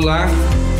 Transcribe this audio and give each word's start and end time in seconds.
Olá, 0.00 0.28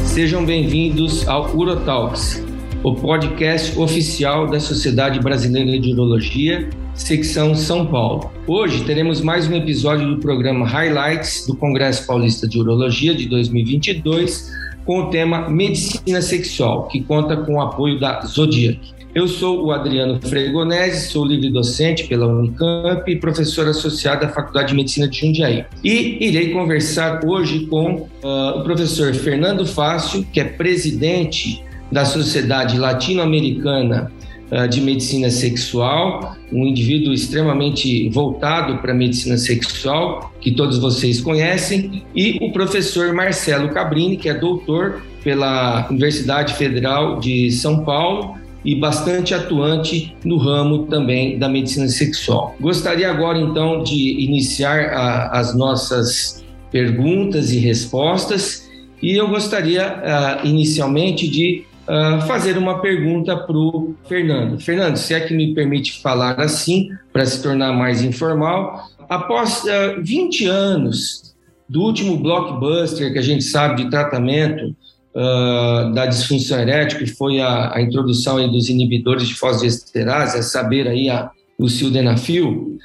sejam 0.05 0.47
bem-vindos 0.47 1.27
ao 1.27 1.53
Urotalks, 1.53 2.41
o 2.85 2.95
podcast 2.95 3.77
oficial 3.77 4.47
da 4.47 4.61
Sociedade 4.61 5.19
Brasileira 5.19 5.77
de 5.77 5.93
Urologia, 5.93 6.71
secção 6.95 7.53
São 7.53 7.85
Paulo. 7.85 8.31
Hoje 8.47 8.85
teremos 8.85 9.21
mais 9.21 9.49
um 9.49 9.57
episódio 9.57 10.09
do 10.09 10.21
programa 10.21 10.65
Highlights 10.65 11.49
do 11.49 11.57
Congresso 11.57 12.07
Paulista 12.07 12.47
de 12.47 12.61
Urologia 12.61 13.13
de 13.13 13.29
2022, 13.29 14.53
com 14.87 15.01
o 15.01 15.11
tema 15.11 15.51
Medicina 15.51 16.23
Sexual, 16.23 16.87
que 16.87 17.03
conta 17.03 17.39
com 17.39 17.55
o 17.55 17.61
apoio 17.61 17.99
da 17.99 18.21
Zodiac. 18.21 18.98
Eu 19.19 19.27
sou 19.27 19.65
o 19.65 19.73
Adriano 19.73 20.21
Fregonese, 20.23 21.11
sou 21.11 21.25
livre 21.25 21.51
docente 21.51 22.07
pela 22.07 22.29
Unicamp 22.29 23.03
e 23.11 23.17
professor 23.17 23.67
associado 23.67 24.21
da 24.21 24.29
Faculdade 24.29 24.69
de 24.69 24.77
Medicina 24.77 25.09
de 25.09 25.19
Jundiaí. 25.19 25.65
E 25.83 26.25
irei 26.25 26.53
conversar 26.53 27.27
hoje 27.27 27.67
com 27.67 28.07
uh, 28.23 28.61
o 28.61 28.63
professor 28.63 29.13
Fernando 29.13 29.67
Fácio, 29.67 30.25
que 30.33 30.39
é 30.39 30.45
presidente 30.45 31.65
da 31.91 32.05
Sociedade 32.05 32.79
Latino-Americana 32.79 34.09
uh, 34.53 34.69
de 34.69 34.81
Medicina 34.81 35.31
Sexual, 35.31 36.37
um 36.53 36.65
indivíduo 36.65 37.13
extremamente 37.13 38.09
voltado 38.11 38.79
para 38.79 38.93
a 38.93 38.95
medicina 38.95 39.37
sexual, 39.37 40.33
que 40.41 40.53
todos 40.53 40.79
vocês 40.79 41.21
conhecem, 41.21 42.05
e 42.15 42.39
o 42.41 42.53
professor 42.53 43.13
Marcelo 43.13 43.71
Cabrini, 43.71 44.17
que 44.17 44.29
é 44.29 44.35
doutor 44.35 45.03
pela 45.25 45.89
Universidade 45.91 46.55
Federal 46.55 47.19
de 47.19 47.51
São 47.51 47.85
Paulo 47.85 48.39
e 48.69 48.75
bastante 48.75 49.33
atuante 49.33 50.15
no 50.23 50.37
ramo 50.37 50.85
também 50.89 51.39
da 51.39 51.49
medicina 51.49 51.89
sexual. 51.89 52.55
Gostaria 52.61 53.11
agora 53.11 53.39
então 53.39 53.83
de 53.83 54.23
iniciar 54.23 54.91
a, 54.91 55.39
as 55.39 55.57
nossas 55.57 56.45
perguntas 56.71 57.51
e 57.51 57.59
respostas 57.59 58.69
e 59.03 59.17
eu 59.17 59.27
gostaria 59.29 59.87
uh, 59.89 60.47
inicialmente 60.47 61.27
de 61.29 61.65
uh, 61.85 62.21
fazer 62.27 62.59
uma 62.59 62.83
pergunta 62.83 63.35
para 63.39 63.57
o 63.57 63.95
Fernando. 64.07 64.61
Fernando, 64.61 64.99
se 64.99 65.15
é 65.15 65.21
que 65.21 65.33
me 65.33 65.55
permite 65.55 66.03
falar 66.03 66.39
assim, 66.39 66.91
para 67.11 67.25
se 67.25 67.43
tornar 67.43 67.73
mais 67.73 68.03
informal, 68.03 68.87
após 69.09 69.65
uh, 69.65 69.97
ah, 69.97 70.01
20 70.03 70.45
anos 70.45 71.35
do 71.67 71.81
último 71.81 72.19
blockbuster 72.19 73.15
que 73.15 73.19
a 73.19 73.23
gente 73.23 73.45
sabe 73.45 73.85
de 73.85 73.91
tratamento 73.91 74.77
uh, 75.15 75.93
da 75.93 76.07
disfunção 76.07 76.59
erétil, 76.61 76.99
que 76.99 77.07
foi 77.07 77.41
a, 77.41 77.75
a 77.75 77.83
introdução 77.83 78.51
dos 78.51 78.69
inibidores 78.69 79.29
de 79.29 79.35
fosfodiesterase, 79.35 80.39
a 80.39 80.43
saber 80.43 80.89
aí 80.89 81.09
a, 81.09 81.31
o 81.59 81.69
sildenafil, 81.69 82.79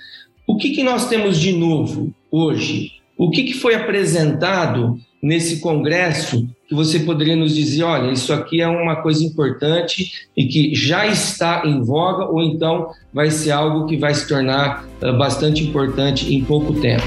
o 0.48 0.58
que, 0.58 0.72
que 0.72 0.84
nós 0.84 1.08
temos 1.08 1.40
de 1.40 1.54
novo 1.54 2.14
hoje? 2.32 2.94
O 3.18 3.30
que, 3.30 3.44
que 3.44 3.54
foi 3.54 3.76
apresentado 3.76 5.00
nesse 5.22 5.62
congresso 5.62 6.46
que 6.68 6.76
você 6.76 7.00
poderia 7.00 7.36
nos 7.36 7.56
dizer, 7.56 7.84
olha, 7.84 8.12
isso 8.12 8.34
aqui 8.34 8.62
é 8.62 8.68
uma 8.68 8.98
coisa 8.98 9.24
importante 9.24 10.28
e 10.36 10.46
que 10.46 10.76
já 10.76 11.08
está 11.08 11.64
em 11.66 11.82
voga 11.82 12.26
ou 12.26 12.42
então 12.42 12.90
vai 13.14 13.32
ser 13.32 13.52
algo 13.52 13.86
que 13.86 13.96
vai 13.96 14.14
se 14.14 14.28
tornar 14.28 14.86
uh, 15.02 15.18
bastante 15.18 15.64
importante 15.64 16.34
em 16.34 16.44
pouco 16.44 16.74
tempo? 16.74 17.06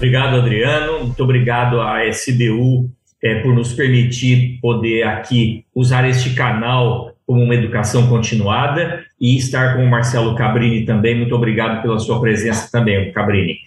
Obrigado, 0.00 0.36
Adriano. 0.36 1.04
Muito 1.04 1.22
obrigado 1.22 1.78
à 1.78 2.06
SBU 2.06 2.90
é, 3.22 3.40
por 3.42 3.54
nos 3.54 3.74
permitir 3.74 4.58
poder 4.58 5.02
aqui 5.02 5.66
usar 5.74 6.08
este 6.08 6.30
canal 6.30 7.12
como 7.26 7.42
uma 7.42 7.54
educação 7.54 8.08
continuada 8.08 9.04
e 9.20 9.36
estar 9.36 9.76
com 9.76 9.84
o 9.84 9.90
Marcelo 9.90 10.34
Cabrini 10.34 10.86
também. 10.86 11.18
Muito 11.18 11.34
obrigado 11.34 11.82
pela 11.82 11.98
sua 11.98 12.18
presença 12.18 12.70
também, 12.72 13.12
Cabrini. 13.12 13.58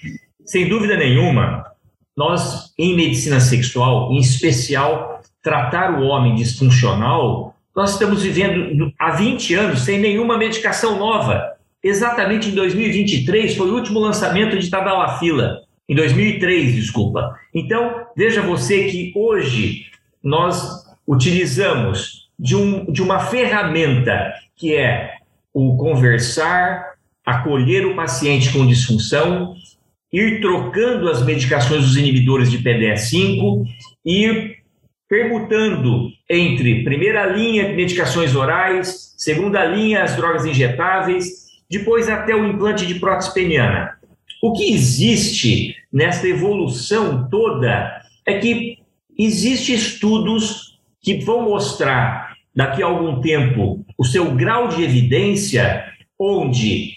Sem 0.44 0.68
dúvida 0.68 0.98
nenhuma, 0.98 1.66
nós, 2.18 2.74
em 2.80 2.96
medicina 2.96 3.40
sexual, 3.40 4.12
em 4.12 4.18
especial, 4.18 5.22
tratar 5.40 6.02
o 6.02 6.08
homem 6.08 6.34
disfuncional, 6.34 7.56
nós 7.76 7.92
estamos 7.92 8.24
vivendo 8.24 8.92
há 8.98 9.12
20 9.12 9.54
anos 9.54 9.82
sem 9.82 10.00
nenhuma 10.00 10.36
medicação 10.36 10.98
nova. 10.98 11.54
Exatamente 11.84 12.50
em 12.50 12.56
2023 12.56 13.56
foi 13.56 13.70
o 13.70 13.76
último 13.76 14.00
lançamento 14.00 14.58
de 14.58 14.68
Tadalafila 14.68 15.63
em 15.88 15.96
2003, 15.96 16.76
desculpa. 16.76 17.38
Então, 17.54 18.06
veja 18.16 18.42
você 18.42 18.86
que 18.86 19.12
hoje 19.16 19.86
nós 20.24 20.84
utilizamos 21.08 22.30
de, 22.40 22.56
um, 22.56 22.92
de 22.92 23.02
uma 23.02 23.20
ferramenta 23.20 24.34
que 24.56 24.76
é 24.76 25.16
o 25.54 25.76
conversar, 25.78 26.94
acolher 27.26 27.86
o 27.86 27.96
paciente 27.96 28.52
com 28.52 28.66
disfunção, 28.66 29.56
ir 30.12 30.42
trocando 30.42 31.10
as 31.10 31.24
medicações 31.26 31.84
dos 31.86 31.98
inibidores 31.98 32.50
de 32.50 32.60
PDE5, 32.60 33.66
ir 34.06 34.64
permutando 35.08 36.10
entre 36.30 36.84
primeira 36.84 37.26
linha 37.26 37.74
medicações 37.74 38.36
orais, 38.36 39.14
segunda 39.18 39.64
linha 39.66 40.04
as 40.04 40.16
drogas 40.16 40.46
injetáveis, 40.46 41.44
depois 41.70 42.10
até 42.10 42.36
o 42.36 42.46
implante 42.46 42.86
de 42.86 42.96
prótese 42.96 43.34
peniana. 43.34 43.93
O 44.44 44.52
que 44.52 44.74
existe 44.74 45.74
nessa 45.90 46.28
evolução 46.28 47.30
toda 47.30 48.02
é 48.28 48.40
que 48.40 48.78
existem 49.18 49.74
estudos 49.74 50.78
que 51.02 51.24
vão 51.24 51.44
mostrar 51.44 52.36
daqui 52.54 52.84
a 52.84 52.88
algum 52.88 53.22
tempo 53.22 53.86
o 53.98 54.04
seu 54.04 54.36
grau 54.36 54.68
de 54.68 54.84
evidência, 54.84 55.86
onde 56.20 56.92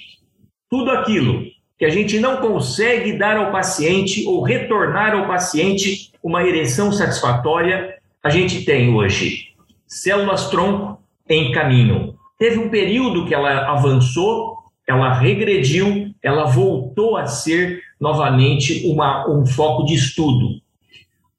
tudo 0.68 0.90
aquilo 0.90 1.44
que 1.78 1.84
a 1.84 1.88
gente 1.88 2.18
não 2.18 2.38
consegue 2.38 3.16
dar 3.16 3.36
ao 3.36 3.52
paciente 3.52 4.26
ou 4.26 4.42
retornar 4.42 5.14
ao 5.14 5.28
paciente 5.28 6.10
uma 6.20 6.42
ereção 6.42 6.90
satisfatória, 6.90 7.94
a 8.24 8.28
gente 8.28 8.64
tem 8.64 8.92
hoje 8.92 9.52
células 9.86 10.50
tronco 10.50 11.00
em 11.28 11.52
caminho. 11.52 12.16
Teve 12.40 12.58
um 12.58 12.70
período 12.70 13.24
que 13.24 13.32
ela 13.32 13.70
avançou, 13.70 14.56
ela 14.84 15.14
regrediu, 15.14 16.05
ela 16.26 16.44
voltou 16.44 17.16
a 17.16 17.25
ser 17.26 17.81
novamente 18.00 18.84
uma, 18.84 19.31
um 19.31 19.47
foco 19.47 19.84
de 19.84 19.94
estudo. 19.94 20.60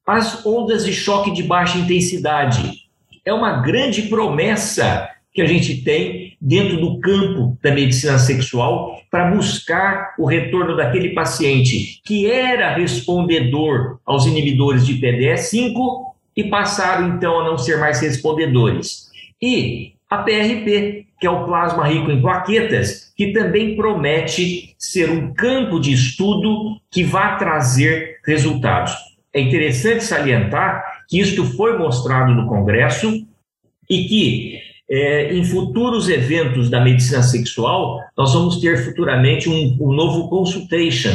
As 0.06 0.46
ondas 0.46 0.86
de 0.86 0.94
choque 0.94 1.30
de 1.30 1.42
baixa 1.42 1.76
intensidade 1.76 2.88
é 3.22 3.34
uma 3.34 3.60
grande 3.60 4.02
promessa 4.04 5.06
que 5.34 5.42
a 5.42 5.46
gente 5.46 5.82
tem 5.84 6.38
dentro 6.40 6.80
do 6.80 6.98
campo 7.00 7.58
da 7.62 7.70
medicina 7.70 8.18
sexual 8.18 8.98
para 9.10 9.30
buscar 9.30 10.14
o 10.18 10.24
retorno 10.24 10.74
daquele 10.74 11.10
paciente 11.10 12.00
que 12.02 12.30
era 12.30 12.74
respondedor 12.74 13.98
aos 14.06 14.24
inibidores 14.24 14.86
de 14.86 14.94
PDE5 14.94 15.74
e 16.34 16.44
passaram 16.44 17.14
então 17.14 17.40
a 17.40 17.44
não 17.44 17.58
ser 17.58 17.78
mais 17.78 18.00
respondedores. 18.00 19.10
E 19.40 19.92
a 20.08 20.16
PRP, 20.16 21.07
que 21.18 21.26
é 21.26 21.30
o 21.30 21.44
plasma 21.44 21.86
rico 21.86 22.10
em 22.10 22.20
plaquetas, 22.20 23.12
que 23.16 23.32
também 23.32 23.76
promete 23.76 24.74
ser 24.78 25.10
um 25.10 25.34
campo 25.34 25.80
de 25.80 25.92
estudo 25.92 26.80
que 26.90 27.02
vai 27.02 27.36
trazer 27.38 28.18
resultados. 28.24 28.92
É 29.34 29.40
interessante 29.40 30.04
salientar 30.04 30.82
que 31.08 31.18
isto 31.18 31.44
foi 31.44 31.76
mostrado 31.76 32.32
no 32.32 32.46
Congresso 32.46 33.26
e 33.90 34.04
que 34.04 34.68
é, 34.90 35.34
em 35.34 35.44
futuros 35.44 36.08
eventos 36.08 36.70
da 36.70 36.80
medicina 36.80 37.22
sexual, 37.22 38.00
nós 38.16 38.32
vamos 38.32 38.60
ter 38.60 38.78
futuramente 38.84 39.48
um, 39.48 39.76
um 39.80 39.92
novo 39.92 40.28
consultation, 40.28 41.12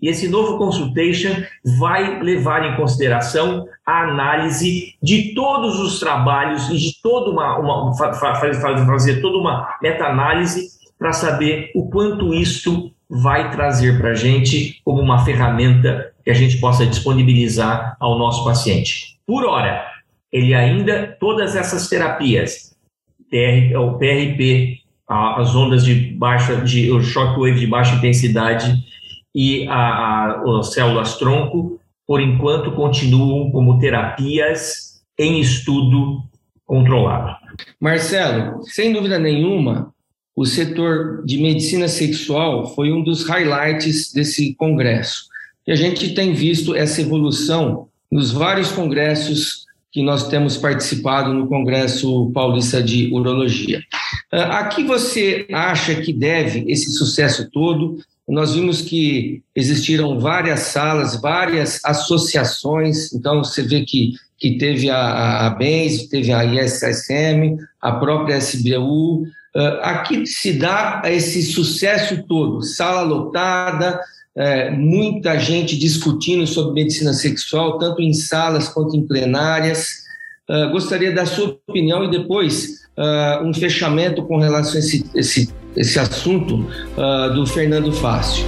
e 0.00 0.08
esse 0.08 0.28
novo 0.28 0.58
consultation 0.58 1.42
vai 1.78 2.20
levar 2.22 2.64
em 2.64 2.76
consideração 2.76 3.66
a 3.84 4.02
análise 4.02 4.94
de 5.02 5.34
todos 5.34 5.78
os 5.80 5.98
trabalhos 5.98 6.68
e 6.68 6.76
de 6.76 7.00
toda 7.02 7.30
uma, 7.30 7.58
uma 7.58 7.94
fazer 7.94 9.20
toda 9.20 9.38
uma 9.38 9.74
meta-análise 9.82 10.68
para 10.98 11.12
saber 11.12 11.70
o 11.74 11.88
quanto 11.88 12.34
isto 12.34 12.92
vai 13.08 13.50
trazer 13.50 13.98
para 13.98 14.10
a 14.10 14.14
gente 14.14 14.80
como 14.84 15.00
uma 15.00 15.24
ferramenta 15.24 16.12
que 16.24 16.30
a 16.30 16.34
gente 16.34 16.58
possa 16.58 16.84
disponibilizar 16.84 17.96
ao 18.00 18.18
nosso 18.18 18.44
paciente. 18.44 19.18
Por 19.26 19.44
hora, 19.44 19.86
ele 20.32 20.54
ainda, 20.54 21.16
todas 21.20 21.54
essas 21.54 21.88
terapias, 21.88 22.76
TR, 23.30 23.76
o 23.78 23.98
PRP, 23.98 24.80
as 25.08 25.54
ondas 25.54 25.84
de 25.84 25.94
baixa, 25.94 26.56
de, 26.56 26.90
o 26.90 27.00
shockwave 27.00 27.60
de 27.60 27.66
baixa 27.66 27.94
intensidade, 27.94 28.84
e 29.36 29.68
a, 29.68 29.74
a, 29.74 30.58
as 30.58 30.72
células 30.72 31.18
tronco, 31.18 31.78
por 32.06 32.22
enquanto, 32.22 32.72
continuam 32.72 33.50
como 33.50 33.78
terapias 33.78 35.02
em 35.18 35.38
estudo 35.38 36.22
controlado. 36.64 37.36
Marcelo, 37.78 38.62
sem 38.64 38.94
dúvida 38.94 39.18
nenhuma, 39.18 39.92
o 40.34 40.46
setor 40.46 41.22
de 41.26 41.36
medicina 41.36 41.86
sexual 41.86 42.74
foi 42.74 42.90
um 42.90 43.04
dos 43.04 43.28
highlights 43.28 44.10
desse 44.10 44.54
congresso. 44.54 45.26
E 45.66 45.72
a 45.72 45.76
gente 45.76 46.14
tem 46.14 46.32
visto 46.32 46.74
essa 46.74 47.02
evolução 47.02 47.88
nos 48.10 48.32
vários 48.32 48.72
congressos 48.72 49.66
que 49.92 50.02
nós 50.02 50.28
temos 50.28 50.56
participado 50.56 51.32
no 51.32 51.46
Congresso 51.46 52.30
Paulista 52.32 52.82
de 52.82 53.12
Urologia. 53.12 53.82
Ah, 54.32 54.60
a 54.60 54.68
que 54.68 54.84
você 54.84 55.46
acha 55.52 55.94
que 55.96 56.12
deve 56.12 56.64
esse 56.70 56.92
sucesso 56.92 57.50
todo 57.50 57.98
nós 58.28 58.54
vimos 58.54 58.82
que 58.82 59.42
existiram 59.54 60.18
várias 60.18 60.60
salas, 60.60 61.20
várias 61.20 61.80
associações, 61.84 63.12
então 63.12 63.44
você 63.44 63.62
vê 63.62 63.82
que, 63.82 64.14
que 64.38 64.58
teve 64.58 64.90
a, 64.90 65.46
a 65.46 65.50
BENS, 65.50 66.08
teve 66.08 66.32
a 66.32 66.44
ISSM, 66.44 67.56
a 67.80 67.92
própria 67.92 68.38
SBU, 68.38 69.22
uh, 69.22 69.26
aqui 69.82 70.26
se 70.26 70.54
dá 70.54 71.02
esse 71.04 71.42
sucesso 71.42 72.24
todo, 72.26 72.62
sala 72.62 73.02
lotada, 73.02 74.00
é, 74.36 74.70
muita 74.70 75.38
gente 75.38 75.78
discutindo 75.78 76.46
sobre 76.46 76.74
medicina 76.74 77.14
sexual, 77.14 77.78
tanto 77.78 78.02
em 78.02 78.12
salas 78.12 78.68
quanto 78.68 78.94
em 78.94 79.06
plenárias. 79.06 80.04
Uh, 80.48 80.70
gostaria 80.70 81.12
da 81.12 81.24
sua 81.24 81.58
opinião 81.66 82.04
e 82.04 82.10
depois 82.10 82.82
uh, 82.98 83.42
um 83.44 83.54
fechamento 83.54 84.22
com 84.24 84.36
relação 84.36 84.74
a 84.74 84.78
esse, 84.78 85.04
esse, 85.14 85.48
esse 85.76 85.98
assunto 85.98 86.66
uh, 86.96 87.34
do 87.34 87.46
Fernando 87.46 87.92
Fácil. 87.92 88.44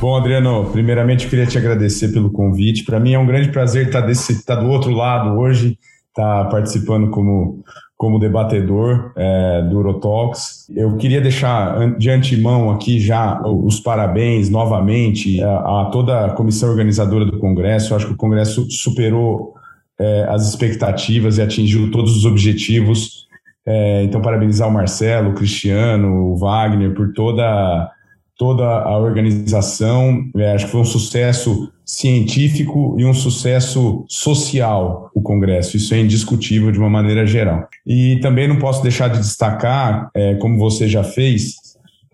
Bom, 0.00 0.16
Adriano, 0.16 0.66
primeiramente 0.70 1.28
queria 1.28 1.46
te 1.46 1.56
agradecer 1.56 2.08
pelo 2.08 2.30
convite. 2.30 2.84
Para 2.84 3.00
mim 3.00 3.14
é 3.14 3.18
um 3.18 3.26
grande 3.26 3.48
prazer 3.48 3.86
estar, 3.86 4.02
desse, 4.02 4.32
estar 4.32 4.56
do 4.56 4.68
outro 4.68 4.90
lado 4.90 5.38
hoje, 5.38 5.78
estar 6.08 6.44
participando 6.50 7.08
como, 7.08 7.64
como 7.96 8.18
debatedor 8.18 9.12
é, 9.16 9.62
do 9.62 9.78
Urotalks. 9.78 10.66
Eu 10.76 10.96
queria 10.98 11.22
deixar 11.22 11.96
de 11.96 12.10
antemão 12.10 12.70
aqui 12.70 13.00
já 13.00 13.40
os 13.46 13.80
parabéns 13.80 14.50
novamente 14.50 15.42
a, 15.42 15.82
a 15.82 15.88
toda 15.90 16.26
a 16.26 16.30
comissão 16.32 16.68
organizadora 16.68 17.24
do 17.24 17.38
Congresso. 17.38 17.92
Eu 17.92 17.96
acho 17.96 18.06
que 18.08 18.12
o 18.12 18.16
Congresso 18.16 18.70
superou 18.70 19.54
é, 19.98 20.26
as 20.28 20.46
expectativas 20.46 21.38
e 21.38 21.42
atingiu 21.42 21.90
todos 21.90 22.14
os 22.14 22.26
objetivos. 22.26 23.24
É, 23.66 24.02
então, 24.02 24.20
parabenizar 24.20 24.68
o 24.68 24.72
Marcelo, 24.72 25.30
o 25.30 25.34
Cristiano, 25.34 26.32
o 26.32 26.36
Wagner 26.36 26.94
por 26.94 27.12
toda, 27.12 27.90
toda 28.36 28.64
a 28.64 28.98
organização. 28.98 30.24
É, 30.36 30.52
acho 30.52 30.66
que 30.66 30.72
foi 30.72 30.80
um 30.80 30.84
sucesso 30.84 31.72
científico 31.84 32.96
e 32.98 33.04
um 33.04 33.14
sucesso 33.14 34.04
social 34.08 35.10
o 35.14 35.22
Congresso. 35.22 35.76
Isso 35.76 35.94
é 35.94 36.00
indiscutível 36.00 36.70
de 36.72 36.78
uma 36.78 36.90
maneira 36.90 37.26
geral. 37.26 37.68
E 37.86 38.18
também 38.20 38.48
não 38.48 38.56
posso 38.56 38.82
deixar 38.82 39.08
de 39.08 39.18
destacar, 39.18 40.10
é, 40.14 40.34
como 40.34 40.58
você 40.58 40.88
já 40.88 41.04
fez, 41.04 41.54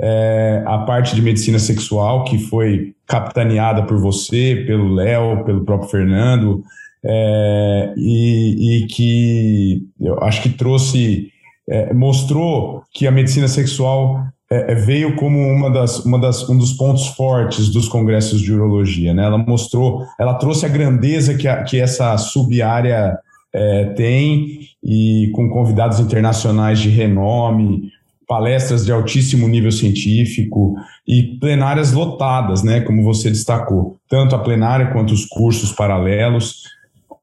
é, 0.01 0.63
a 0.67 0.79
parte 0.79 1.15
de 1.15 1.23
medicina 1.23 1.59
sexual, 1.59 2.25
que 2.25 2.39
foi 2.39 2.95
capitaneada 3.07 3.83
por 3.83 3.99
você, 4.01 4.65
pelo 4.67 4.95
Léo, 4.95 5.45
pelo 5.45 5.65
próprio 5.65 5.91
Fernando, 5.91 6.63
é, 7.05 7.95
e, 7.97 8.85
e, 8.85 8.87
que 8.87 9.87
eu 10.01 10.19
acho 10.21 10.43
que 10.43 10.49
trouxe, 10.51 11.31
é, 11.71 11.95
mostrou 11.95 12.83
que 12.93 13.07
a 13.07 13.11
medicina 13.13 13.47
sexual 13.47 14.27
é, 14.51 14.73
é, 14.73 14.75
veio 14.75 15.15
como 15.15 15.39
uma 15.39 15.71
das, 15.71 16.05
uma 16.05 16.19
das, 16.19 16.47
um 16.49 16.59
dos 16.59 16.73
pontos 16.73 17.07
fortes 17.07 17.69
dos 17.69 17.89
congressos 17.89 18.41
de 18.41 18.53
urologia. 18.53 19.15
Né? 19.15 19.25
Ela 19.25 19.39
mostrou, 19.39 20.05
ela 20.19 20.35
trouxe 20.35 20.67
a 20.67 20.69
grandeza 20.69 21.35
que, 21.35 21.47
a, 21.47 21.63
que 21.63 21.79
essa 21.79 22.19
sub-área 22.19 23.17
é, 23.53 23.85
tem 23.97 24.59
e 24.83 25.31
com 25.33 25.49
convidados 25.49 26.01
internacionais 26.01 26.81
de 26.81 26.89
renome, 26.89 27.91
palestras 28.27 28.85
de 28.85 28.91
altíssimo 28.91 29.47
nível 29.47 29.71
científico 29.71 30.75
e 31.07 31.39
plenárias 31.39 31.93
lotadas, 31.93 32.63
né, 32.63 32.81
como 32.81 33.03
você 33.03 33.29
destacou, 33.29 33.97
tanto 34.09 34.35
a 34.35 34.39
plenária 34.39 34.93
quanto 34.93 35.13
os 35.13 35.25
cursos 35.27 35.73
paralelos. 35.73 36.63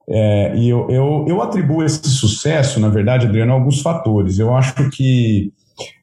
É, 0.10 0.56
e 0.56 0.70
eu, 0.70 0.90
eu, 0.90 1.26
eu, 1.28 1.42
atribuo 1.42 1.84
esse 1.84 2.08
sucesso, 2.10 2.80
na 2.80 2.88
verdade, 2.88 3.28
Adriano, 3.28 3.52
a 3.52 3.56
alguns 3.56 3.82
fatores. 3.82 4.40
Eu 4.40 4.56
acho 4.56 4.90
que 4.90 5.52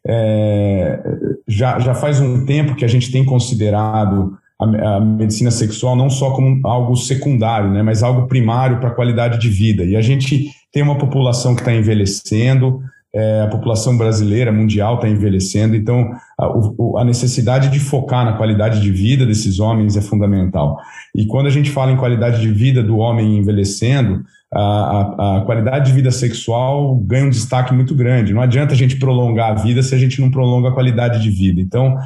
é, 0.06 1.00
já, 1.48 1.78
já 1.78 1.94
faz 1.94 2.20
um 2.20 2.44
tempo 2.44 2.74
que 2.74 2.84
a 2.84 2.88
gente 2.88 3.10
tem 3.10 3.24
considerado 3.24 4.36
a, 4.60 4.96
a, 4.96 5.00
medicina 5.00 5.50
sexual 5.50 5.96
não 5.96 6.10
só 6.10 6.32
como 6.32 6.60
algo 6.66 6.94
secundário, 6.96 7.70
né, 7.70 7.82
mas 7.82 8.02
algo 8.02 8.28
primário 8.28 8.78
para 8.78 8.90
a 8.90 8.94
qualidade 8.94 9.38
de 9.38 9.48
vida. 9.48 9.84
E 9.84 9.96
a 9.96 10.02
gente 10.02 10.50
tem 10.70 10.82
uma 10.82 10.98
população 10.98 11.54
que 11.54 11.62
está 11.62 11.72
envelhecendo, 11.72 12.82
é, 13.14 13.42
a 13.42 13.46
população 13.46 13.96
brasileira, 13.96 14.50
mundial, 14.50 14.96
está 14.96 15.08
envelhecendo, 15.08 15.76
então 15.76 16.10
a, 16.36 16.48
o, 16.48 16.98
a, 16.98 17.04
necessidade 17.04 17.68
de 17.68 17.78
focar 17.78 18.24
na 18.24 18.32
qualidade 18.32 18.80
de 18.80 18.90
vida 18.90 19.24
desses 19.24 19.60
homens 19.60 19.96
é 19.96 20.00
fundamental. 20.00 20.76
E 21.14 21.24
quando 21.26 21.46
a 21.46 21.50
gente 21.50 21.70
fala 21.70 21.92
em 21.92 21.96
qualidade 21.96 22.40
de 22.40 22.50
vida 22.50 22.82
do 22.82 22.98
homem 22.98 23.38
envelhecendo, 23.38 24.24
a, 24.52 24.60
a, 24.60 25.38
a, 25.38 25.40
qualidade 25.42 25.86
de 25.86 25.92
vida 25.92 26.10
sexual 26.10 26.96
ganha 26.96 27.26
um 27.26 27.30
destaque 27.30 27.72
muito 27.74 27.94
grande. 27.94 28.32
Não 28.32 28.40
adianta 28.40 28.72
a 28.72 28.76
gente 28.76 28.96
prolongar 28.96 29.50
a 29.50 29.54
vida 29.54 29.82
se 29.82 29.94
a 29.94 29.98
gente 29.98 30.20
não 30.20 30.30
prolonga 30.30 30.68
a 30.68 30.72
qualidade 30.72 31.20
de 31.20 31.30
vida. 31.30 31.60
Então, 31.60 31.96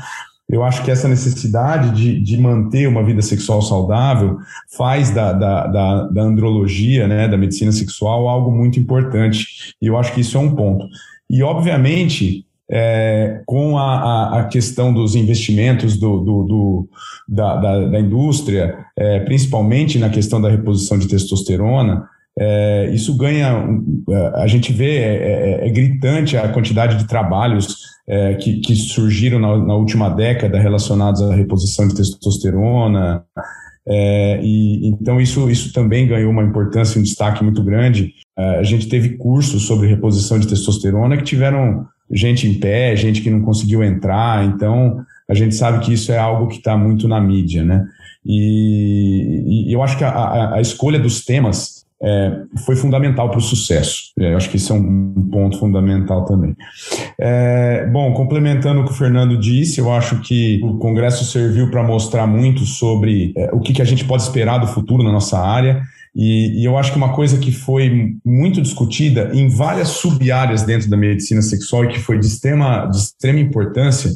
eu 0.49 0.65
acho 0.65 0.83
que 0.83 0.91
essa 0.91 1.07
necessidade 1.07 1.95
de, 1.95 2.19
de 2.21 2.39
manter 2.39 2.89
uma 2.89 3.05
vida 3.05 3.21
sexual 3.21 3.61
saudável 3.61 4.39
faz 4.77 5.11
da, 5.11 5.33
da, 5.33 5.67
da, 5.67 6.03
da 6.05 6.23
andrologia, 6.23 7.07
né, 7.07 7.29
da 7.29 7.37
medicina 7.37 7.71
sexual, 7.71 8.29
algo 8.29 8.51
muito 8.51 8.81
importante. 8.81 9.75
E 9.81 9.87
eu 9.87 9.97
acho 9.99 10.15
que 10.15 10.23
isso 10.23 10.39
é 10.39 10.41
um 10.41 10.55
ponto. 10.55 10.87
E, 11.29 11.43
obviamente, 11.43 12.47
é, 12.71 13.43
com 13.47 13.79
a, 13.79 14.41
a, 14.41 14.45
questão 14.45 14.93
dos 14.93 15.15
investimentos 15.15 15.99
do, 15.99 16.19
do, 16.21 16.43
do 16.45 16.89
da, 17.29 17.57
da, 17.57 17.85
da, 17.87 18.01
indústria, 18.01 18.87
é, 18.97 19.21
principalmente 19.21 19.99
na 19.99 20.09
questão 20.09 20.41
da 20.41 20.51
reposição 20.51 20.99
de 20.99 21.09
testosterona, 21.09 22.09
é, 22.39 22.91
isso 22.93 23.17
ganha. 23.17 23.65
A 24.35 24.47
gente 24.47 24.73
vê, 24.73 24.99
é, 24.99 25.63
é, 25.63 25.69
é 25.69 25.71
gritante 25.71 26.37
a 26.37 26.49
quantidade 26.49 26.97
de 26.97 27.09
trabalhos 27.09 27.79
é, 28.09 28.35
que, 28.35 28.61
que, 28.61 28.77
surgiram 28.77 29.41
na, 29.41 29.57
na, 29.59 29.75
última 29.75 30.09
década 30.09 30.59
relacionados 30.59 31.21
à 31.21 31.35
reposição 31.35 31.89
de 31.89 31.97
testosterona. 31.97 33.25
É, 33.87 34.41
e 34.43 34.87
então 34.89 35.21
isso, 35.21 35.51
isso 35.51 35.73
também 35.73 36.07
ganhou 36.07 36.31
uma 36.31 36.45
importância, 36.45 36.99
um 36.99 37.03
destaque 37.03 37.43
muito 37.43 37.63
grande. 37.65 38.13
É, 38.39 38.59
a 38.59 38.63
gente 38.63 38.89
teve 38.89 39.17
cursos 39.17 39.67
sobre 39.67 39.89
reposição 39.89 40.39
de 40.39 40.47
testosterona 40.47 41.17
que 41.17 41.25
tiveram 41.25 41.87
gente 42.11 42.47
em 42.47 42.55
pé, 42.55 42.95
gente 42.95 43.21
que 43.21 43.31
não 43.31 43.43
conseguiu 43.43 43.83
entrar. 43.83 44.45
Então 44.45 45.05
a 45.29 45.35
gente 45.35 45.57
sabe 45.57 45.85
que 45.85 45.93
isso 45.93 46.13
é 46.13 46.19
algo 46.19 46.47
que 46.47 46.59
está 46.59 46.77
muito 46.77 47.09
na 47.09 47.21
mídia, 47.21 47.65
né? 47.65 47.85
E, 48.25 49.67
e 49.69 49.73
eu 49.73 49.83
acho 49.83 49.97
que 49.99 50.05
a, 50.05 50.11
a, 50.11 50.55
a 50.57 50.61
escolha 50.61 50.99
dos 50.99 51.25
temas 51.25 51.78
é, 52.03 52.43
foi 52.65 52.77
fundamental 52.77 53.29
para 53.29 53.39
o 53.39 53.43
sucesso. 53.43 54.13
É, 54.19 54.33
eu 54.33 54.37
acho 54.37 54.49
que 54.49 54.57
isso 54.57 54.73
é 54.73 54.77
um 54.77 55.29
ponto 55.31 55.59
fundamental 55.59 56.25
também. 56.25 56.55
É, 57.19 57.87
bom, 57.87 58.13
complementando 58.15 58.81
o 58.81 58.85
que 58.85 58.93
o 58.93 58.95
Fernando 58.95 59.39
disse, 59.39 59.81
eu 59.81 59.93
acho 59.93 60.21
que 60.21 60.61
o 60.63 60.79
Congresso 60.79 61.25
serviu 61.25 61.71
para 61.71 61.83
mostrar 61.83 62.27
muito 62.27 62.65
sobre 62.65 63.33
é, 63.37 63.51
o 63.53 63.61
que, 63.61 63.73
que 63.73 63.83
a 63.83 63.85
gente 63.85 64.05
pode 64.05 64.23
esperar 64.23 64.59
do 64.59 64.67
futuro 64.69 65.03
na 65.03 65.13
nossa 65.13 65.39
área. 65.39 65.83
E, 66.15 66.63
e, 66.63 66.65
eu 66.65 66.77
acho 66.77 66.91
que 66.91 66.97
uma 66.97 67.13
coisa 67.13 67.39
que 67.39 67.53
foi 67.53 68.17
muito 68.25 68.63
discutida 68.63 69.31
em 69.35 69.49
várias 69.49 69.89
sub-áreas 69.89 70.63
dentro 70.63 70.89
da 70.89 70.97
medicina 70.97 71.43
sexual 71.43 71.85
e 71.85 71.89
que 71.89 71.99
foi 71.99 72.19
de 72.19 72.27
extrema, 72.27 72.87
de 72.87 72.97
extrema 72.97 73.41
importância 73.41 74.11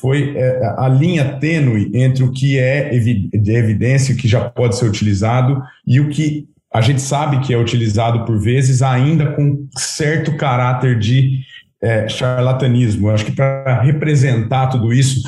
foi 0.00 0.36
é, 0.36 0.74
a 0.78 0.88
linha 0.88 1.38
tênue 1.38 1.90
entre 1.94 2.22
o 2.22 2.30
que 2.30 2.58
é 2.58 2.94
evidência, 2.94 4.14
que 4.14 4.28
já 4.28 4.48
pode 4.48 4.76
ser 4.76 4.86
utilizado, 4.86 5.62
e 5.86 5.98
o 6.00 6.10
que 6.10 6.46
a 6.72 6.80
gente 6.80 7.00
sabe 7.00 7.40
que 7.40 7.54
é 7.54 7.58
utilizado 7.58 8.24
por 8.24 8.38
vezes 8.40 8.82
ainda 8.82 9.32
com 9.32 9.66
certo 9.76 10.36
caráter 10.36 10.98
de 10.98 11.40
é, 11.82 12.08
charlatanismo. 12.08 13.08
Eu 13.08 13.14
acho 13.14 13.24
que 13.24 13.32
para 13.32 13.80
representar 13.82 14.68
tudo 14.68 14.92
isso, 14.92 15.22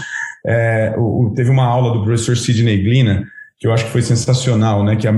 é, 0.46 0.94
o, 0.96 1.32
teve 1.34 1.50
uma 1.50 1.64
aula 1.64 1.92
do 1.92 2.04
professor 2.04 2.36
Sidney 2.36 2.82
Glina 2.82 3.24
que 3.58 3.66
eu 3.66 3.72
acho 3.72 3.86
que 3.86 3.90
foi 3.90 4.02
sensacional, 4.02 4.84
né? 4.84 4.96
Que 4.96 5.08
a, 5.08 5.14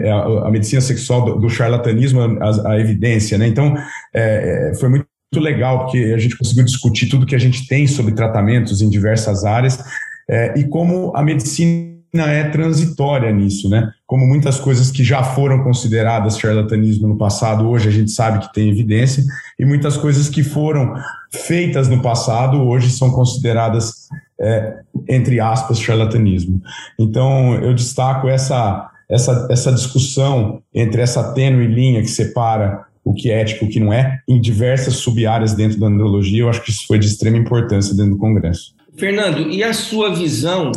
é 0.00 0.10
a, 0.10 0.46
a 0.46 0.50
medicina 0.50 0.80
sexual 0.80 1.24
do, 1.24 1.40
do 1.40 1.50
charlatanismo, 1.50 2.20
a, 2.20 2.72
a, 2.72 2.80
evidência, 2.80 3.36
né? 3.36 3.46
Então, 3.46 3.74
é, 4.14 4.70
é, 4.70 4.74
foi 4.76 4.88
muito 4.88 5.06
legal, 5.36 5.80
porque 5.80 5.98
a 6.14 6.18
gente 6.18 6.36
conseguiu 6.36 6.64
discutir 6.64 7.08
tudo 7.08 7.26
que 7.26 7.34
a 7.34 7.40
gente 7.40 7.66
tem 7.66 7.86
sobre 7.86 8.14
tratamentos 8.14 8.80
em 8.80 8.88
diversas 8.88 9.44
áreas 9.44 9.82
é, 10.30 10.56
e 10.56 10.64
como 10.64 11.12
a 11.16 11.22
medicina 11.22 11.91
é 12.20 12.44
transitória 12.44 13.32
nisso, 13.32 13.70
né? 13.70 13.90
Como 14.06 14.26
muitas 14.26 14.60
coisas 14.60 14.90
que 14.90 15.02
já 15.02 15.22
foram 15.22 15.64
consideradas 15.64 16.38
charlatanismo 16.38 17.08
no 17.08 17.16
passado, 17.16 17.66
hoje 17.66 17.88
a 17.88 17.92
gente 17.92 18.10
sabe 18.10 18.40
que 18.40 18.52
tem 18.52 18.68
evidência, 18.68 19.24
e 19.58 19.64
muitas 19.64 19.96
coisas 19.96 20.28
que 20.28 20.42
foram 20.42 20.94
feitas 21.32 21.88
no 21.88 22.02
passado, 22.02 22.60
hoje 22.62 22.90
são 22.90 23.10
consideradas, 23.10 24.08
é, 24.38 24.80
entre 25.08 25.40
aspas, 25.40 25.80
charlatanismo. 25.80 26.60
Então, 26.98 27.54
eu 27.54 27.72
destaco 27.72 28.28
essa, 28.28 28.90
essa, 29.08 29.48
essa 29.50 29.72
discussão 29.72 30.62
entre 30.74 31.00
essa 31.00 31.32
tênue 31.32 31.66
linha 31.66 32.02
que 32.02 32.08
separa 32.08 32.84
o 33.02 33.14
que 33.14 33.30
é 33.30 33.40
ético 33.40 33.64
e 33.64 33.68
o 33.68 33.70
que 33.70 33.80
não 33.80 33.92
é, 33.92 34.20
em 34.28 34.40
diversas 34.40 34.94
sub-áreas 34.96 35.54
dentro 35.54 35.80
da 35.80 35.86
andrologia, 35.86 36.42
eu 36.42 36.48
acho 36.48 36.62
que 36.62 36.70
isso 36.70 36.86
foi 36.86 36.98
de 36.98 37.06
extrema 37.06 37.38
importância 37.38 37.96
dentro 37.96 38.12
do 38.12 38.18
Congresso. 38.18 38.74
Fernando, 38.96 39.50
e 39.50 39.64
a 39.64 39.72
sua 39.72 40.14
visão 40.14 40.70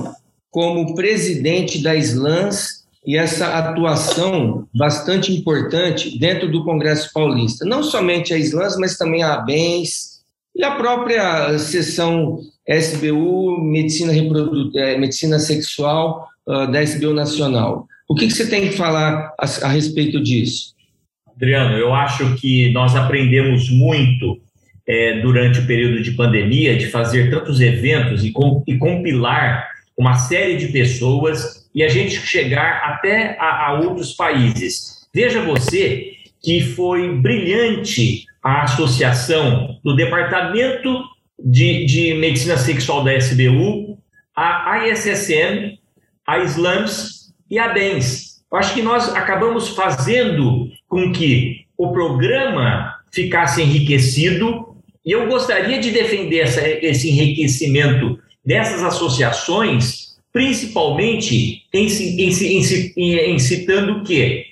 como 0.55 0.95
presidente 0.95 1.83
da 1.83 1.97
SLANS 1.97 2.85
e 3.05 3.17
essa 3.17 3.57
atuação 3.57 4.65
bastante 4.73 5.33
importante 5.33 6.17
dentro 6.17 6.49
do 6.49 6.63
Congresso 6.63 7.11
Paulista. 7.13 7.65
Não 7.65 7.83
somente 7.83 8.33
a 8.33 8.37
SLANS, 8.37 8.77
mas 8.77 8.97
também 8.97 9.21
a 9.21 9.33
ABENS 9.33 10.21
e 10.55 10.63
a 10.63 10.71
própria 10.75 11.59
seção 11.59 12.39
SBU, 12.65 13.61
Medicina, 13.65 14.13
Reprodu 14.13 14.71
é, 14.79 14.97
Medicina 14.97 15.39
Sexual 15.39 16.25
uh, 16.47 16.71
da 16.71 16.81
SBU 16.81 17.13
Nacional. 17.13 17.85
O 18.07 18.15
que, 18.15 18.25
que 18.25 18.33
você 18.33 18.49
tem 18.49 18.69
que 18.69 18.77
falar 18.77 19.33
a, 19.37 19.43
a, 19.43 19.67
respeito 19.67 20.23
disso? 20.23 20.73
Adriano, 21.35 21.77
eu 21.77 21.93
acho 21.93 22.33
que 22.37 22.71
nós 22.71 22.95
aprendemos 22.95 23.69
muito 23.69 24.39
é, 24.87 25.19
durante 25.19 25.59
o 25.59 25.67
período 25.67 26.01
de 26.01 26.11
pandemia 26.11 26.77
de 26.77 26.87
fazer 26.87 27.29
tantos 27.29 27.59
eventos 27.59 28.23
e, 28.23 28.31
com, 28.31 28.63
e 28.65 28.77
compilar 28.77 29.74
uma 29.97 30.15
série 30.15 30.57
de 30.57 30.67
pessoas 30.67 31.69
e 31.73 31.83
a 31.83 31.87
gente 31.87 32.15
chegar 32.25 32.83
até 32.85 33.37
a, 33.39 33.67
a 33.67 33.79
outros 33.79 34.13
países. 34.13 35.07
Veja 35.13 35.41
você 35.41 36.13
que 36.41 36.61
foi 36.61 37.15
brilhante 37.15 38.25
a 38.43 38.63
associação 38.63 39.79
do 39.83 39.95
Departamento 39.95 41.03
de, 41.43 41.85
de 41.85 42.13
Medicina 42.13 42.57
Sexual 42.57 43.03
da 43.03 43.15
SBU, 43.15 43.97
a 44.35 44.87
ISSM, 44.87 45.79
a 46.27 46.39
SLAMS 46.39 47.33
e 47.49 47.57
a 47.57 47.69
DENS. 47.69 48.43
Eu 48.51 48.57
acho 48.57 48.73
que 48.73 48.81
nós 48.81 49.13
acabamos 49.13 49.69
fazendo 49.69 50.69
com 50.87 51.11
que 51.11 51.65
o 51.77 51.91
programa 51.91 52.95
ficasse 53.11 53.61
enriquecido 53.61 54.75
e 55.05 55.11
eu 55.11 55.27
gostaria 55.27 55.79
de 55.79 55.91
defender 55.91 56.39
essa, 56.39 56.67
esse 56.67 57.09
enriquecimento 57.09 58.19
dessas 58.45 58.83
associações, 58.83 60.17
principalmente 60.31 61.63
em, 61.73 61.87
em, 61.87 62.29
em, 62.97 63.15
em 63.33 63.39
citando 63.39 64.03
que 64.03 64.45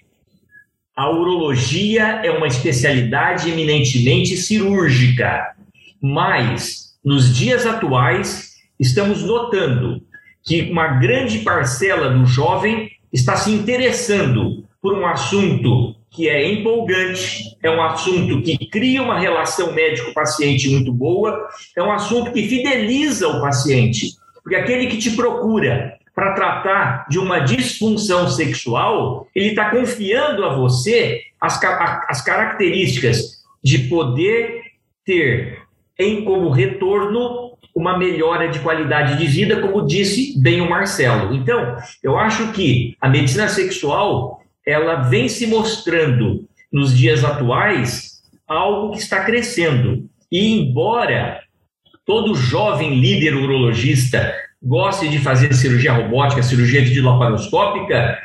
a 0.96 1.10
urologia 1.10 2.22
é 2.24 2.32
uma 2.32 2.48
especialidade 2.48 3.50
eminentemente 3.50 4.38
cirúrgica, 4.38 5.56
mas 6.02 6.96
nos 7.04 7.36
dias 7.36 7.66
atuais 7.66 8.54
estamos 8.80 9.24
notando 9.24 10.02
que 10.44 10.62
uma 10.64 11.00
grande 11.00 11.40
parcela 11.40 12.10
do 12.10 12.26
jovem 12.26 12.92
está 13.12 13.36
se 13.36 13.52
interessando 13.52 14.64
por 14.82 14.94
um 14.94 15.06
assunto 15.06 15.93
que 16.14 16.30
é 16.30 16.52
empolgante, 16.52 17.58
é 17.62 17.70
um 17.72 17.82
assunto 17.82 18.42
que 18.44 18.58
cria 18.68 19.02
uma 19.02 19.20
relação 19.20 19.74
médico-paciente 19.74 20.70
muito 20.70 20.94
boa, 20.94 21.50
é 21.76 21.82
um 21.82 21.92
assunto 21.92 22.32
que 22.32 22.48
fideliza 22.48 23.28
o 23.28 23.42
paciente, 23.42 24.12
porque 24.44 24.56
aquele 24.56 24.88
que 24.88 24.98
te 24.98 25.12
procura 25.12 25.98
para 26.16 26.34
tratar 26.34 27.08
de 27.10 27.18
uma 27.18 27.40
disfunção 27.40 28.30
sexual, 28.30 29.28
ele 29.34 29.50
está 29.50 29.72
confiando 29.72 30.46
a 30.46 30.54
você 30.54 31.22
as, 31.42 31.60
as 32.08 32.22
características 32.22 33.44
de 33.64 33.80
poder 33.90 34.62
ter 35.04 35.64
em 35.98 36.24
como 36.24 36.52
retorno 36.52 37.54
uma 37.76 37.98
melhora 37.98 38.50
de 38.50 38.60
qualidade 38.60 39.18
de 39.18 39.26
vida, 39.26 39.60
como 39.60 39.88
disse 39.88 40.40
bem 40.40 40.62
o 40.62 40.70
Marcelo. 40.70 41.34
Então, 41.34 41.76
eu 42.04 42.20
acho 42.20 42.52
que 42.52 42.96
a 43.02 43.10
medicina 43.10 43.48
sexual 43.48 44.43
ela 44.66 44.96
vem 44.96 45.28
se 45.28 45.48
mostrando 45.48 46.48
nos 46.72 46.98
dias 46.98 47.24
atuais 47.24 48.22
algo 48.48 48.92
que 48.92 49.00
está 49.00 49.24
crescendo. 49.24 50.10
E 50.32 50.60
embora 50.60 51.42
todo 52.06 52.36
jovem 52.36 53.00
líder 53.00 53.36
urologista 53.36 54.34
goste 54.62 55.10
de 55.10 55.20
fazer 55.20 55.54
cirurgia 55.54 55.94
robótica, 55.94 56.42
cirurgia 56.42 56.82
videolaparoscópica, 56.82 58.18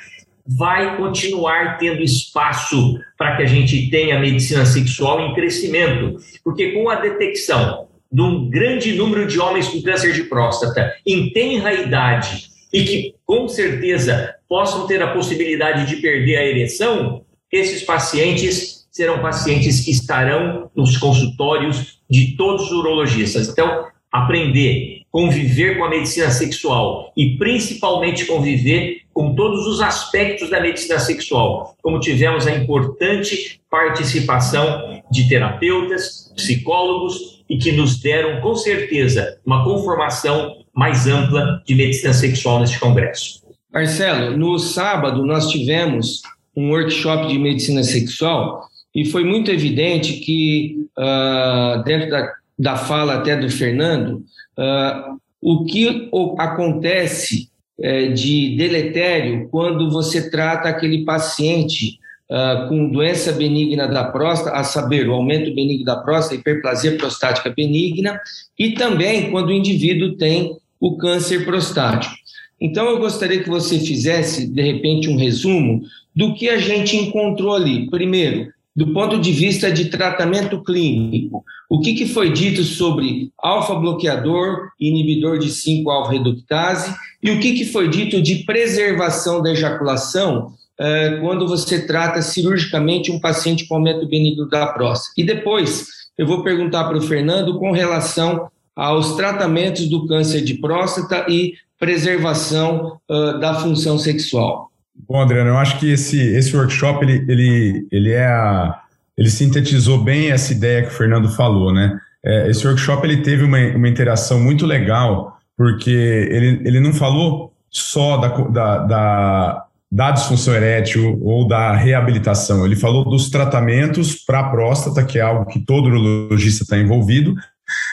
vai 0.47 0.97
continuar 0.97 1.77
tendo 1.79 2.03
espaço 2.03 2.99
para 3.19 3.37
que 3.37 3.43
a 3.43 3.47
gente 3.47 3.91
tenha 3.91 4.19
medicina 4.19 4.65
sexual 4.65 5.21
em 5.21 5.35
crescimento, 5.35 6.17
porque 6.43 6.73
com 6.73 6.89
a 6.89 6.95
detecção 6.95 7.89
de 8.11 8.23
um 8.23 8.49
grande 8.49 8.95
número 8.95 9.27
de 9.27 9.39
homens 9.39 9.69
com 9.69 9.83
câncer 9.83 10.15
de 10.15 10.25
próstata 10.25 10.95
em 11.05 11.31
tenra 11.31 11.75
idade 11.75 12.48
e 12.73 12.85
que 12.85 13.15
com 13.25 13.49
certeza 13.49 14.35
possam 14.49 14.87
ter 14.87 15.03
a 15.03 15.13
possibilidade 15.13 15.87
de 15.87 16.01
perder 16.01 16.37
a 16.37 16.45
ereção, 16.45 17.23
esses 17.51 17.83
pacientes 17.83 18.87
serão 18.91 19.21
pacientes 19.21 19.85
que 19.85 19.91
estarão 19.91 20.71
nos 20.75 20.97
consultórios 20.97 22.01
de 22.11 22.37
todos 22.37 22.67
os 22.67 22.73
urologistas. 22.73 23.49
Então, 23.49 23.87
aprender, 24.11 25.03
conviver 25.11 25.77
com 25.77 25.85
a 25.85 25.91
medicina 25.91 26.31
sexual 26.31 27.13
e 27.17 27.37
principalmente 27.37 28.25
conviver 28.25 29.03
com 29.13 29.35
todos 29.35 29.67
os 29.67 29.81
aspectos 29.81 30.51
da 30.51 30.61
medicina 30.61 30.99
sexual, 30.99 31.77
como 31.83 32.01
tivemos 32.01 32.47
a 32.47 32.55
importante 32.55 33.61
participação 33.71 35.03
de 35.11 35.29
terapeutas, 35.29 36.33
psicólogos 36.37 37.45
e 37.49 37.59
que 37.59 37.73
nos 37.73 38.01
deram 38.01 38.41
com 38.41 38.55
certeza 38.55 39.39
uma 39.45 39.65
conformação 39.65 40.65
mais 40.79 41.09
ampla 41.09 41.61
de 41.67 41.75
medicina 41.75 42.13
sexual 42.13 42.61
neste 42.61 42.79
congresso. 42.79 43.43
Marcelo, 43.73 44.37
no 44.37 44.59
sábado 44.59 45.27
nós 45.27 45.51
tivemos 45.51 46.23
um 46.57 46.71
workshop 46.71 47.27
de 47.27 47.39
medicina 47.39 47.83
sexual 47.83 48.63
e 48.95 49.05
foi 49.05 49.25
muito 49.25 49.51
evidente 49.51 50.15
que 50.21 50.77
uh, 50.97 51.83
dentro 51.83 52.09
da 52.11 52.33
da 52.59 52.77
fala 52.77 53.15
até 53.15 53.37
do 53.37 53.49
Fernando, 53.49 54.25
uh, 54.59 55.19
o 55.41 55.65
que 55.65 56.11
acontece 56.39 57.49
uh, 57.79 58.13
de 58.13 58.57
deletério 58.57 59.49
quando 59.49 59.91
você 59.91 60.29
trata 60.29 60.69
aquele 60.69 61.05
paciente 61.05 62.01
uh, 62.29 62.69
com 62.69 62.91
doença 62.91 63.31
benigna 63.33 63.87
da 63.87 64.05
próstata, 64.05 64.57
a 64.57 64.65
saber, 64.65 65.09
o 65.09 65.15
aumento 65.15 65.55
benigno 65.55 65.85
da 65.85 65.97
próstata, 65.97 66.35
hiperplasia 66.35 66.97
prostática 66.97 67.51
benigna, 67.51 68.21
e 68.59 68.73
também 68.73 69.31
quando 69.31 69.49
o 69.51 69.53
indivíduo 69.53 70.17
tem 70.17 70.57
o 70.81 70.97
câncer 70.97 71.45
prostático. 71.45 72.15
Então, 72.61 72.87
eu 72.89 72.99
gostaria 72.99 73.43
que 73.43 73.49
você 73.49 73.79
fizesse, 73.79 74.49
de 74.49 74.63
repente, 74.63 75.09
um 75.09 75.17
resumo 75.17 75.83
do 76.15 76.35
que 76.35 76.49
a 76.49 76.59
gente 76.59 76.97
encontrou 76.97 77.55
ali. 77.55 77.89
Primeiro, 77.89 78.49
do 78.75 78.93
ponto 78.93 79.19
de 79.19 79.33
vista 79.33 79.71
de 79.71 79.87
tratamento 79.87 80.63
clínico, 80.63 81.45
o 81.69 81.81
que, 81.81 81.95
que 81.95 82.07
foi 82.07 82.33
dito 82.33 82.63
sobre 82.63 83.33
alfa-bloqueador 83.39 84.69
inibidor 84.81 85.39
de 85.39 85.49
5-alfa-reductase 85.49 86.95
e 87.23 87.31
o 87.31 87.41
que, 87.41 87.55
que 87.55 87.65
foi 87.65 87.89
dito 87.89 88.23
de 88.23 88.45
preservação 88.45 89.43
da 89.43 89.51
ejaculação 89.51 90.53
eh, 90.81 91.19
quando 91.21 91.47
você 91.47 91.87
trata 91.87 92.23
cirurgicamente 92.23 93.11
um 93.11 93.19
paciente 93.21 93.67
com 93.67 93.75
aumento 93.75 94.07
benigno 94.07 94.49
da 94.49 94.69
próstata. 94.69 95.13
E 95.17 95.25
depois 95.25 95.87
eu 96.17 96.27
vou 96.27 96.45
perguntar 96.45 96.85
para 96.85 96.99
o 96.99 97.03
Fernando 97.03 97.59
com 97.59 97.73
relação 97.73 98.49
aos 98.79 99.17
tratamentos 99.17 99.89
do 99.89 100.07
câncer 100.07 100.41
de 100.41 100.55
próstata 100.55 101.27
e 101.29 101.55
preservação 101.81 102.97
uh, 103.11 103.39
da 103.41 103.55
função 103.55 103.99
sexual. 103.99 104.71
Bom, 105.09 105.21
Adriano, 105.21 105.51
eu 105.51 105.59
acho 105.59 105.81
que 105.81 105.91
esse, 105.91 106.21
esse 106.21 106.57
workshop 106.57 107.05
ele, 107.05 107.25
ele, 107.29 107.89
ele, 107.91 108.13
é 108.13 108.27
a, 108.27 108.81
ele 109.17 109.29
sintetizou 109.31 109.99
bem 109.99 110.31
essa 110.31 110.53
ideia 110.53 110.83
que 110.83 110.89
o 110.89 110.97
Fernando 110.97 111.29
falou, 111.29 111.73
né? 111.73 111.99
É, 112.25 112.49
esse 112.51 112.65
workshop 112.67 113.05
ele 113.05 113.19
teve 113.19 113.43
uma, 113.43 113.59
uma 113.59 113.89
interação 113.89 114.41
muito 114.41 114.65
legal, 114.65 115.37
porque 115.57 115.91
ele, 115.91 116.63
ele 116.65 116.81
não 116.81 116.93
falou 116.93 117.53
só 117.69 118.17
da, 118.17 118.29
da, 118.29 118.79
da, 118.79 119.65
da 119.91 120.11
disfunção 120.13 120.55
erétil 120.55 121.19
ou 121.23 121.47
da 121.49 121.75
reabilitação, 121.75 122.65
ele 122.65 122.77
falou 122.77 123.05
dos 123.05 123.29
tratamentos 123.29 124.15
para 124.15 124.41
a 124.41 124.51
próstata, 124.51 125.05
que 125.05 125.19
é 125.19 125.23
algo 125.23 125.47
que 125.47 125.59
todo 125.59 125.87
urologista 125.87 126.63
está 126.63 126.79
envolvido, 126.79 127.35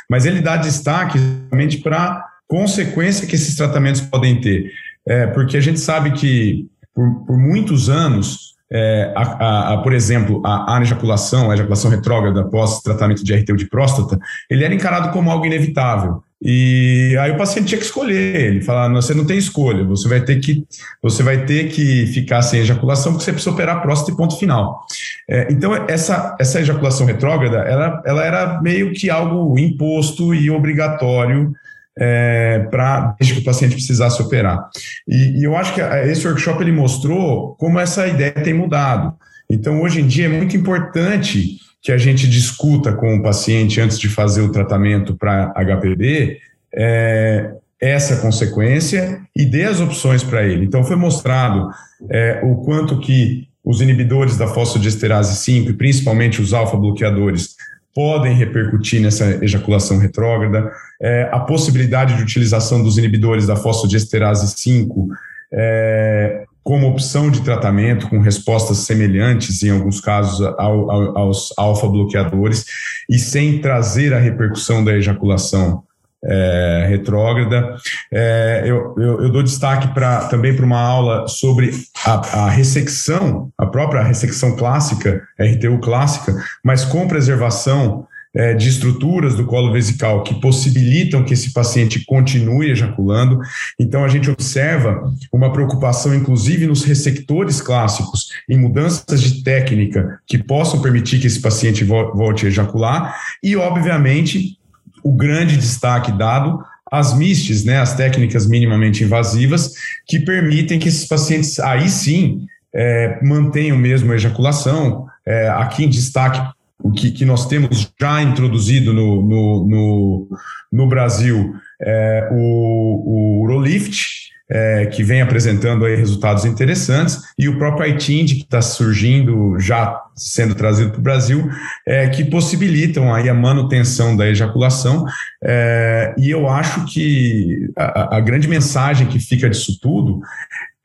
mas 0.10 0.26
ele 0.26 0.42
dá 0.42 0.58
destaque 0.58 1.18
realmente 1.50 1.78
para 1.78 1.98
a 1.98 2.26
consequência 2.48 3.28
que 3.28 3.36
esses 3.36 3.56
tratamentos 3.56 4.02
podem 4.02 4.40
ter. 4.40 4.72
É, 5.08 5.28
porque 5.28 5.58
a 5.58 5.62
gente 5.62 5.80
sabe 5.80 6.12
que 6.12 6.68
por, 6.94 7.26
por 7.26 7.38
muitos 7.38 7.90
anos, 7.90 8.56
é, 8.72 9.14
a, 9.16 9.22
a, 9.22 9.74
a, 9.74 9.78
por 9.78 9.94
exemplo, 9.94 10.42
a 10.46 10.76
anejaculação, 10.76 11.52
a 11.52 11.54
ejaculação 11.54 11.92
retrógrada 11.92 12.42
após 12.42 12.80
tratamento 12.80 13.24
de 13.24 13.36
RTU 13.36 13.56
de 13.56 13.70
próstata, 13.70 14.18
ele 14.50 14.64
era 14.64 14.74
encarado 14.74 15.12
como 15.12 15.30
algo 15.30 15.46
inevitável. 15.46 16.24
E 16.42 17.18
aí 17.20 17.32
o 17.32 17.38
paciente 17.38 17.68
tinha 17.68 17.80
que 17.80 17.86
escolher, 17.86 18.36
ele 18.36 18.62
falava, 18.62 18.94
você 18.94 19.14
não 19.14 19.26
tem 19.26 19.38
escolha, 19.38 19.84
você 19.84 20.08
vai 20.08 20.22
ter 20.22 20.40
que, 20.40 20.66
você 21.02 21.24
vai 21.24 21.46
ter 21.46 21.70
que 21.70 22.06
ficar 22.08 22.42
sem 22.42 22.60
ejaculação 22.60 23.14
porque 23.14 23.26
você 23.26 23.32
precisa 23.32 23.52
operar 23.52 23.78
a 23.78 23.80
próstata 23.80 24.12
e 24.12 24.16
ponto 24.16 24.38
final. 24.38 24.86
É, 25.28 25.48
então, 25.52 25.74
essa, 25.88 26.36
essa 26.40 26.60
ejaculação 26.60 27.06
retrógrada, 27.06 27.58
ela, 27.58 28.02
ela 28.06 28.26
era 28.26 28.62
meio 28.62 28.94
que 28.94 29.10
algo 29.10 29.58
imposto 29.58 30.34
e 30.34 30.52
obrigatório 30.52 31.52
é, 31.98 32.68
para 32.70 33.16
desde 33.20 33.36
que 33.36 33.42
o 33.42 33.44
paciente 33.44 33.74
precisasse 33.74 34.22
operar. 34.22 34.70
E, 35.08 35.40
e, 35.40 35.44
eu 35.44 35.56
acho 35.56 35.74
que 35.74 35.82
esse 35.82 36.28
workshop 36.28 36.62
ele 36.62 36.72
mostrou 36.72 37.56
como 37.56 37.80
essa 37.80 38.08
ideia 38.08 38.32
tem 38.32 38.54
mudado. 38.54 39.14
Então, 39.50 39.82
hoje 39.82 40.02
em 40.02 40.08
dia 40.08 40.26
é 40.26 40.30
muito 40.30 40.56
importante 40.56 41.58
que 41.82 41.92
a 41.92 41.98
gente 41.98 42.28
discuta 42.28 42.94
com 42.94 43.16
o 43.16 43.24
paciente 43.24 43.80
antes 43.80 44.00
de 44.00 44.10
fazer 44.10 44.42
o 44.42 44.52
tratamento 44.52 45.16
para 45.16 45.54
HPV 45.54 46.40
é, 46.74 47.52
essa 47.80 48.18
consequência 48.18 49.22
e 49.36 49.46
dê 49.46 49.64
as 49.64 49.80
opções 49.80 50.24
para 50.24 50.44
ele. 50.44 50.66
Então, 50.66 50.84
foi 50.84 50.96
mostrado 50.96 51.70
é, 52.10 52.42
o 52.44 52.58
quanto 52.58 53.00
que 53.00 53.48
os 53.66 53.82
inibidores 53.82 54.38
da 54.38 54.48
fosfodiesterase 54.48 55.36
5, 55.38 55.72
e 55.72 55.74
principalmente 55.74 56.42
os 56.42 56.54
alfa-bloqueadores, 56.54 57.56
podem 57.94 58.36
repercutir 58.36 59.02
nessa 59.02 59.44
ejaculação 59.44 59.98
retrógrada, 59.98 60.72
é, 61.02 61.30
a 61.32 61.40
possibilidade 61.40 62.16
de 62.16 62.22
utilização 62.22 62.84
dos 62.84 62.98
inibidores 62.98 63.48
da 63.48 63.56
fosfodiesterase 63.56 64.54
5 64.56 65.08
é, 65.52 66.44
como 66.62 66.88
opção 66.88 67.30
de 67.30 67.42
tratamento, 67.42 68.10
com 68.10 68.20
respostas 68.20 68.80
semelhantes, 68.80 69.64
em 69.64 69.70
alguns 69.70 70.02
casos, 70.02 70.42
ao, 70.58 70.92
ao, 70.92 71.18
aos 71.18 71.54
alfa-bloqueadores, 71.58 72.66
e 73.10 73.18
sem 73.18 73.62
trazer 73.62 74.14
a 74.14 74.20
repercussão 74.20 74.84
da 74.84 74.94
ejaculação 74.94 75.84
é, 76.26 76.86
retrógrada. 76.90 77.76
É, 78.12 78.64
eu, 78.66 78.96
eu, 78.98 79.24
eu, 79.24 79.30
dou 79.32 79.44
destaque 79.44 79.94
pra, 79.94 80.26
também 80.26 80.56
para 80.56 80.66
uma 80.66 80.80
aula 80.80 81.28
sobre 81.28 81.72
a, 82.06 82.46
a, 82.46 82.50
ressecção, 82.50 83.50
a 83.58 83.66
própria 83.66 84.02
ressecção 84.02 84.56
clássica, 84.56 85.22
RTU 85.40 85.80
clássica, 85.80 86.36
mas 86.64 86.84
com 86.84 87.08
preservação 87.08 88.08
é, 88.36 88.54
de 88.54 88.68
estruturas 88.68 89.36
do 89.36 89.46
colo 89.46 89.72
vesical 89.72 90.22
que 90.22 90.40
possibilitam 90.42 91.24
que 91.24 91.34
esse 91.34 91.54
paciente 91.54 92.04
continue 92.04 92.70
ejaculando. 92.70 93.40
Então, 93.80 94.04
a 94.04 94.10
gente 94.10 94.30
observa 94.30 95.10
uma 95.32 95.54
preocupação, 95.54 96.14
inclusive, 96.14 96.68
nos 96.68 96.84
receptores 96.84 97.62
clássicos, 97.62 98.28
em 98.50 98.58
mudanças 98.58 99.22
de 99.22 99.42
técnica 99.42 100.20
que 100.28 100.38
possam 100.38 100.82
permitir 100.82 101.20
que 101.20 101.28
esse 101.28 101.42
paciente 101.42 101.86
volte 101.86 102.46
a 102.46 102.50
ejacular, 102.50 103.16
e, 103.42 103.56
obviamente, 103.56 104.58
o 105.06 105.12
grande 105.12 105.56
destaque 105.56 106.12
dado 106.12 106.66
às 106.92 107.16
MISTs, 107.16 107.64
né, 107.64 107.80
as 107.80 107.96
técnicas 107.96 108.48
minimamente 108.48 109.04
invasivas, 109.04 109.74
que 110.08 110.20
permitem 110.20 110.80
que 110.80 110.90
esses 110.90 111.08
pacientes, 111.08 111.60
aí 111.60 111.88
sim, 111.88 112.48
é, 112.74 113.20
mantenham 113.24 113.78
mesmo 113.78 114.12
a 114.12 114.16
ejaculação. 114.16 115.06
É, 115.24 115.48
aqui 115.50 115.86
em 115.86 115.90
destaque 115.90 116.42
o 116.82 116.92
que, 116.92 117.12
que 117.12 117.24
nós 117.24 117.48
temos 117.48 117.92
já 118.00 118.22
introduzido 118.22 118.94
no, 118.94 119.22
no, 119.22 119.68
no, 119.68 120.28
no 120.72 120.88
Brasil 120.88 121.54
é 121.80 122.30
o, 122.32 123.42
o 123.42 123.44
Urolift, 123.44 124.32
é, 124.50 124.86
que 124.86 125.04
vem 125.04 125.22
apresentando 125.22 125.86
aí 125.86 125.96
resultados 125.96 126.46
interessantes, 126.46 127.22
e 127.38 127.50
o 127.50 127.58
próprio 127.58 127.88
iTind, 127.90 128.36
que 128.36 128.44
está 128.44 128.62
surgindo, 128.62 129.60
já 129.60 130.02
sendo 130.16 130.56
trazido 130.56 130.92
para 130.92 131.00
o 131.00 131.04
Brasil, 131.04 131.50
é, 131.86 132.08
que 132.10 132.24
possibilitam 132.24 133.14
aí 133.14 133.28
a 133.28 133.34
manutenção 133.34 134.16
da 134.16 134.28
ejaculação, 134.28 135.06
é, 135.44 136.14
e 136.18 136.30
eu 136.30 136.48
acho 136.48 136.86
que 136.86 137.70
a, 137.76 138.18
a 138.18 138.20
grande 138.20 138.48
mensagem 138.48 139.08
que 139.08 139.20
fica 139.20 139.50
disso 139.50 139.80
tudo 139.82 140.22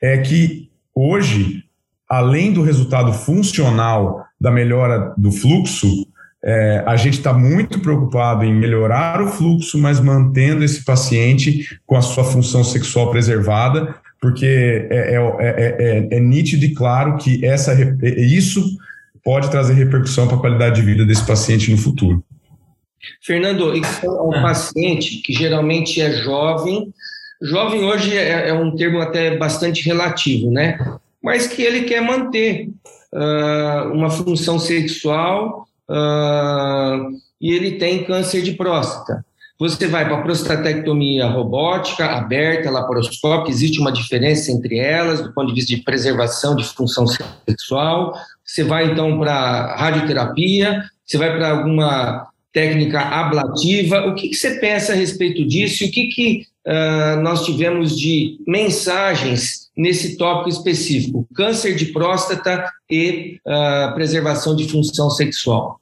é 0.01 0.17
que 0.17 0.69
hoje, 0.95 1.63
além 2.09 2.51
do 2.51 2.63
resultado 2.63 3.13
funcional 3.13 4.25
da 4.39 4.49
melhora 4.49 5.13
do 5.15 5.31
fluxo, 5.31 6.07
é, 6.43 6.83
a 6.87 6.95
gente 6.95 7.19
está 7.19 7.33
muito 7.33 7.79
preocupado 7.79 8.43
em 8.43 8.53
melhorar 8.53 9.21
o 9.21 9.27
fluxo, 9.27 9.77
mas 9.77 9.99
mantendo 9.99 10.63
esse 10.63 10.83
paciente 10.83 11.79
com 11.85 11.95
a 11.95 12.01
sua 12.01 12.23
função 12.23 12.63
sexual 12.63 13.11
preservada, 13.11 13.95
porque 14.19 14.87
é, 14.89 15.15
é, 15.39 16.07
é 16.11 16.19
nítido 16.19 16.65
e 16.65 16.73
claro 16.73 17.17
que 17.17 17.45
essa, 17.45 17.73
isso 18.03 18.77
pode 19.23 19.51
trazer 19.51 19.73
repercussão 19.73 20.27
para 20.27 20.37
a 20.37 20.39
qualidade 20.39 20.75
de 20.75 20.81
vida 20.81 21.05
desse 21.05 21.25
paciente 21.25 21.69
no 21.69 21.77
futuro. 21.77 22.23
Fernando, 23.21 23.75
isso 23.75 24.05
é 24.05 24.09
um 24.09 24.41
paciente 24.41 25.17
que 25.17 25.33
geralmente 25.33 26.01
é 26.01 26.11
jovem. 26.23 26.91
Jovem 27.41 27.83
hoje 27.83 28.15
é, 28.17 28.53
um 28.53 28.75
termo 28.75 28.99
até 28.99 29.37
bastante 29.37 29.83
relativo, 29.83 30.51
né? 30.51 30.77
Mas 31.21 31.47
que 31.47 31.61
ele 31.61 31.83
quer 31.83 32.01
manter 32.01 32.69
uh, 33.13 33.91
uma 33.93 34.09
função 34.09 34.59
sexual 34.59 35.67
uh, 35.91 37.11
e 37.39 37.51
ele 37.51 37.73
tem 37.73 38.03
câncer 38.03 38.41
de 38.41 38.53
próstata. 38.53 39.25
Você 39.59 39.85
vai 39.85 40.05
para 40.05 40.17
a 40.17 40.21
prostatectomia 40.23 41.27
robótica, 41.27 42.05
aberta, 42.05 42.71
laparoscópica, 42.71 43.51
existe 43.51 43.79
uma 43.79 43.91
diferença 43.91 44.51
entre 44.51 44.79
elas 44.79 45.21
do 45.21 45.31
ponto 45.33 45.49
de 45.49 45.53
vista 45.53 45.75
de 45.75 45.83
preservação 45.83 46.55
de 46.55 46.63
função 46.63 47.05
sexual. 47.47 48.15
Você 48.43 48.63
vai 48.63 48.91
então 48.91 49.19
para 49.19 49.75
radioterapia, 49.75 50.83
você 51.05 51.17
vai 51.17 51.37
para 51.37 51.51
alguma 51.51 52.27
técnica 52.51 53.01
ablativa. 53.01 54.07
O 54.07 54.15
que, 54.15 54.29
que, 54.29 54.35
você 54.35 54.59
pensa 54.59 54.93
a 54.93 54.95
respeito 54.95 55.47
disso? 55.47 55.85
O 55.85 55.91
que, 55.91 56.07
que 56.07 56.45
uh, 56.65 57.21
nós 57.21 57.45
tivemos 57.45 57.95
de 57.95 58.39
mensagens 58.47 59.60
nesse 59.75 60.17
tópico 60.17 60.49
específico: 60.49 61.27
câncer 61.33 61.75
de 61.75 61.87
próstata 61.87 62.69
e 62.89 63.39
uh, 63.45 63.93
preservação 63.93 64.55
de 64.55 64.67
função 64.67 65.09
sexual. 65.09 65.79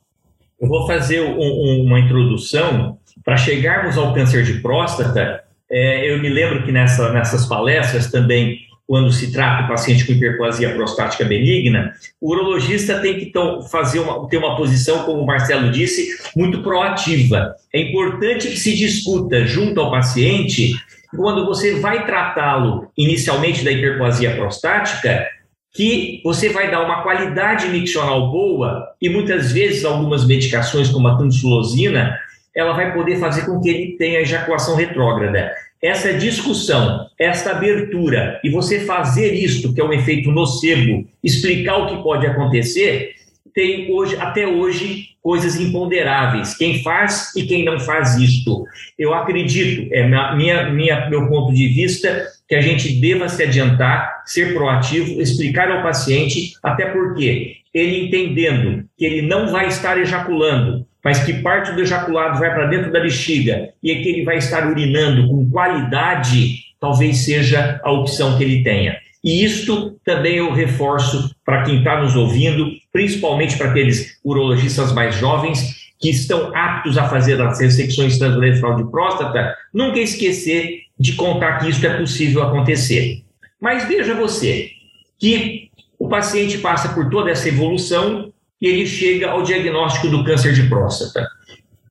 Eu 0.59 0.67
vou 0.67 0.85
fazer 0.87 1.21
um, 1.21 1.85
uma 1.85 1.99
introdução 1.99 2.97
para 3.23 3.37
chegarmos 3.37 3.97
ao 3.97 4.13
câncer 4.13 4.43
de 4.43 4.55
próstata. 4.61 5.43
É, 5.71 6.11
eu 6.11 6.19
me 6.19 6.29
lembro 6.29 6.65
que 6.65 6.71
nessa, 6.71 7.13
nessas 7.13 7.45
palestras 7.45 8.11
também 8.11 8.59
quando 8.89 9.13
se 9.13 9.31
trata 9.31 9.61
do 9.61 9.67
paciente 9.67 10.03
com 10.03 10.13
hiperplasia 10.13 10.73
prostática 10.73 11.23
benigna, 11.23 11.93
o 12.19 12.31
urologista 12.31 12.97
tem 12.97 13.19
que 13.19 13.25
então, 13.25 13.61
fazer 13.61 13.99
uma, 13.99 14.27
ter 14.27 14.37
uma 14.37 14.57
posição, 14.57 15.03
como 15.03 15.21
o 15.21 15.25
Marcelo 15.27 15.71
disse, 15.71 16.17
muito 16.35 16.63
proativa. 16.63 17.53
É 17.71 17.81
importante 17.81 18.47
que 18.47 18.57
se 18.57 18.75
discuta 18.75 19.45
junto 19.45 19.79
ao 19.79 19.91
paciente 19.91 20.73
quando 21.15 21.45
você 21.45 21.79
vai 21.79 22.05
tratá-lo 22.05 22.87
inicialmente 22.97 23.63
da 23.63 23.71
hiperplasia 23.71 24.35
prostática, 24.35 25.27
que 25.73 26.21
você 26.23 26.49
vai 26.49 26.69
dar 26.69 26.83
uma 26.83 27.03
qualidade 27.03 27.67
miccional 27.67 28.31
boa 28.31 28.87
e 29.01 29.09
muitas 29.09 29.51
vezes 29.51 29.85
algumas 29.85 30.25
medicações 30.25 30.89
como 30.89 31.07
a 31.07 31.17
tansulosina, 31.17 32.17
ela 32.55 32.73
vai 32.73 32.93
poder 32.93 33.19
fazer 33.19 33.45
com 33.45 33.59
que 33.61 33.69
ele 33.69 33.97
tenha 33.97 34.21
ejaculação 34.21 34.75
retrógrada. 34.75 35.51
Essa 35.81 36.13
discussão, 36.13 37.07
esta 37.17 37.51
abertura 37.51 38.39
e 38.43 38.49
você 38.49 38.81
fazer 38.81 39.33
isto, 39.33 39.73
que 39.73 39.79
é 39.79 39.83
um 39.83 39.93
efeito 39.93 40.29
nocebo, 40.31 41.07
explicar 41.23 41.77
o 41.77 41.87
que 41.87 42.03
pode 42.03 42.27
acontecer, 42.27 43.15
tem 43.53 43.91
hoje, 43.91 44.15
até 44.17 44.47
hoje, 44.47 45.09
coisas 45.21 45.59
imponderáveis. 45.59 46.57
Quem 46.57 46.81
faz 46.81 47.35
e 47.35 47.43
quem 47.43 47.65
não 47.65 47.79
faz 47.79 48.15
isto. 48.17 48.65
Eu 48.97 49.13
acredito, 49.13 49.93
é 49.93 50.07
minha, 50.07 50.69
minha, 50.69 51.09
meu 51.09 51.27
ponto 51.27 51.53
de 51.53 51.67
vista, 51.67 52.25
que 52.47 52.55
a 52.55 52.61
gente 52.61 52.99
deva 52.99 53.29
se 53.29 53.43
adiantar, 53.43 54.23
ser 54.25 54.53
proativo, 54.53 55.21
explicar 55.21 55.69
ao 55.69 55.83
paciente, 55.83 56.53
até 56.63 56.85
porque 56.85 57.57
ele 57.73 58.05
entendendo 58.05 58.85
que 58.97 59.05
ele 59.05 59.21
não 59.21 59.51
vai 59.51 59.67
estar 59.67 59.99
ejaculando, 59.99 60.85
mas 61.03 61.23
que 61.23 61.33
parte 61.41 61.71
do 61.73 61.81
ejaculado 61.81 62.39
vai 62.39 62.53
para 62.53 62.67
dentro 62.67 62.91
da 62.91 62.99
bexiga 62.99 63.69
e 63.83 63.95
que 63.95 64.09
ele 64.09 64.23
vai 64.23 64.37
estar 64.37 64.67
urinando 64.69 65.27
com 65.27 65.49
qualidade, 65.49 66.55
talvez 66.79 67.19
seja 67.19 67.79
a 67.83 67.91
opção 67.91 68.37
que 68.37 68.43
ele 68.43 68.63
tenha. 68.63 68.97
E 69.23 69.43
isto 69.43 69.99
também 70.03 70.37
eu 70.37 70.51
reforço 70.51 71.35
para 71.49 71.63
quem 71.63 71.79
está 71.79 71.99
nos 71.99 72.15
ouvindo, 72.15 72.69
principalmente 72.93 73.57
para 73.57 73.71
aqueles 73.71 74.19
urologistas 74.23 74.93
mais 74.93 75.15
jovens 75.15 75.89
que 75.97 76.11
estão 76.11 76.55
aptos 76.55 76.95
a 76.95 77.09
fazer 77.09 77.41
as 77.41 77.59
ressecções 77.59 78.19
transuretral 78.19 78.75
de 78.75 78.91
próstata, 78.91 79.55
nunca 79.73 79.99
esquecer 79.99 80.81
de 80.99 81.13
contar 81.13 81.57
que 81.57 81.71
isso 81.71 81.83
é 81.87 81.97
possível 81.97 82.43
acontecer. 82.43 83.23
Mas 83.59 83.87
veja 83.87 84.13
você 84.13 84.69
que 85.17 85.71
o 85.97 86.07
paciente 86.07 86.59
passa 86.59 86.89
por 86.89 87.09
toda 87.09 87.31
essa 87.31 87.49
evolução 87.49 88.31
e 88.61 88.67
ele 88.67 88.85
chega 88.85 89.31
ao 89.31 89.41
diagnóstico 89.41 90.07
do 90.07 90.23
câncer 90.23 90.53
de 90.53 90.69
próstata. 90.69 91.27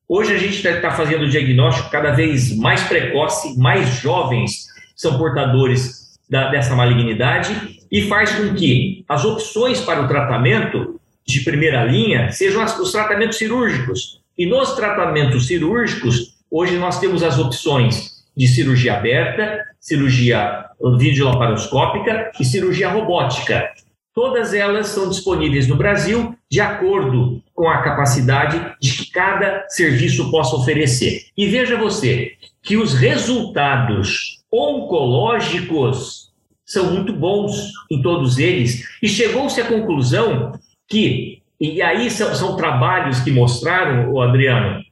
Hoje 0.09 0.37
a 0.37 0.39
gente 0.39 0.55
está 0.55 0.81
tá 0.81 0.93
fazendo 0.93 1.25
o 1.25 1.29
diagnóstico 1.29 1.91
cada 1.91 2.13
vez 2.13 2.57
mais 2.57 2.85
precoce, 2.85 3.59
mais 3.59 3.89
jovens 4.01 4.69
são 4.95 5.19
portadores 5.19 6.17
da, 6.31 6.49
dessa 6.49 6.77
malignidade 6.77 7.78
e 7.91 8.03
faz 8.03 8.33
com 8.33 8.55
que 8.55 9.05
as 9.09 9.25
opções 9.25 9.81
para 9.81 10.03
o 10.03 10.09
tratamento 10.09 11.01
de 11.27 11.41
primeira 11.41 11.85
linha 11.85 12.31
sejam 12.33 12.65
os 12.65 12.93
tratamentos 12.93 13.39
cirúrgicos. 13.39 14.21
E 14.37 14.47
nos 14.47 14.73
tratamentos 14.73 15.47
cirúrgicos, 15.47 16.37
hoje 16.51 16.79
nós 16.79 16.99
temos 16.99 17.23
as 17.23 17.39
opções 17.39 18.25
de 18.37 18.47
cirurgia 18.47 18.95
aberta, 18.95 19.65
cirurgia 19.81 20.65
videolaparoscópica 20.97 22.31
e 22.39 22.45
cirurgia 22.45 22.89
robótica. 22.89 23.69
Todas 24.15 24.55
elas 24.55 24.89
são 24.89 25.09
disponíveis 25.09 25.69
no 25.69 25.77
Brasil 25.77 26.37
de 26.51 26.61
acordo 26.61 27.43
com 27.55 27.69
a 27.69 27.83
capacidade 27.83 28.75
de 28.81 28.93
que 28.93 29.11
cada 29.11 29.67
serviço 29.69 30.31
possa 30.31 30.57
oferecer. 30.57 31.27
E 31.37 31.47
veja 31.47 31.77
você 31.77 32.33
que 32.63 32.77
os 32.77 32.95
resultados 32.95 34.43
oncológicos 34.53 36.28
são 36.69 36.93
muito 36.93 37.15
bons 37.15 37.73
em 37.91 38.03
todos 38.03 38.39
eles. 38.39 38.87
E 39.03 39.09
chegou-se 39.09 39.59
à 39.59 39.67
conclusão 39.67 40.53
que, 40.87 41.43
e 41.59 41.81
aí 41.81 42.11
são, 42.11 42.35
são 42.35 42.57
trabalhos 42.57 43.21
que 43.21 43.31
mostraram, 43.31 44.13
o 44.13 44.21
Adriano, 44.21 44.85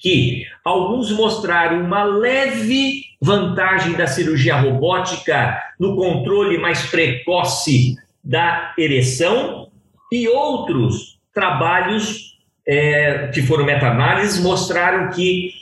que 0.00 0.46
alguns 0.64 1.10
mostraram 1.10 1.84
uma 1.84 2.04
leve 2.04 3.02
vantagem 3.20 3.94
da 3.94 4.06
cirurgia 4.06 4.56
robótica 4.56 5.60
no 5.78 5.96
controle 5.96 6.56
mais 6.56 6.86
precoce 6.88 7.96
da 8.22 8.74
ereção, 8.78 9.68
e 10.10 10.28
outros 10.28 11.18
trabalhos 11.34 12.38
é, 12.66 13.28
que 13.34 13.42
foram 13.42 13.66
meta-análises, 13.66 14.40
mostraram 14.40 15.10
que 15.10 15.52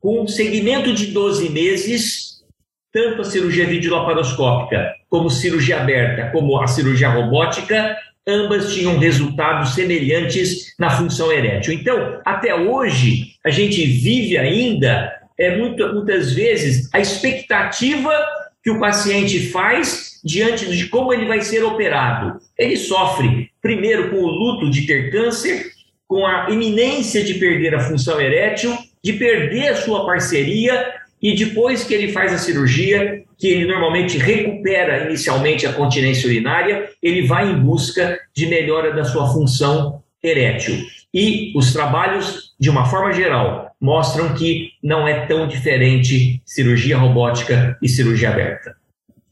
com 0.00 0.22
um 0.22 0.26
segmento 0.26 0.92
de 0.92 1.06
12 1.06 1.48
meses, 1.50 2.44
tanto 2.92 3.22
a 3.22 3.24
cirurgia 3.24 3.66
videolaparoscópica 3.66 4.93
como 5.14 5.30
cirurgia 5.30 5.80
aberta, 5.80 6.28
como 6.32 6.60
a 6.60 6.66
cirurgia 6.66 7.08
robótica, 7.08 7.96
ambas 8.26 8.74
tinham 8.74 8.98
resultados 8.98 9.72
semelhantes 9.72 10.74
na 10.76 10.90
função 10.90 11.30
erétil. 11.30 11.72
Então, 11.72 12.20
até 12.24 12.52
hoje, 12.52 13.36
a 13.44 13.48
gente 13.48 13.86
vive 13.86 14.36
ainda, 14.36 15.12
é 15.38 15.56
muito, 15.56 15.86
muitas 15.94 16.32
vezes, 16.32 16.92
a 16.92 16.98
expectativa 16.98 18.12
que 18.60 18.72
o 18.72 18.80
paciente 18.80 19.52
faz 19.52 20.20
diante 20.24 20.66
de 20.66 20.88
como 20.88 21.12
ele 21.12 21.26
vai 21.26 21.42
ser 21.42 21.62
operado. 21.62 22.40
Ele 22.58 22.76
sofre, 22.76 23.48
primeiro, 23.62 24.10
com 24.10 24.16
o 24.16 24.26
luto 24.26 24.68
de 24.68 24.84
ter 24.84 25.12
câncer, 25.12 25.70
com 26.08 26.26
a 26.26 26.48
iminência 26.50 27.22
de 27.22 27.34
perder 27.34 27.72
a 27.72 27.80
função 27.80 28.20
erétil, 28.20 28.76
de 29.00 29.12
perder 29.12 29.68
a 29.68 29.76
sua 29.76 30.04
parceria 30.04 30.92
e 31.22 31.36
depois 31.36 31.84
que 31.84 31.94
ele 31.94 32.10
faz 32.10 32.32
a 32.32 32.38
cirurgia, 32.38 33.23
que 33.38 33.48
ele 33.48 33.66
normalmente 33.66 34.18
recupera 34.18 35.06
inicialmente 35.06 35.66
a 35.66 35.72
continência 35.72 36.28
urinária, 36.28 36.88
ele 37.02 37.26
vai 37.26 37.50
em 37.50 37.58
busca 37.58 38.18
de 38.34 38.46
melhora 38.46 38.92
da 38.92 39.04
sua 39.04 39.32
função 39.32 40.02
erétil. 40.22 40.76
E 41.12 41.52
os 41.56 41.72
trabalhos, 41.72 42.54
de 42.58 42.70
uma 42.70 42.86
forma 42.86 43.12
geral, 43.12 43.70
mostram 43.80 44.34
que 44.34 44.70
não 44.82 45.06
é 45.06 45.26
tão 45.26 45.46
diferente 45.46 46.40
cirurgia 46.44 46.96
robótica 46.96 47.78
e 47.82 47.88
cirurgia 47.88 48.30
aberta, 48.30 48.74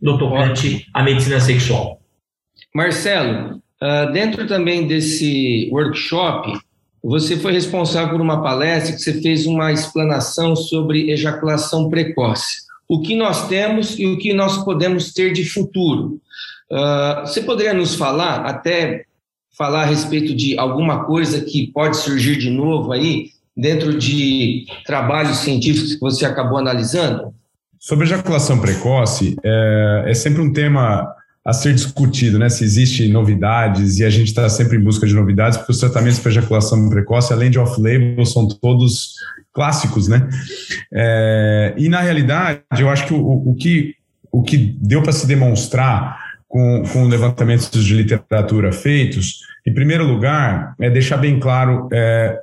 no 0.00 0.18
tocante 0.18 0.86
à 0.92 1.02
medicina 1.02 1.40
sexual. 1.40 2.00
Marcelo, 2.74 3.60
ah, 3.80 4.04
dentro 4.06 4.46
também 4.46 4.86
desse 4.86 5.68
workshop, 5.72 6.52
você 7.02 7.36
foi 7.36 7.52
responsável 7.52 8.10
por 8.10 8.20
uma 8.20 8.40
palestra 8.40 8.94
que 8.94 9.02
você 9.02 9.20
fez 9.20 9.44
uma 9.44 9.72
explanação 9.72 10.54
sobre 10.54 11.10
ejaculação 11.10 11.90
precoce. 11.90 12.58
O 12.92 13.00
que 13.00 13.16
nós 13.16 13.48
temos 13.48 13.98
e 13.98 14.04
o 14.04 14.18
que 14.18 14.34
nós 14.34 14.62
podemos 14.66 15.14
ter 15.14 15.32
de 15.32 15.46
futuro. 15.46 16.20
Uh, 16.70 17.22
você 17.22 17.40
poderia 17.40 17.72
nos 17.72 17.94
falar, 17.94 18.44
até 18.44 19.06
falar 19.56 19.84
a 19.84 19.86
respeito 19.86 20.34
de 20.34 20.58
alguma 20.58 21.06
coisa 21.06 21.40
que 21.40 21.68
pode 21.68 21.96
surgir 21.96 22.36
de 22.36 22.50
novo 22.50 22.92
aí, 22.92 23.30
dentro 23.56 23.96
de 23.96 24.66
trabalhos 24.84 25.38
científicos 25.38 25.94
que 25.94 26.00
você 26.00 26.26
acabou 26.26 26.58
analisando? 26.58 27.34
Sobre 27.78 28.04
ejaculação 28.04 28.60
precoce, 28.60 29.36
é, 29.42 30.04
é 30.08 30.12
sempre 30.14 30.42
um 30.42 30.52
tema 30.52 31.08
a 31.42 31.52
ser 31.54 31.72
discutido, 31.72 32.38
né? 32.38 32.50
Se 32.50 32.62
existe 32.62 33.08
novidades 33.08 34.00
e 34.00 34.04
a 34.04 34.10
gente 34.10 34.28
está 34.28 34.50
sempre 34.50 34.76
em 34.76 34.84
busca 34.84 35.06
de 35.06 35.14
novidades, 35.14 35.56
porque 35.56 35.72
os 35.72 35.80
tratamentos 35.80 36.18
para 36.18 36.30
ejaculação 36.30 36.90
precoce, 36.90 37.32
além 37.32 37.50
de 37.50 37.58
off-label, 37.58 38.26
são 38.26 38.46
todos 38.46 39.14
clássicos, 39.52 40.08
né? 40.08 40.28
É, 40.92 41.74
e 41.76 41.88
na 41.88 42.00
realidade, 42.00 42.60
eu 42.78 42.88
acho 42.88 43.06
que 43.06 43.14
o, 43.14 43.50
o 43.50 43.54
que 43.54 43.94
o 44.32 44.42
que 44.42 44.56
deu 44.80 45.02
para 45.02 45.12
se 45.12 45.26
demonstrar 45.26 46.18
com, 46.48 46.82
com 46.90 47.04
levantamentos 47.04 47.84
de 47.84 47.94
literatura 47.94 48.72
feitos, 48.72 49.40
em 49.66 49.74
primeiro 49.74 50.04
lugar, 50.04 50.74
é 50.80 50.88
deixar 50.88 51.18
bem 51.18 51.38
claro 51.38 51.88
é, 51.92 52.40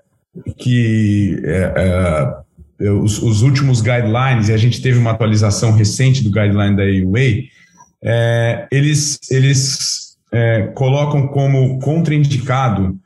que 0.58 1.42
é, 1.44 2.44
é 2.80 2.92
os, 2.92 3.22
os, 3.22 3.42
últimos 3.42 3.82
guidelines, 3.82 4.48
e 4.48 4.54
a 4.54 4.58
gente 4.58 4.82
teve 4.82 4.98
uma 4.98 5.12
atualização 5.12 5.74
recente 5.74 6.24
do 6.24 6.32
guideline 6.32 6.78
da 6.78 6.84
AUA, 6.84 7.44
é, 8.02 8.68
eles, 8.72 9.20
eles 9.30 10.18
é, 10.32 10.68
colocam 10.76 11.28
como 11.28 11.80
contraindicado 11.80 12.98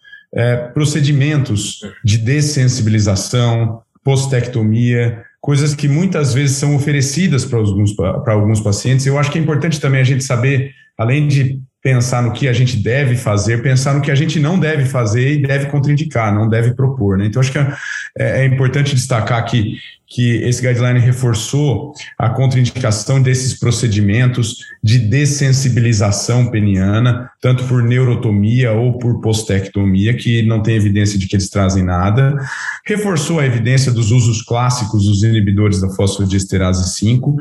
procedimentos 0.73 1.79
de 2.03 2.17
dessensibilização, 2.17 3.82
postectomia, 4.03 5.23
coisas 5.39 5.73
que 5.75 5.87
muitas 5.87 6.33
vezes 6.33 6.57
são 6.57 6.75
oferecidas 6.75 7.45
para 7.45 7.59
alguns, 7.59 7.93
para 7.93 8.33
alguns 8.33 8.59
pacientes. 8.59 9.05
Eu 9.05 9.17
acho 9.17 9.31
que 9.31 9.37
é 9.37 9.41
importante 9.41 9.79
também 9.79 10.01
a 10.01 10.05
gente 10.05 10.23
saber, 10.23 10.71
além 10.97 11.27
de 11.27 11.61
pensar 11.81 12.23
no 12.23 12.31
que 12.31 12.47
a 12.47 12.53
gente 12.53 12.77
deve 12.77 13.17
fazer, 13.17 13.61
pensar 13.61 13.93
no 13.93 14.01
que 14.01 14.09
a 14.09 14.15
gente 14.15 14.39
não 14.39 14.57
deve 14.57 14.85
fazer 14.85 15.33
e 15.33 15.41
deve 15.41 15.65
contraindicar, 15.65 16.33
não 16.33 16.47
deve 16.47 16.73
propor. 16.73 17.17
Né? 17.17 17.25
Então, 17.25 17.41
acho 17.41 17.51
que 17.51 17.59
é, 18.17 18.41
é 18.41 18.45
importante 18.45 18.93
destacar 18.93 19.43
que, 19.45 19.77
que 20.07 20.37
esse 20.43 20.61
guideline 20.61 20.99
reforçou 20.99 21.93
a 22.17 22.29
contraindicação 22.29 23.21
desses 23.21 23.57
procedimentos 23.57 24.57
de 24.83 24.99
dessensibilização 24.99 26.51
peniana, 26.51 27.31
tanto 27.41 27.63
por 27.65 27.81
neurotomia 27.81 28.71
ou 28.71 28.99
por 28.99 29.19
postectomia, 29.21 30.13
que 30.13 30.43
não 30.43 30.61
tem 30.61 30.75
evidência 30.75 31.17
de 31.17 31.27
que 31.27 31.35
eles 31.35 31.49
trazem 31.49 31.83
nada. 31.83 32.35
Reforçou 32.85 33.39
a 33.39 33.45
evidência 33.45 33.91
dos 33.91 34.11
usos 34.11 34.41
clássicos 34.41 35.05
dos 35.05 35.23
inibidores 35.23 35.81
da 35.81 35.89
fosfodiesterase 35.89 36.95
5, 36.95 37.35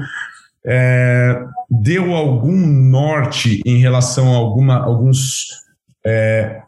é, 0.64 1.42
deu 1.68 2.14
algum 2.14 2.56
norte 2.56 3.60
em 3.66 3.78
relação 3.78 4.32
a 4.32 4.36
alguma, 4.36 4.76
alguns 4.76 5.48
é, 6.06 6.62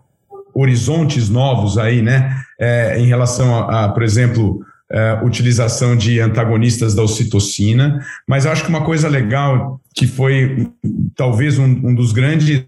horizontes 0.54 1.28
novos 1.28 1.76
aí, 1.78 2.02
né? 2.02 2.40
É, 2.58 2.98
em 2.98 3.06
relação 3.06 3.54
a, 3.56 3.84
a 3.84 3.88
por 3.88 4.02
exemplo, 4.02 4.64
é, 4.90 5.18
utilização 5.24 5.96
de 5.96 6.20
antagonistas 6.20 6.94
da 6.94 7.02
ocitocina, 7.02 8.00
mas 8.28 8.46
acho 8.46 8.62
que 8.62 8.68
uma 8.68 8.84
coisa 8.84 9.08
legal 9.08 9.80
que 9.94 10.06
foi 10.06 10.68
talvez 11.16 11.58
um, 11.58 11.64
um 11.64 11.94
dos 11.94 12.12
grandes 12.12 12.64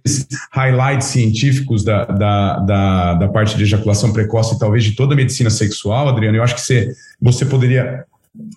highlights 0.52 1.08
científicos 1.08 1.84
da, 1.84 2.04
da, 2.04 2.58
da, 2.58 3.14
da, 3.14 3.28
parte 3.28 3.56
de 3.56 3.62
ejaculação 3.64 4.12
precoce 4.12 4.54
e 4.54 4.58
talvez 4.58 4.84
de 4.84 4.96
toda 4.96 5.14
a 5.14 5.16
medicina 5.16 5.50
sexual, 5.50 6.08
Adriano, 6.08 6.36
eu 6.36 6.42
acho 6.42 6.54
que 6.54 6.60
você, 6.62 6.92
você 7.20 7.44
poderia 7.44 8.04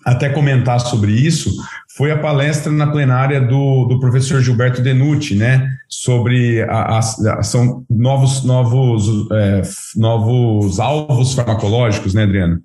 até 0.04 0.28
comentar 0.28 0.80
sobre 0.80 1.12
isso 1.12 1.50
foi 1.96 2.10
a 2.10 2.18
palestra 2.18 2.70
na 2.70 2.86
plenária 2.86 3.40
do, 3.40 3.84
do 3.86 3.98
professor 3.98 4.40
Gilberto 4.40 4.80
Denucci, 4.80 5.34
né, 5.34 5.68
sobre 5.88 6.62
a, 6.62 6.98
a, 6.98 7.02
são 7.42 7.84
novos 7.90 8.44
novos 8.44 9.28
é, 9.32 9.62
novos 9.96 10.78
alvos 10.78 11.34
farmacológicos, 11.34 12.14
né, 12.14 12.22
Adriano? 12.22 12.60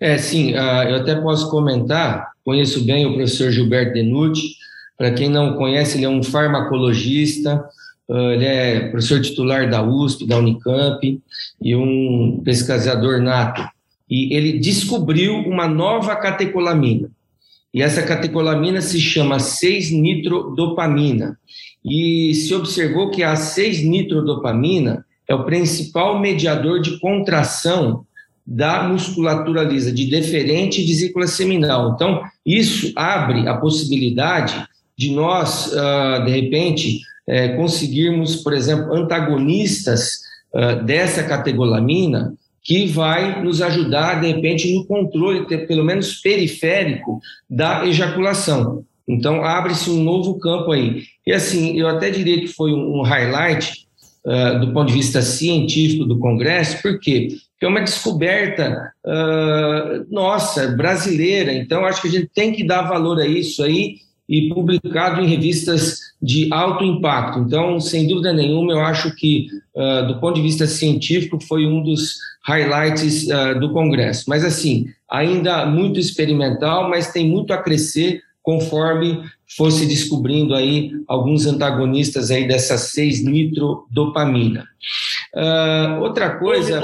É, 0.00 0.16
sim, 0.16 0.52
uh, 0.54 0.88
eu 0.88 0.96
até 0.96 1.14
posso 1.16 1.50
comentar, 1.50 2.28
conheço 2.44 2.84
bem 2.84 3.04
o 3.06 3.14
professor 3.14 3.50
Gilberto 3.50 3.92
Denucci, 3.92 4.54
para 4.96 5.10
quem 5.10 5.28
não 5.28 5.54
conhece, 5.54 5.98
ele 5.98 6.06
é 6.06 6.08
um 6.08 6.22
farmacologista, 6.22 7.62
uh, 8.08 8.30
ele 8.30 8.46
é 8.46 8.88
professor 8.88 9.20
titular 9.20 9.68
da 9.68 9.82
USP, 9.82 10.26
da 10.26 10.38
Unicamp, 10.38 11.20
e 11.60 11.76
um 11.76 12.40
pesquisador 12.42 13.20
nato 13.20 13.62
e 14.08 14.34
ele 14.34 14.58
descobriu 14.58 15.34
uma 15.34 15.66
nova 15.66 16.14
catecolamina. 16.16 17.10
E 17.76 17.82
essa 17.82 18.02
catecolamina 18.02 18.80
se 18.80 18.98
chama 18.98 19.36
6-nitrodopamina. 19.36 21.36
E 21.84 22.32
se 22.32 22.54
observou 22.54 23.10
que 23.10 23.22
a 23.22 23.34
6-nitrodopamina 23.34 25.04
é 25.28 25.34
o 25.34 25.44
principal 25.44 26.18
mediador 26.18 26.80
de 26.80 26.98
contração 26.98 28.06
da 28.46 28.84
musculatura 28.84 29.62
lisa, 29.62 29.92
de 29.92 30.06
deferente 30.06 30.80
e 30.80 30.86
vesícula 30.86 31.26
seminal. 31.26 31.92
Então, 31.94 32.22
isso 32.46 32.94
abre 32.96 33.46
a 33.46 33.58
possibilidade 33.58 34.66
de 34.96 35.10
nós, 35.10 35.66
uh, 35.66 36.24
de 36.24 36.30
repente, 36.30 37.02
eh, 37.28 37.48
conseguirmos, 37.56 38.36
por 38.36 38.54
exemplo, 38.54 38.94
antagonistas 38.94 40.20
uh, 40.54 40.82
dessa 40.82 41.22
catecolamina 41.24 42.32
que 42.66 42.86
vai 42.86 43.40
nos 43.44 43.62
ajudar, 43.62 44.20
de 44.20 44.26
repente, 44.26 44.74
no 44.74 44.84
controle, 44.84 45.46
pelo 45.68 45.84
menos 45.84 46.16
periférico, 46.16 47.20
da 47.48 47.86
ejaculação. 47.86 48.84
Então, 49.08 49.44
abre-se 49.44 49.88
um 49.88 50.02
novo 50.02 50.36
campo 50.40 50.72
aí. 50.72 51.04
E 51.24 51.32
assim, 51.32 51.78
eu 51.78 51.86
até 51.86 52.10
diria 52.10 52.40
que 52.40 52.48
foi 52.48 52.72
um 52.72 53.02
highlight 53.02 53.86
uh, 54.24 54.58
do 54.58 54.72
ponto 54.72 54.88
de 54.88 54.94
vista 54.94 55.22
científico 55.22 56.04
do 56.04 56.18
Congresso, 56.18 56.82
por 56.82 56.98
quê? 56.98 57.28
Porque 57.52 57.66
é 57.66 57.68
uma 57.68 57.84
descoberta 57.84 58.92
uh, 59.04 60.12
nossa, 60.12 60.66
brasileira. 60.66 61.52
Então, 61.52 61.84
acho 61.84 62.02
que 62.02 62.08
a 62.08 62.10
gente 62.10 62.30
tem 62.34 62.52
que 62.52 62.66
dar 62.66 62.82
valor 62.82 63.20
a 63.20 63.26
isso 63.26 63.62
aí 63.62 63.94
e 64.28 64.48
publicado 64.48 65.20
em 65.20 65.28
revistas 65.28 66.00
de 66.20 66.48
alto 66.52 66.84
impacto. 66.84 67.40
Então, 67.40 67.78
sem 67.78 68.08
dúvida 68.08 68.32
nenhuma, 68.32 68.72
eu 68.72 68.80
acho 68.80 69.14
que, 69.14 69.48
uh, 69.74 70.06
do 70.06 70.18
ponto 70.18 70.34
de 70.34 70.42
vista 70.42 70.66
científico, 70.66 71.38
foi 71.40 71.66
um 71.66 71.82
dos 71.82 72.16
highlights 72.44 73.28
uh, 73.28 73.58
do 73.58 73.72
Congresso. 73.72 74.24
Mas, 74.28 74.44
assim, 74.44 74.86
ainda 75.10 75.66
muito 75.66 76.00
experimental, 76.00 76.88
mas 76.88 77.12
tem 77.12 77.28
muito 77.28 77.52
a 77.52 77.58
crescer 77.58 78.22
conforme 78.42 79.22
fosse 79.56 79.86
descobrindo 79.86 80.54
aí 80.54 80.92
alguns 81.06 81.46
antagonistas 81.46 82.30
aí 82.30 82.46
dessa 82.46 82.76
6-nitrodopamina. 82.76 84.64
Uh, 85.34 86.00
outra 86.00 86.30
coisa... 86.30 86.80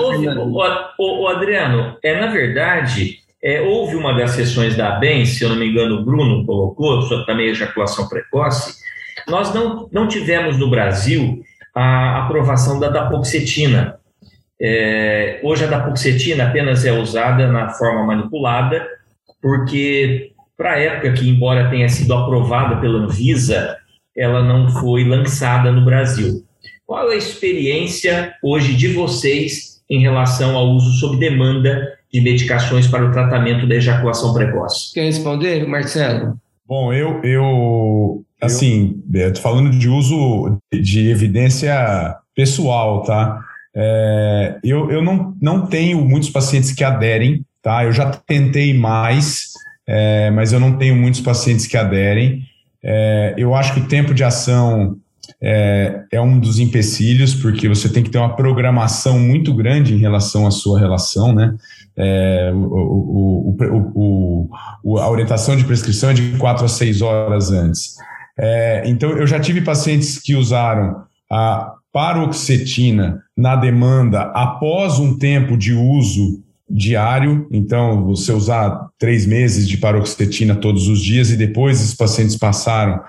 O, 0.98 1.26
Adriano, 1.28 1.96
é, 2.02 2.20
na 2.20 2.28
verdade, 2.32 3.21
é, 3.42 3.60
houve 3.60 3.96
uma 3.96 4.12
das 4.12 4.32
sessões 4.32 4.76
da 4.76 4.96
ABEM, 4.96 5.26
se 5.26 5.42
eu 5.42 5.48
não 5.48 5.56
me 5.56 5.68
engano, 5.68 5.96
o 5.96 6.04
Bruno 6.04 6.46
colocou, 6.46 7.02
sobre 7.02 7.26
também 7.26 7.48
ejaculação 7.48 8.08
precoce. 8.08 8.80
Nós 9.26 9.52
não, 9.52 9.88
não 9.90 10.06
tivemos 10.06 10.58
no 10.58 10.70
Brasil 10.70 11.42
a 11.74 12.24
aprovação 12.24 12.78
da 12.78 12.88
dapoxetina. 12.88 13.98
É, 14.60 15.40
hoje 15.42 15.64
a 15.64 15.66
dapoxetina 15.66 16.44
apenas 16.44 16.84
é 16.84 16.92
usada 16.92 17.48
na 17.48 17.70
forma 17.70 18.04
manipulada, 18.04 18.86
porque 19.40 20.30
para 20.56 20.74
a 20.74 20.78
época 20.78 21.12
que, 21.14 21.28
embora 21.28 21.68
tenha 21.68 21.88
sido 21.88 22.14
aprovada 22.14 22.76
pela 22.76 23.00
Anvisa, 23.00 23.76
ela 24.16 24.42
não 24.42 24.68
foi 24.68 25.02
lançada 25.04 25.72
no 25.72 25.84
Brasil. 25.84 26.44
Qual 26.86 27.10
é 27.10 27.14
a 27.14 27.18
experiência 27.18 28.34
hoje 28.42 28.74
de 28.74 28.88
vocês 28.88 29.82
em 29.90 30.00
relação 30.00 30.56
ao 30.56 30.68
uso 30.68 30.92
sob 31.00 31.16
demanda 31.16 31.98
de 32.12 32.20
medicações 32.20 32.86
para 32.86 33.04
o 33.04 33.10
tratamento 33.10 33.66
da 33.66 33.74
ejaculação 33.74 34.34
precoce? 34.34 34.92
Quer 34.92 35.04
responder, 35.04 35.66
Marcelo? 35.66 36.38
Bom, 36.66 36.92
eu, 36.92 37.20
eu 37.22 38.24
assim, 38.40 39.02
estou 39.12 39.42
falando 39.42 39.70
de 39.70 39.88
uso 39.88 40.58
de 40.72 41.08
evidência 41.10 42.16
pessoal, 42.34 43.02
tá? 43.02 43.40
É, 43.74 44.58
eu 44.62 44.90
eu 44.90 45.02
não, 45.02 45.34
não 45.40 45.66
tenho 45.66 46.04
muitos 46.04 46.28
pacientes 46.28 46.72
que 46.72 46.84
aderem, 46.84 47.44
tá? 47.62 47.84
Eu 47.84 47.92
já 47.92 48.10
tentei 48.10 48.74
mais, 48.74 49.52
é, 49.86 50.30
mas 50.30 50.52
eu 50.52 50.60
não 50.60 50.76
tenho 50.76 50.94
muitos 50.96 51.20
pacientes 51.20 51.66
que 51.66 51.76
aderem. 51.76 52.42
É, 52.84 53.34
eu 53.36 53.54
acho 53.54 53.74
que 53.74 53.80
o 53.80 53.88
tempo 53.88 54.12
de 54.12 54.24
ação 54.24 54.96
é, 55.40 56.04
é, 56.10 56.20
um 56.20 56.38
dos 56.38 56.58
empecilhos, 56.58 57.34
porque 57.34 57.68
você 57.68 57.88
tem 57.88 58.02
que 58.02 58.10
ter 58.10 58.18
uma 58.18 58.34
programação 58.34 59.18
muito 59.18 59.54
grande 59.54 59.94
em 59.94 59.98
relação 59.98 60.46
à 60.46 60.50
sua 60.50 60.78
relação, 60.78 61.34
né? 61.34 61.54
É, 61.96 62.50
o, 62.54 63.56
o, 63.94 64.50
o, 64.82 64.98
a 64.98 65.10
orientação 65.10 65.56
de 65.56 65.64
prescrição 65.64 66.10
é 66.10 66.14
de 66.14 66.36
quatro 66.38 66.64
a 66.64 66.68
seis 66.68 67.02
horas 67.02 67.50
antes. 67.50 67.96
É, 68.38 68.82
então, 68.86 69.10
eu 69.10 69.26
já 69.26 69.38
tive 69.38 69.60
pacientes 69.60 70.18
que 70.18 70.34
usaram 70.34 71.04
a 71.30 71.74
paroxetina 71.92 73.22
na 73.36 73.54
demanda 73.54 74.22
após 74.34 74.98
um 74.98 75.18
tempo 75.18 75.56
de 75.56 75.74
uso 75.74 76.42
diário, 76.68 77.46
então 77.52 78.04
você 78.06 78.32
usar 78.32 78.88
três 78.98 79.26
meses 79.26 79.68
de 79.68 79.76
paroxetina 79.76 80.54
todos 80.54 80.88
os 80.88 81.02
dias 81.02 81.30
e 81.30 81.36
depois 81.36 81.82
os 81.82 81.94
pacientes 81.94 82.36
passaram 82.36 83.00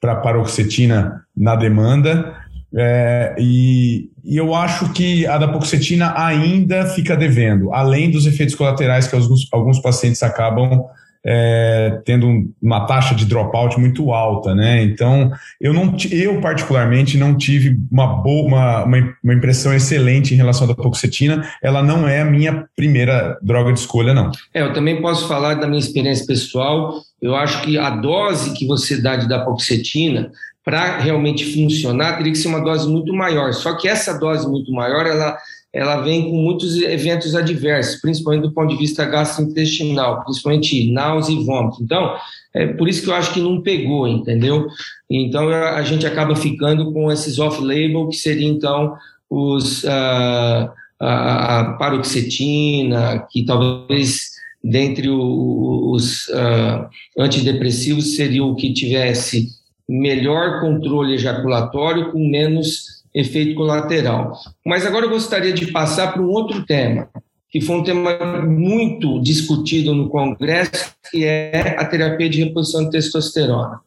para 0.00 0.16
paroxetina 0.16 1.22
na 1.36 1.54
demanda. 1.54 2.34
É, 2.74 3.34
e, 3.38 4.09
e, 4.24 4.36
eu 4.36 4.54
acho 4.54 4.92
que 4.92 5.26
a 5.26 5.38
dapoxetina 5.38 6.12
ainda 6.16 6.86
fica 6.86 7.16
devendo, 7.16 7.72
além 7.72 8.10
dos 8.10 8.26
efeitos 8.26 8.54
colaterais 8.54 9.06
que 9.06 9.14
alguns, 9.14 9.48
alguns 9.52 9.78
pacientes 9.80 10.22
acabam 10.22 10.84
é, 11.24 12.00
tendo 12.04 12.50
uma 12.62 12.86
taxa 12.86 13.14
de 13.14 13.26
dropout 13.26 13.78
muito 13.78 14.12
alta, 14.12 14.54
né? 14.54 14.82
Então, 14.82 15.30
eu 15.60 15.72
não, 15.72 15.94
eu 16.10 16.40
particularmente 16.40 17.18
não 17.18 17.36
tive 17.36 17.78
uma 17.90 18.06
boa, 18.06 18.84
uma, 18.84 18.84
uma, 19.22 19.34
impressão 19.34 19.74
excelente 19.74 20.32
em 20.32 20.36
relação 20.36 20.64
à 20.64 20.68
dapoxetina. 20.68 21.46
Ela 21.62 21.82
não 21.82 22.08
é 22.08 22.22
a 22.22 22.24
minha 22.24 22.64
primeira 22.74 23.38
droga 23.42 23.72
de 23.72 23.80
escolha, 23.80 24.14
não. 24.14 24.30
É, 24.54 24.62
eu 24.62 24.72
também 24.72 25.00
posso 25.02 25.28
falar 25.28 25.54
da 25.54 25.66
minha 25.66 25.80
experiência 25.80 26.26
pessoal. 26.26 26.94
Eu 27.20 27.34
acho 27.34 27.62
que 27.62 27.76
a 27.76 27.90
dose 27.90 28.54
que 28.54 28.66
você 28.66 29.00
dá 29.00 29.16
de 29.16 29.28
dapoxetina 29.28 30.30
para 30.64 30.98
realmente 30.98 31.54
funcionar 31.54 32.16
teria 32.16 32.32
que 32.32 32.38
ser 32.38 32.48
uma 32.48 32.62
dose 32.62 32.88
muito 32.88 33.12
maior. 33.14 33.52
Só 33.52 33.76
que 33.76 33.88
essa 33.88 34.18
dose 34.18 34.48
muito 34.48 34.72
maior, 34.72 35.06
ela 35.06 35.36
ela 35.72 36.00
vem 36.00 36.28
com 36.28 36.36
muitos 36.36 36.76
eventos 36.82 37.34
adversos, 37.34 38.00
principalmente 38.00 38.42
do 38.42 38.52
ponto 38.52 38.70
de 38.70 38.76
vista 38.76 39.04
gastrointestinal, 39.04 40.24
principalmente 40.24 40.90
náusea 40.90 41.32
e 41.32 41.44
vômito. 41.44 41.80
Então, 41.80 42.16
é 42.52 42.66
por 42.66 42.88
isso 42.88 43.02
que 43.02 43.08
eu 43.08 43.14
acho 43.14 43.32
que 43.32 43.40
não 43.40 43.62
pegou, 43.62 44.08
entendeu? 44.08 44.66
Então, 45.08 45.48
a 45.48 45.82
gente 45.82 46.04
acaba 46.04 46.34
ficando 46.34 46.92
com 46.92 47.10
esses 47.12 47.38
off-label, 47.38 48.08
que 48.08 48.16
seriam, 48.16 48.50
então, 48.50 48.96
os, 49.28 49.84
uh, 49.84 50.70
a, 50.98 51.60
a 51.60 51.72
paroxetina, 51.74 53.24
que 53.30 53.44
talvez 53.44 54.30
dentre 54.62 55.08
os 55.08 56.26
uh, 56.28 56.88
antidepressivos 57.16 58.16
seria 58.16 58.44
o 58.44 58.56
que 58.56 58.74
tivesse 58.74 59.59
melhor 59.90 60.60
controle 60.60 61.14
ejaculatório 61.14 62.12
com 62.12 62.28
menos 62.28 63.02
efeito 63.12 63.56
colateral. 63.56 64.38
Mas 64.64 64.86
agora 64.86 65.06
eu 65.06 65.10
gostaria 65.10 65.52
de 65.52 65.66
passar 65.72 66.12
para 66.12 66.22
um 66.22 66.28
outro 66.28 66.64
tema, 66.64 67.08
que 67.50 67.60
foi 67.60 67.76
um 67.76 67.82
tema 67.82 68.42
muito 68.46 69.20
discutido 69.20 69.92
no 69.92 70.08
Congresso, 70.08 70.94
que 71.10 71.24
é 71.24 71.74
a 71.76 71.84
terapia 71.84 72.28
de 72.28 72.44
reposição 72.44 72.84
de 72.84 72.90
testosterona. 72.90 73.80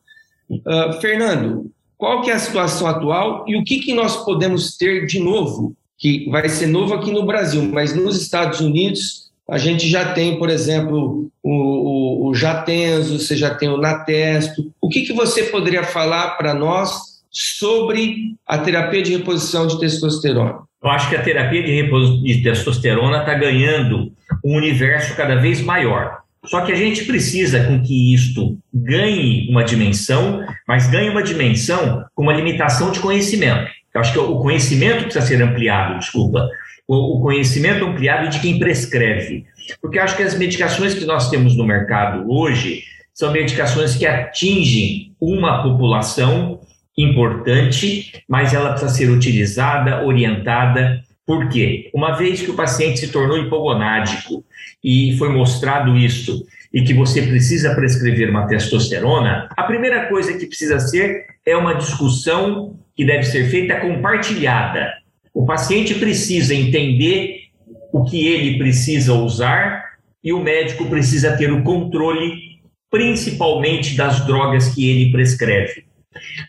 Uh, 0.50 1.00
Fernando, 1.00 1.72
qual 1.98 2.22
que 2.22 2.30
é 2.30 2.34
a 2.34 2.39
situação 2.39 2.86
atual 2.86 3.46
e 3.48 3.56
o 3.56 3.63
que, 3.63 3.80
que 3.80 3.94
nós 3.94 4.26
podemos 4.26 4.76
ter 4.76 5.06
de 5.06 5.20
novo, 5.20 5.74
que 5.98 6.30
vai 6.30 6.50
ser 6.50 6.68
novo 6.68 6.94
aqui 6.94 7.13
no 7.13 7.26
Brasil, 7.26 7.63
mas 7.72 7.96
nos 7.96 8.22
Estados 8.22 8.60
Unidos 8.60 9.32
a 9.49 9.58
gente 9.58 9.89
já 9.89 10.13
tem, 10.13 10.38
por 10.38 10.49
exemplo, 10.49 11.29
o, 11.41 11.51
o, 11.51 12.29
o 12.29 12.36
Jatenzo, 12.36 13.19
você 13.19 13.36
já 13.36 13.53
tem 13.53 13.69
o 13.69 13.77
Natesto. 13.77 14.71
O 14.82 14.89
que, 14.89 15.01
que 15.01 15.13
você 15.13 15.43
poderia 15.43 15.84
falar 15.84 16.38
para 16.38 16.53
nós 16.53 17.21
sobre 17.29 18.36
a 18.47 18.58
terapia 18.58 19.01
de 19.01 19.17
reposição 19.17 19.67
de 19.67 19.79
testosterona? 19.79 20.60
Eu 20.82 20.89
acho 20.89 21.10
que 21.10 21.15
a 21.15 21.21
terapia 21.21 21.63
de 21.63 21.71
reposição 21.71 22.23
de 22.23 22.43
testosterona 22.43 23.19
está 23.19 23.34
ganhando 23.34 24.12
um 24.43 24.56
universo 24.56 25.15
cada 25.15 25.36
vez 25.36 25.62
maior. 25.62 26.23
Só 26.45 26.62
que 26.62 26.71
a 26.73 26.75
gente 26.75 27.06
precisa 27.06 27.63
com 27.63 27.82
que 27.82 28.13
isto 28.13 28.58
ganhe 28.73 29.49
uma 29.49 29.63
dimensão, 29.63 30.45
mas 30.67 30.88
ganhe 30.88 31.10
uma 31.10 31.23
dimensão 31.23 32.06
com 32.13 32.23
uma 32.23 32.34
limitação 32.34 32.91
de 32.91 32.99
conhecimento. 32.99 33.71
Eu 33.93 34.01
acho 34.01 34.12
que 34.12 34.19
o 34.19 34.39
conhecimento 34.39 35.03
precisa 35.03 35.25
ser 35.25 35.41
ampliado, 35.41 35.99
desculpa. 35.99 36.49
O 36.88 37.22
conhecimento 37.22 37.86
ampliado 37.86 38.30
de 38.30 38.39
quem 38.39 38.60
prescreve. 38.60 39.46
Porque 39.82 40.00
acho 40.00 40.17
que 40.17 40.24
as 40.24 40.38
medicações 40.38 40.93
que 40.93 41.06
nós 41.06 41.30
temos 41.30 41.56
no 41.56 41.65
mercado 41.65 42.30
hoje 42.30 42.84
são 43.13 43.32
medicações 43.32 43.96
que 43.96 44.06
atingem 44.06 45.13
uma 45.22 45.63
população 45.63 46.60
importante, 46.98 48.24
mas 48.28 48.54
ela 48.54 48.72
precisa 48.72 48.93
ser 48.93 49.10
utilizada, 49.10 50.04
orientada. 50.04 51.02
Por 51.26 51.48
quê? 51.50 51.89
Uma 51.93 52.17
vez 52.17 52.41
que 52.41 52.52
o 52.52 52.56
paciente 52.56 53.00
se 53.00 53.12
tornou 53.12 53.38
hipogonádico 53.38 54.43
e 54.84 55.15
foi 55.17 55.30
mostrado 55.30 55.96
isso, 55.98 56.46
e 56.74 56.82
que 56.82 56.93
você 56.93 57.22
precisa 57.22 57.76
prescrever 57.76 58.30
uma 58.30 58.48
testosterona, 58.48 59.48
a 59.56 59.63
primeira 59.63 60.08
coisa 60.08 60.38
que 60.38 60.48
precisa 60.48 60.80
ser 60.80 61.26
é 61.46 61.56
uma 61.56 61.76
discussão 61.76 62.80
que 62.96 63.06
deve 63.06 63.24
ser 63.24 63.48
feita 63.50 63.80
compartilhada. 63.80 64.91
O 65.34 65.46
paciente 65.46 65.96
precisa 65.96 66.54
entender 66.54 67.48
o 67.91 68.04
que 68.04 68.28
ele 68.28 68.58
precisa 68.58 69.13
usar 69.13 69.93
e 70.24 70.32
o 70.32 70.39
médico 70.39 70.86
precisa 70.86 71.36
ter 71.36 71.52
o 71.52 71.63
controle, 71.63 72.60
principalmente 72.89 73.96
das 73.96 74.26
drogas 74.26 74.74
que 74.74 74.89
ele 74.89 75.12
prescreve. 75.12 75.86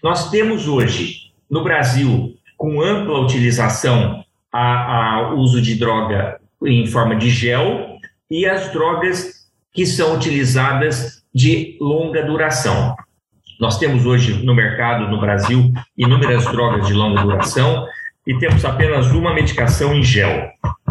Nós 0.02 0.30
temos 0.30 0.68
hoje, 0.68 1.32
no 1.50 1.64
Brasil, 1.64 2.36
com 2.56 2.82
ampla 2.82 3.20
utilização, 3.20 4.22
a, 4.52 5.16
a 5.16 5.34
uso 5.34 5.60
de 5.60 5.74
droga 5.74 6.38
em 6.64 6.86
forma 6.86 7.16
de 7.16 7.28
gel 7.28 7.98
e 8.30 8.46
as 8.46 8.72
drogas 8.72 9.48
que 9.72 9.84
são 9.84 10.14
utilizadas 10.14 11.24
de 11.34 11.76
longa 11.80 12.22
duração. 12.22 12.94
Nós 13.58 13.78
temos 13.78 14.06
hoje 14.06 14.44
no 14.44 14.54
mercado, 14.54 15.08
no 15.08 15.20
Brasil, 15.20 15.72
inúmeras 15.96 16.44
drogas 16.44 16.86
de 16.86 16.92
longa 16.92 17.22
duração 17.22 17.86
e 18.26 18.38
temos 18.38 18.64
apenas 18.64 19.10
uma 19.12 19.34
medicação 19.34 19.94
em 19.94 20.02
gel. 20.02 20.48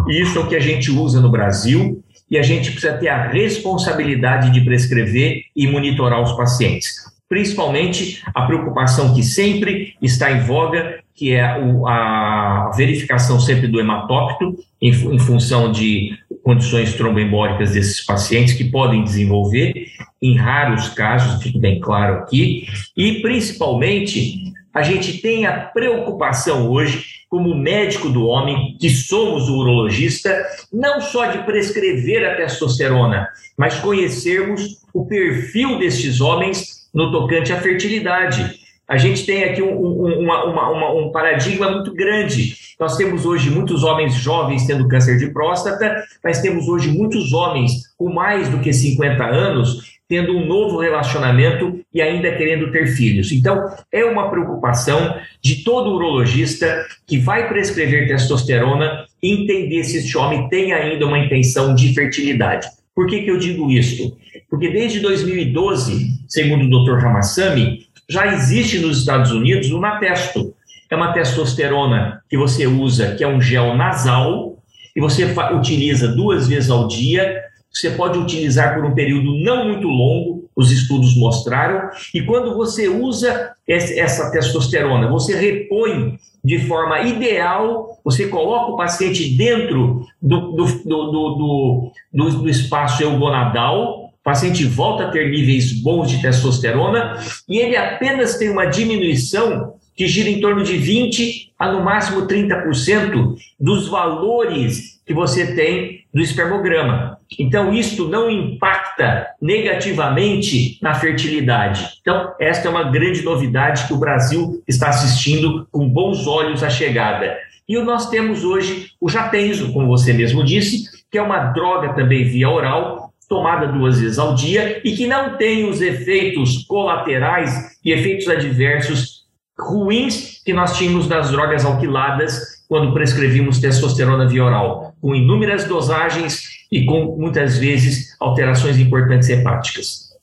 Isso 0.08 0.38
é 0.38 0.41
o 0.41 0.48
que 0.48 0.56
a 0.56 0.60
gente 0.60 0.91
usa 0.91 1.22
no 1.22 1.32
Brasil 1.32 2.04
e 2.30 2.38
a 2.38 2.41
gente 2.41 2.72
precisa 2.72 2.98
ter 2.98 3.10
a 3.10 3.28
responsabilidade 3.28 4.52
de 4.52 4.62
prescrever 4.62 5.43
e 5.56 5.67
monitorar 5.67 6.22
os 6.22 6.34
pacientes 6.34 7.13
principalmente 7.34 8.22
a 8.28 8.43
preocupação 8.43 9.12
que 9.15 9.24
sempre 9.24 9.96
está 10.00 10.32
em 10.32 10.41
voga, 10.41 11.00
que 11.15 11.32
é 11.32 11.41
a 11.43 12.72
verificação 12.78 13.39
sempre 13.39 13.67
do 13.67 13.80
hematócrito, 13.80 14.56
em, 14.80 14.93
função 15.17 15.72
de 15.72 16.15
condições 16.43 16.93
tromboembólicas 16.93 17.72
desses 17.72 18.06
pacientes 18.06 18.54
que 18.54 18.65
podem 18.65 19.04
desenvolver, 19.04 19.88
em 20.22 20.38
raros 20.38 20.89
casos, 20.89 21.41
fique 21.41 21.58
bem 21.58 21.80
claro 21.80 22.19
aqui, 22.19 22.67
e 22.96 23.22
principalmente 23.22 24.52
a 24.73 24.81
gente 24.81 25.21
tem 25.21 25.45
a 25.45 25.53
preocupação 25.53 26.69
hoje, 26.69 27.05
como 27.29 27.55
médico 27.55 28.09
do 28.09 28.25
homem, 28.25 28.75
que 28.79 28.89
somos 28.89 29.47
o 29.47 29.57
urologista, 29.57 30.36
não 30.71 30.99
só 30.99 31.27
de 31.27 31.39
prescrever 31.43 32.27
a 32.27 32.36
testosterona, 32.36 33.27
mas 33.55 33.79
conhecermos 33.79 34.81
o 34.93 35.05
perfil 35.05 35.77
destes 35.77 36.21
homens 36.21 36.89
no 36.93 37.12
tocante 37.12 37.53
à 37.53 37.59
fertilidade. 37.59 38.59
A 38.88 38.97
gente 38.97 39.25
tem 39.25 39.43
aqui 39.43 39.62
um, 39.62 39.75
um, 39.75 40.19
uma, 40.21 40.43
uma, 40.43 40.93
um 40.93 41.12
paradigma 41.12 41.71
muito 41.71 41.93
grande. 41.93 42.55
Nós 42.79 42.97
temos 42.97 43.25
hoje 43.25 43.49
muitos 43.49 43.83
homens 43.83 44.13
jovens 44.15 44.67
tendo 44.67 44.88
câncer 44.88 45.17
de 45.17 45.31
próstata, 45.31 46.03
mas 46.23 46.41
temos 46.41 46.67
hoje 46.67 46.89
muitos 46.89 47.31
homens 47.31 47.93
com 47.97 48.12
mais 48.12 48.49
do 48.49 48.59
que 48.59 48.73
50 48.73 49.23
anos 49.23 49.93
tendo 50.13 50.38
um 50.38 50.45
novo 50.45 50.78
relacionamento 50.78 51.80
e 51.91 51.99
ainda 51.99 52.32
querendo 52.36 52.71
ter 52.71 52.86
filhos. 52.86 53.32
Então, 53.32 53.67
é 53.91 54.06
uma 54.06 54.30
preocupação 54.30 55.17
de 55.41 55.63
todo 55.63 55.95
urologista 55.95 56.86
que 57.08 57.17
vai 57.17 57.49
prescrever 57.49 58.08
testosterona 58.08 59.08
entender 59.23 59.84
se 59.84 59.97
este 59.97 60.15
homem 60.15 60.47
tem 60.49 60.71
ainda 60.71 61.08
uma 61.08 61.17
intenção 61.17 61.73
de 61.73 61.95
fertilidade. 61.95 62.67
Por 62.93 63.08
que, 63.08 63.23
que 63.23 63.32
eu 63.32 63.39
digo 63.39 63.71
isso? 63.71 64.15
Porque 64.52 64.69
desde 64.69 64.99
2012, 64.99 66.10
segundo 66.28 66.65
o 66.65 66.86
Dr. 66.86 67.02
Ramassami, 67.02 67.88
já 68.08 68.28
existe 68.36 68.78
nos 68.78 68.99
Estados 68.99 69.32
Unidos 69.32 69.71
o 69.71 69.80
Natesto. 69.80 70.54
É 70.91 70.95
uma 70.95 71.12
testosterona 71.12 72.21
que 72.30 72.38
você 72.38 72.67
usa, 72.67 73.15
que 73.15 73.23
é 73.23 73.28
um 73.28 73.41
gel 73.41 73.76
nasal, 73.76 74.60
e 74.95 75.02
você 75.02 75.26
utiliza 75.56 76.10
duas 76.10 76.47
vezes 76.47 76.69
ao 76.69 76.88
dia. 76.88 77.41
Você 77.73 77.89
pode 77.91 78.19
utilizar 78.19 78.75
por 78.75 78.86
um 78.86 78.93
período 78.93 79.33
não 79.43 79.65
muito 79.67 79.88
longo, 79.88 80.49
os 80.55 80.71
estudos 80.71 81.17
mostraram, 81.17 81.89
e 82.13 82.21
quando 82.21 82.55
você 82.55 82.88
usa 82.88 83.51
essa 83.67 84.31
testosterona, 84.31 85.09
você 85.09 85.36
repõe 85.36 86.19
de 86.43 86.59
forma 86.67 87.01
ideal, 87.01 87.97
você 88.03 88.27
coloca 88.27 88.71
o 88.71 88.77
paciente 88.77 89.36
dentro 89.36 90.05
do, 90.21 90.51
do, 90.51 90.65
do, 90.86 91.91
do, 92.12 92.29
do 92.29 92.49
espaço 92.49 93.01
eugonadal, 93.01 94.03
o 94.05 94.23
paciente 94.23 94.65
volta 94.65 95.05
a 95.05 95.12
ter 95.12 95.31
níveis 95.31 95.73
bons 95.81 96.09
de 96.09 96.21
testosterona 96.21 97.17
e 97.49 97.57
ele 97.57 97.75
apenas 97.75 98.38
tem 98.38 98.49
uma 98.49 98.65
diminuição 98.65 99.73
que 99.95 100.07
gira 100.07 100.29
em 100.29 100.39
torno 100.39 100.63
de 100.63 100.77
20 100.77 101.53
a 101.57 101.71
no 101.71 101.83
máximo 101.83 102.27
30% 102.27 103.36
dos 103.59 103.88
valores 103.88 105.01
que 105.05 105.13
você 105.13 105.55
tem 105.55 106.02
do 106.13 106.21
espermograma. 106.21 107.17
Então, 107.39 107.73
isto 107.73 108.08
não 108.08 108.30
impacta 108.30 109.28
negativamente 109.41 110.78
na 110.82 110.93
fertilidade. 110.93 111.97
Então, 112.02 112.34
esta 112.39 112.67
é 112.67 112.71
uma 112.71 112.91
grande 112.91 113.23
novidade 113.23 113.88
que 113.88 113.93
o 113.93 113.97
Brasil 113.97 114.62
está 114.67 114.89
assistindo 114.89 115.67
com 115.71 115.89
bons 115.89 116.28
olhos 116.28 116.63
à 116.63 116.69
chegada. 116.69 117.36
E 117.67 117.82
nós 117.82 118.10
temos 118.10 118.43
hoje 118.43 118.91
o 119.02 119.10
japenzo, 119.10 119.73
como 119.73 119.88
você 119.88 120.13
mesmo 120.13 120.43
disse, 120.43 120.84
que 121.10 121.17
é 121.17 121.21
uma 121.21 121.45
droga 121.52 121.93
também 121.93 122.26
via 122.26 122.49
oral, 122.49 123.13
tomada 123.28 123.67
duas 123.67 123.99
vezes 123.99 124.19
ao 124.19 124.36
dia 124.36 124.82
e 124.84 124.95
que 124.95 125.08
não 125.08 125.38
tem 125.38 125.67
os 125.67 125.82
efeitos 125.82 126.63
colaterais 126.65 127.76
e 127.84 127.91
efeitos 127.91 128.28
adversos 128.28 129.23
ruins 129.58 130.41
que 130.43 130.54
nós 130.54 130.78
tínhamos 130.78 131.08
das 131.08 131.32
drogas 131.32 131.65
alquiladas 131.65 132.63
quando 132.67 132.93
prescrevimos 132.93 133.60
testosterona 133.60 134.28
via 134.28 134.43
oral, 134.43 134.92
com 135.03 135.13
inúmeras 135.13 135.65
dosagens 135.65 136.65
e 136.71 136.85
com 136.85 137.17
muitas 137.17 137.57
vezes 137.57 138.15
alterações 138.21 138.79
importantes 138.79 139.27
hepáticas. 139.27 140.13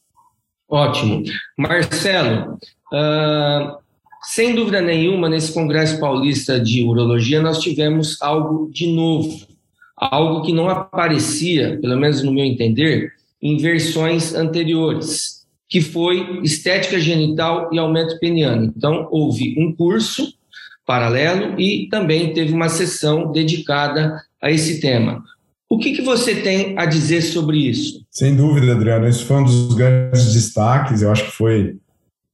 Ótimo. 0.67 1.23
Marcelo, 1.59 2.55
uh, 2.91 3.77
sem 4.23 4.55
dúvida 4.55 4.81
nenhuma, 4.81 5.29
nesse 5.29 5.53
Congresso 5.53 6.01
Paulista 6.01 6.59
de 6.59 6.83
Urologia, 6.83 7.43
nós 7.43 7.59
tivemos 7.59 8.17
algo 8.23 8.71
de 8.73 8.87
novo, 8.87 9.47
algo 9.99 10.41
que 10.47 10.53
não 10.53 10.71
aparecia, 10.71 11.79
pelo 11.83 12.01
menos 12.01 12.23
no 12.23 12.33
meu 12.33 12.47
entender, 12.47 13.13
em 13.43 13.59
versões 13.59 14.35
anteriores 14.35 15.47
que 15.69 15.83
foi 15.83 16.41
estética 16.43 16.99
genital 16.99 17.69
e 17.71 17.79
aumento 17.79 18.19
peniano. 18.19 18.73
Então, 18.75 19.07
houve 19.11 19.55
um 19.59 19.77
curso 19.77 20.33
paralelo 20.91 21.55
e 21.57 21.87
também 21.89 22.35
teve 22.35 22.53
uma 22.53 22.69
sessão 22.69 23.31
dedicada 23.31 24.21
a 24.43 24.51
esse 24.51 24.81
tema. 24.81 25.23
O 25.69 25.79
que, 25.79 25.93
que 25.93 26.03
você 26.03 26.35
tem 26.35 26.77
a 26.77 26.85
dizer 26.85 27.23
sobre 27.23 27.59
isso? 27.59 28.05
Sem 28.11 28.35
dúvida, 28.35 28.73
Adriano, 28.73 29.07
esse 29.07 29.23
foi 29.23 29.37
um 29.37 29.45
dos 29.45 29.73
grandes 29.73 30.33
destaques, 30.33 31.01
eu 31.01 31.13
acho 31.13 31.27
que 31.27 31.31
foi, 31.31 31.77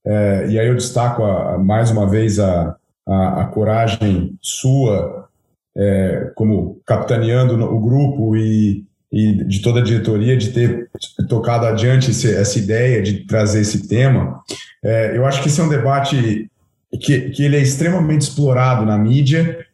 é, 0.06 0.46
e 0.48 0.58
aí 0.58 0.68
eu 0.68 0.74
destaco 0.74 1.22
a, 1.22 1.56
a, 1.56 1.58
mais 1.58 1.90
uma 1.90 2.08
vez 2.08 2.40
a, 2.40 2.74
a, 3.06 3.42
a 3.42 3.44
coragem 3.44 4.34
sua, 4.40 5.28
é, 5.76 6.32
como 6.34 6.80
capitaneando 6.86 7.62
o 7.62 7.78
grupo 7.78 8.34
e, 8.34 8.86
e 9.12 9.44
de 9.44 9.60
toda 9.60 9.80
a 9.80 9.84
diretoria 9.84 10.34
de 10.34 10.48
ter 10.48 10.88
tocado 11.28 11.66
adiante 11.66 12.10
esse, 12.10 12.34
essa 12.34 12.58
ideia 12.58 13.02
de 13.02 13.26
trazer 13.26 13.60
esse 13.60 13.86
tema. 13.86 14.40
É, 14.82 15.14
eu 15.14 15.26
acho 15.26 15.42
que 15.42 15.48
esse 15.48 15.60
é 15.60 15.64
um 15.64 15.68
debate 15.68 16.50
que, 16.98 17.30
que 17.30 17.42
ele 17.44 17.56
é 17.56 17.60
extremamente 17.60 18.22
explorado 18.22 18.84
na 18.84 18.96
mídia 18.96 19.64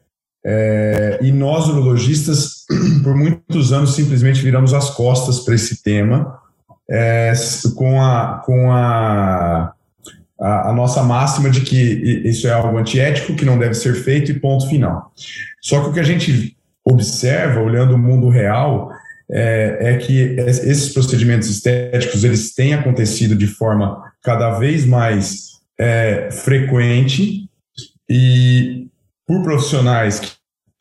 é, 0.45 1.19
e 1.23 1.31
nós, 1.31 1.69
urologistas, 1.69 2.65
por 3.05 3.15
muitos 3.15 3.73
anos 3.73 3.95
simplesmente 3.95 4.43
viramos 4.43 4.75
as 4.75 4.91
costas 4.91 5.41
para 5.41 5.55
esse 5.55 5.83
tema 5.83 6.41
é, 6.91 7.33
com, 7.77 8.03
a, 8.03 8.43
com 8.45 8.71
a, 8.71 9.73
a, 10.41 10.71
a, 10.71 10.73
nossa 10.73 11.03
máxima 11.03 11.49
de 11.49 11.61
que 11.63 11.77
isso 11.77 12.47
é 12.47 12.53
algo 12.53 12.77
antiético, 12.77 13.35
que 13.35 13.45
não 13.45 13.59
deve 13.59 13.75
ser 13.75 13.95
feito 13.95 14.31
e 14.31 14.39
ponto 14.39 14.69
final. 14.69 15.13
Só 15.61 15.83
que 15.83 15.91
o 15.91 15.93
que 15.93 16.01
a 16.01 16.05
gente 16.05 16.57
observa, 16.85 17.61
olhando 17.61 17.95
o 17.95 17.99
mundo 17.99 18.29
real, 18.29 18.91
é, 19.31 19.79
é, 19.81 19.97
que 19.97 20.37
esses 20.39 20.93
procedimentos 20.93 21.49
estéticos 21.49 22.25
eles 22.25 22.55
têm 22.55 22.75
acontecido 22.75 23.35
de 23.35 23.47
forma 23.47 24.03
cada 24.23 24.59
vez 24.59 24.85
mais 24.85 25.53
é, 25.83 26.31
frequente 26.31 27.49
e 28.09 28.87
por 29.27 29.43
profissionais 29.43 30.21
que 30.21 30.31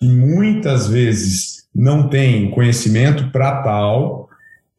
muitas 0.05 0.87
vezes 0.87 1.65
não 1.73 2.07
têm 2.07 2.51
conhecimento 2.51 3.31
para 3.31 3.63
tal 3.63 4.29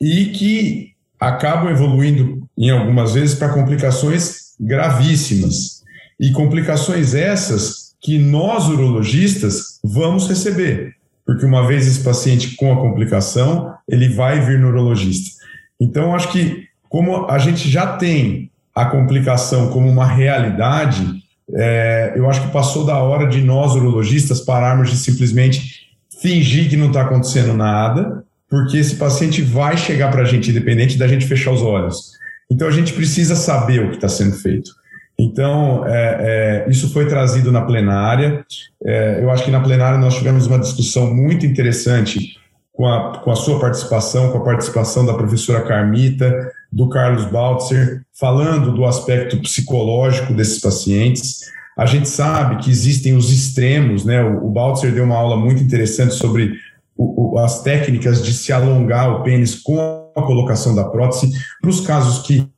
e 0.00 0.26
que 0.26 0.92
acabam 1.18 1.70
evoluindo 1.70 2.46
em 2.56 2.70
algumas 2.70 3.14
vezes 3.14 3.34
para 3.34 3.52
complicações 3.52 4.54
gravíssimas 4.60 5.82
e 6.20 6.30
complicações 6.30 7.14
essas 7.14 7.96
que 8.00 8.16
nós 8.18 8.68
urologistas 8.68 9.80
vamos 9.82 10.28
receber 10.28 10.94
porque 11.24 11.46
uma 11.46 11.66
vez 11.66 11.86
esse 11.86 12.02
paciente 12.02 12.56
com 12.56 12.72
a 12.72 12.80
complicação, 12.80 13.74
ele 13.88 14.08
vai 14.08 14.40
vir 14.40 14.58
no 14.58 14.68
urologista. 14.68 15.40
Então, 15.80 16.14
acho 16.14 16.32
que 16.32 16.66
como 16.88 17.26
a 17.30 17.38
gente 17.38 17.70
já 17.70 17.96
tem 17.96 18.51
a 18.74 18.86
complicação 18.86 19.70
como 19.70 19.88
uma 19.88 20.06
realidade, 20.06 21.22
é, 21.54 22.12
eu 22.16 22.28
acho 22.28 22.42
que 22.42 22.52
passou 22.52 22.84
da 22.84 22.98
hora 22.98 23.26
de 23.26 23.42
nós, 23.42 23.74
urologistas, 23.74 24.40
pararmos 24.40 24.90
de 24.90 24.96
simplesmente 24.96 25.88
fingir 26.20 26.70
que 26.70 26.76
não 26.76 26.86
está 26.86 27.02
acontecendo 27.02 27.52
nada, 27.52 28.24
porque 28.48 28.76
esse 28.76 28.96
paciente 28.96 29.42
vai 29.42 29.76
chegar 29.76 30.10
para 30.10 30.22
a 30.22 30.24
gente, 30.24 30.50
independente 30.50 30.98
da 30.98 31.08
gente 31.08 31.26
fechar 31.26 31.52
os 31.52 31.62
olhos. 31.62 32.12
Então, 32.50 32.68
a 32.68 32.70
gente 32.70 32.92
precisa 32.92 33.34
saber 33.34 33.84
o 33.84 33.90
que 33.90 33.96
está 33.96 34.08
sendo 34.08 34.36
feito. 34.36 34.70
Então, 35.18 35.86
é, 35.86 36.64
é, 36.66 36.70
isso 36.70 36.92
foi 36.92 37.06
trazido 37.06 37.52
na 37.52 37.62
plenária. 37.62 38.44
É, 38.84 39.20
eu 39.22 39.30
acho 39.30 39.44
que 39.44 39.50
na 39.50 39.60
plenária 39.60 39.98
nós 39.98 40.16
tivemos 40.16 40.46
uma 40.46 40.58
discussão 40.58 41.14
muito 41.14 41.46
interessante 41.46 42.36
com 42.72 42.86
a, 42.86 43.18
com 43.18 43.30
a 43.30 43.36
sua 43.36 43.60
participação, 43.60 44.32
com 44.32 44.38
a 44.38 44.44
participação 44.44 45.04
da 45.04 45.14
professora 45.14 45.62
Carmita, 45.62 46.50
do 46.72 46.88
Carlos 46.88 47.26
Baltzer, 47.26 48.02
falando 48.18 48.72
do 48.72 48.86
aspecto 48.86 49.38
psicológico 49.38 50.32
desses 50.32 50.58
pacientes. 50.58 51.40
A 51.76 51.84
gente 51.84 52.08
sabe 52.08 52.62
que 52.62 52.70
existem 52.70 53.14
os 53.14 53.30
extremos, 53.30 54.04
né? 54.04 54.22
O, 54.24 54.46
o 54.46 54.50
Baltzer 54.50 54.92
deu 54.92 55.04
uma 55.04 55.16
aula 55.16 55.36
muito 55.36 55.62
interessante 55.62 56.14
sobre 56.14 56.54
o, 56.96 57.34
o, 57.34 57.38
as 57.38 57.62
técnicas 57.62 58.22
de 58.24 58.32
se 58.32 58.52
alongar 58.52 59.10
o 59.10 59.22
pênis 59.22 59.54
com 59.54 59.78
a 60.16 60.22
colocação 60.22 60.74
da 60.74 60.84
prótese, 60.84 61.30
para 61.60 61.70
os 61.70 61.80
casos 61.80 62.26
que 62.26 62.48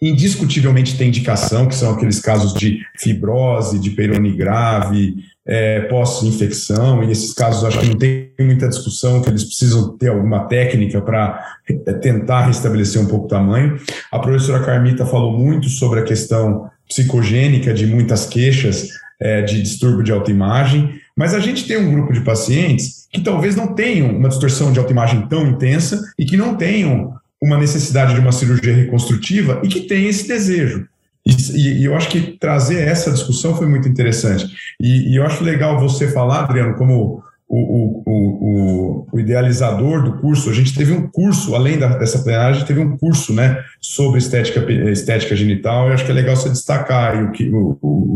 indiscutivelmente 0.00 0.96
tem 0.96 1.08
indicação, 1.08 1.66
que 1.66 1.74
são 1.74 1.92
aqueles 1.92 2.20
casos 2.20 2.52
de 2.54 2.80
fibrose, 2.98 3.78
de 3.78 3.90
peirone 3.90 4.32
grave, 4.32 5.14
é, 5.46 5.80
pós-infecção, 5.82 7.02
e 7.02 7.10
esses 7.10 7.32
casos 7.32 7.64
acho 7.64 7.80
que 7.80 7.88
não 7.88 7.96
tem 7.96 8.30
muita 8.40 8.68
discussão, 8.68 9.20
que 9.20 9.28
eles 9.28 9.44
precisam 9.44 9.96
ter 9.96 10.08
alguma 10.08 10.44
técnica 10.46 11.00
para 11.00 11.56
é, 11.68 11.92
tentar 11.94 12.46
restabelecer 12.46 13.00
um 13.00 13.06
pouco 13.06 13.26
o 13.26 13.28
tamanho. 13.28 13.76
A 14.10 14.18
professora 14.18 14.64
Carmita 14.64 15.06
falou 15.06 15.38
muito 15.38 15.68
sobre 15.68 16.00
a 16.00 16.04
questão 16.04 16.70
psicogênica 16.88 17.72
de 17.72 17.86
muitas 17.86 18.26
queixas 18.26 18.88
é, 19.20 19.42
de 19.42 19.62
distúrbio 19.62 20.02
de 20.02 20.12
autoimagem, 20.12 21.00
mas 21.16 21.34
a 21.34 21.40
gente 21.40 21.66
tem 21.66 21.76
um 21.76 21.92
grupo 21.92 22.12
de 22.12 22.20
pacientes 22.20 23.06
que 23.10 23.20
talvez 23.20 23.54
não 23.54 23.74
tenham 23.74 24.16
uma 24.16 24.28
distorção 24.28 24.72
de 24.72 24.78
autoimagem 24.78 25.26
tão 25.28 25.46
intensa 25.46 26.00
e 26.18 26.24
que 26.24 26.36
não 26.36 26.56
tenham 26.56 27.14
uma 27.42 27.58
necessidade 27.58 28.14
de 28.14 28.20
uma 28.20 28.30
cirurgia 28.30 28.72
reconstrutiva 28.72 29.60
e 29.64 29.68
que 29.68 29.80
tem 29.80 30.06
esse 30.06 30.28
desejo. 30.28 30.86
E, 31.26 31.82
e, 31.82 31.84
eu 31.84 31.96
acho 31.96 32.08
que 32.08 32.38
trazer 32.38 32.86
essa 32.86 33.10
discussão 33.10 33.56
foi 33.56 33.66
muito 33.66 33.88
interessante. 33.88 34.46
E, 34.80 35.12
e 35.12 35.16
eu 35.16 35.24
acho 35.24 35.42
legal 35.42 35.78
você 35.78 36.08
falar, 36.08 36.44
Adriano, 36.44 36.74
como 36.74 37.22
o, 37.48 37.58
o, 37.58 38.02
o, 38.06 39.08
o, 39.12 39.20
idealizador 39.20 40.02
do 40.02 40.18
curso. 40.20 40.50
A 40.50 40.54
gente 40.54 40.74
teve 40.74 40.92
um 40.92 41.06
curso, 41.06 41.54
além 41.54 41.78
da, 41.78 41.96
dessa 41.98 42.20
plenária, 42.20 42.50
a 42.50 42.58
gente 42.58 42.66
teve 42.66 42.80
um 42.80 42.96
curso 42.96 43.34
né, 43.34 43.62
sobre 43.80 44.18
estética, 44.18 44.60
estética 44.90 45.36
genital. 45.36 45.88
Eu 45.88 45.94
acho 45.94 46.04
que 46.04 46.10
é 46.10 46.14
legal 46.14 46.34
você 46.34 46.48
destacar 46.48 47.12
aí 47.12 47.24
o 47.24 47.30
que, 47.30 47.50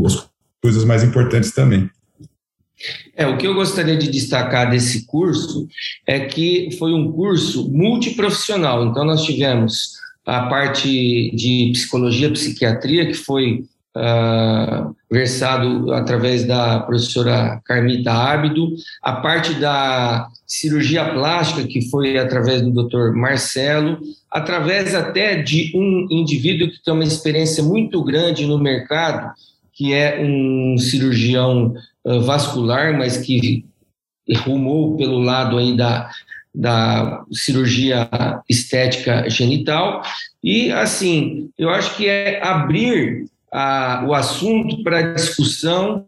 as 0.04 0.28
coisas 0.62 0.84
mais 0.84 1.02
importantes 1.04 1.52
também. 1.52 1.90
É, 3.16 3.26
o 3.26 3.38
que 3.38 3.46
eu 3.46 3.54
gostaria 3.54 3.96
de 3.96 4.10
destacar 4.10 4.70
desse 4.70 5.06
curso 5.06 5.66
é 6.06 6.20
que 6.20 6.70
foi 6.78 6.92
um 6.92 7.10
curso 7.10 7.70
multiprofissional. 7.70 8.86
Então, 8.86 9.04
nós 9.04 9.24
tivemos 9.24 9.96
a 10.26 10.42
parte 10.46 11.30
de 11.34 11.70
psicologia, 11.72 12.30
psiquiatria, 12.32 13.06
que 13.06 13.14
foi 13.14 13.64
uh, 13.96 14.94
versado 15.10 15.92
através 15.92 16.44
da 16.44 16.80
professora 16.80 17.60
Carmita 17.64 18.12
Ábido, 18.12 18.74
a 19.02 19.12
parte 19.12 19.54
da 19.54 20.28
cirurgia 20.46 21.04
plástica, 21.12 21.66
que 21.66 21.88
foi 21.88 22.18
através 22.18 22.60
do 22.60 22.70
Dr. 22.70 23.12
Marcelo, 23.14 23.98
através 24.30 24.94
até 24.94 25.40
de 25.40 25.72
um 25.74 26.06
indivíduo 26.10 26.70
que 26.70 26.82
tem 26.84 26.92
uma 26.92 27.04
experiência 27.04 27.62
muito 27.62 28.02
grande 28.04 28.46
no 28.46 28.58
mercado, 28.58 29.32
que 29.72 29.92
é 29.92 30.20
um 30.20 30.76
cirurgião 30.78 31.74
vascular, 32.24 32.96
mas 32.96 33.16
que 33.16 33.64
rumou 34.38 34.96
pelo 34.96 35.18
lado 35.18 35.58
aí 35.58 35.76
da, 35.76 36.10
da 36.54 37.24
cirurgia 37.32 38.08
estética 38.48 39.28
genital. 39.28 40.02
E, 40.42 40.70
assim, 40.72 41.50
eu 41.58 41.70
acho 41.70 41.96
que 41.96 42.08
é 42.08 42.42
abrir 42.42 43.26
a, 43.52 44.04
o 44.06 44.14
assunto 44.14 44.82
para 44.82 45.14
discussão, 45.14 46.06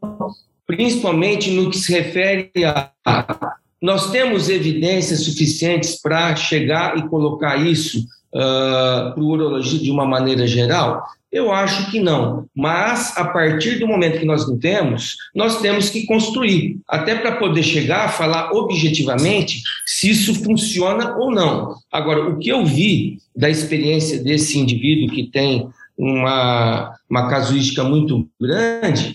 principalmente 0.66 1.50
no 1.50 1.70
que 1.70 1.76
se 1.78 1.92
refere 1.92 2.50
a. 2.64 2.90
Nós 3.80 4.10
temos 4.10 4.48
evidências 4.48 5.22
suficientes 5.22 6.00
para 6.00 6.34
chegar 6.34 6.98
e 6.98 7.08
colocar 7.08 7.56
isso 7.56 8.04
uh, 8.34 9.12
para 9.12 9.20
o 9.20 9.26
urologista 9.26 9.84
de 9.84 9.90
uma 9.90 10.06
maneira 10.06 10.46
geral? 10.46 11.04
Eu 11.30 11.52
acho 11.52 11.90
que 11.90 12.00
não, 12.00 12.46
mas 12.56 13.14
a 13.16 13.24
partir 13.24 13.78
do 13.78 13.86
momento 13.86 14.18
que 14.18 14.24
nós 14.24 14.48
não 14.48 14.58
temos, 14.58 15.16
nós 15.34 15.60
temos 15.60 15.90
que 15.90 16.06
construir, 16.06 16.78
até 16.88 17.16
para 17.16 17.36
poder 17.36 17.62
chegar 17.62 18.06
a 18.06 18.08
falar 18.08 18.50
objetivamente 18.52 19.62
se 19.84 20.10
isso 20.10 20.34
funciona 20.42 21.16
ou 21.18 21.30
não. 21.30 21.74
Agora, 21.92 22.30
o 22.30 22.38
que 22.38 22.48
eu 22.48 22.64
vi 22.64 23.18
da 23.36 23.50
experiência 23.50 24.22
desse 24.22 24.58
indivíduo 24.58 25.14
que 25.14 25.30
tem 25.30 25.68
uma, 25.98 26.94
uma 27.10 27.28
casuística 27.28 27.84
muito 27.84 28.26
grande, 28.40 29.14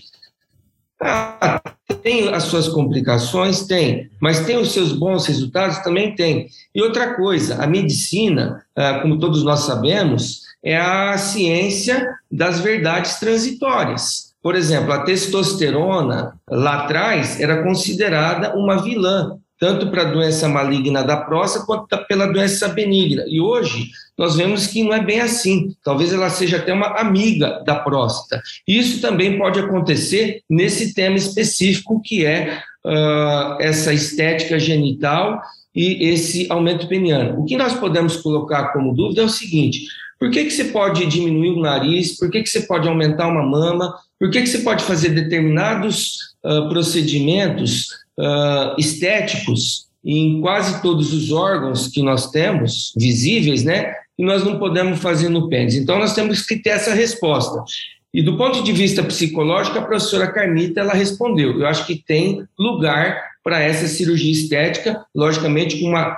ah, 1.00 1.60
tem 1.92 2.28
as 2.28 2.44
suas 2.44 2.68
complicações? 2.68 3.66
Tem, 3.66 4.10
mas 4.20 4.46
tem 4.46 4.56
os 4.56 4.72
seus 4.72 4.92
bons 4.92 5.26
resultados? 5.26 5.78
Também 5.78 6.14
tem. 6.14 6.48
E 6.74 6.82
outra 6.82 7.14
coisa, 7.14 7.62
a 7.62 7.66
medicina, 7.66 8.64
ah, 8.74 9.00
como 9.00 9.18
todos 9.18 9.44
nós 9.44 9.60
sabemos, 9.60 10.42
é 10.62 10.76
a 10.76 11.16
ciência 11.18 12.14
das 12.30 12.60
verdades 12.60 13.18
transitórias. 13.20 14.34
Por 14.42 14.54
exemplo, 14.54 14.92
a 14.92 15.02
testosterona 15.02 16.34
lá 16.48 16.84
atrás 16.84 17.40
era 17.40 17.62
considerada 17.62 18.54
uma 18.54 18.82
vilã, 18.82 19.38
tanto 19.64 19.86
para 19.86 20.02
a 20.02 20.12
doença 20.12 20.46
maligna 20.46 21.02
da 21.02 21.16
próstata 21.16 21.64
quanto 21.64 22.06
pela 22.06 22.30
doença 22.30 22.68
benigna. 22.68 23.24
E 23.26 23.40
hoje 23.40 23.86
nós 24.18 24.36
vemos 24.36 24.66
que 24.66 24.84
não 24.84 24.92
é 24.92 25.02
bem 25.02 25.22
assim. 25.22 25.74
Talvez 25.82 26.12
ela 26.12 26.28
seja 26.28 26.58
até 26.58 26.70
uma 26.70 26.88
amiga 27.00 27.62
da 27.64 27.76
próstata. 27.76 28.42
Isso 28.68 29.00
também 29.00 29.38
pode 29.38 29.58
acontecer 29.58 30.42
nesse 30.50 30.92
tema 30.92 31.16
específico 31.16 31.98
que 32.04 32.26
é 32.26 32.58
uh, 32.84 33.56
essa 33.58 33.90
estética 33.94 34.58
genital 34.58 35.40
e 35.74 36.10
esse 36.10 36.46
aumento 36.50 36.86
peniano. 36.86 37.40
O 37.40 37.46
que 37.46 37.56
nós 37.56 37.72
podemos 37.72 38.18
colocar 38.18 38.64
como 38.64 38.94
dúvida 38.94 39.22
é 39.22 39.24
o 39.24 39.30
seguinte: 39.30 39.86
por 40.20 40.30
que, 40.30 40.44
que 40.44 40.50
você 40.50 40.64
pode 40.64 41.06
diminuir 41.06 41.52
o 41.52 41.62
nariz? 41.62 42.18
Por 42.18 42.30
que, 42.30 42.42
que 42.42 42.50
você 42.50 42.60
pode 42.60 42.86
aumentar 42.86 43.28
uma 43.28 43.42
mama? 43.42 43.94
Por 44.20 44.30
que, 44.30 44.42
que 44.42 44.46
você 44.46 44.58
pode 44.58 44.84
fazer 44.84 45.08
determinados 45.08 46.34
uh, 46.44 46.68
procedimentos 46.68 48.03
uh, 48.18 48.78
estéticos 48.78 49.86
em 50.04 50.40
quase 50.40 50.82
todos 50.82 51.12
os 51.12 51.32
órgãos 51.32 51.88
que 51.88 52.02
nós 52.02 52.30
temos, 52.30 52.92
visíveis, 52.96 53.64
né? 53.64 53.94
E 54.18 54.24
nós 54.24 54.44
não 54.44 54.58
podemos 54.58 55.00
fazer 55.00 55.28
no 55.28 55.48
pênis. 55.48 55.74
Então, 55.74 55.98
nós 55.98 56.14
temos 56.14 56.44
que 56.46 56.56
ter 56.56 56.70
essa 56.70 56.92
resposta. 56.92 57.64
E 58.12 58.22
do 58.22 58.36
ponto 58.36 58.62
de 58.62 58.72
vista 58.72 59.02
psicológico, 59.02 59.78
a 59.78 59.82
professora 59.82 60.30
Carmita 60.30 60.80
ela 60.80 60.92
respondeu. 60.92 61.58
Eu 61.58 61.66
acho 61.66 61.84
que 61.86 61.96
tem 61.96 62.46
lugar 62.56 63.20
para 63.42 63.60
essa 63.60 63.88
cirurgia 63.88 64.30
estética, 64.30 65.04
logicamente 65.14 65.80
com 65.80 65.88
uma 65.88 66.16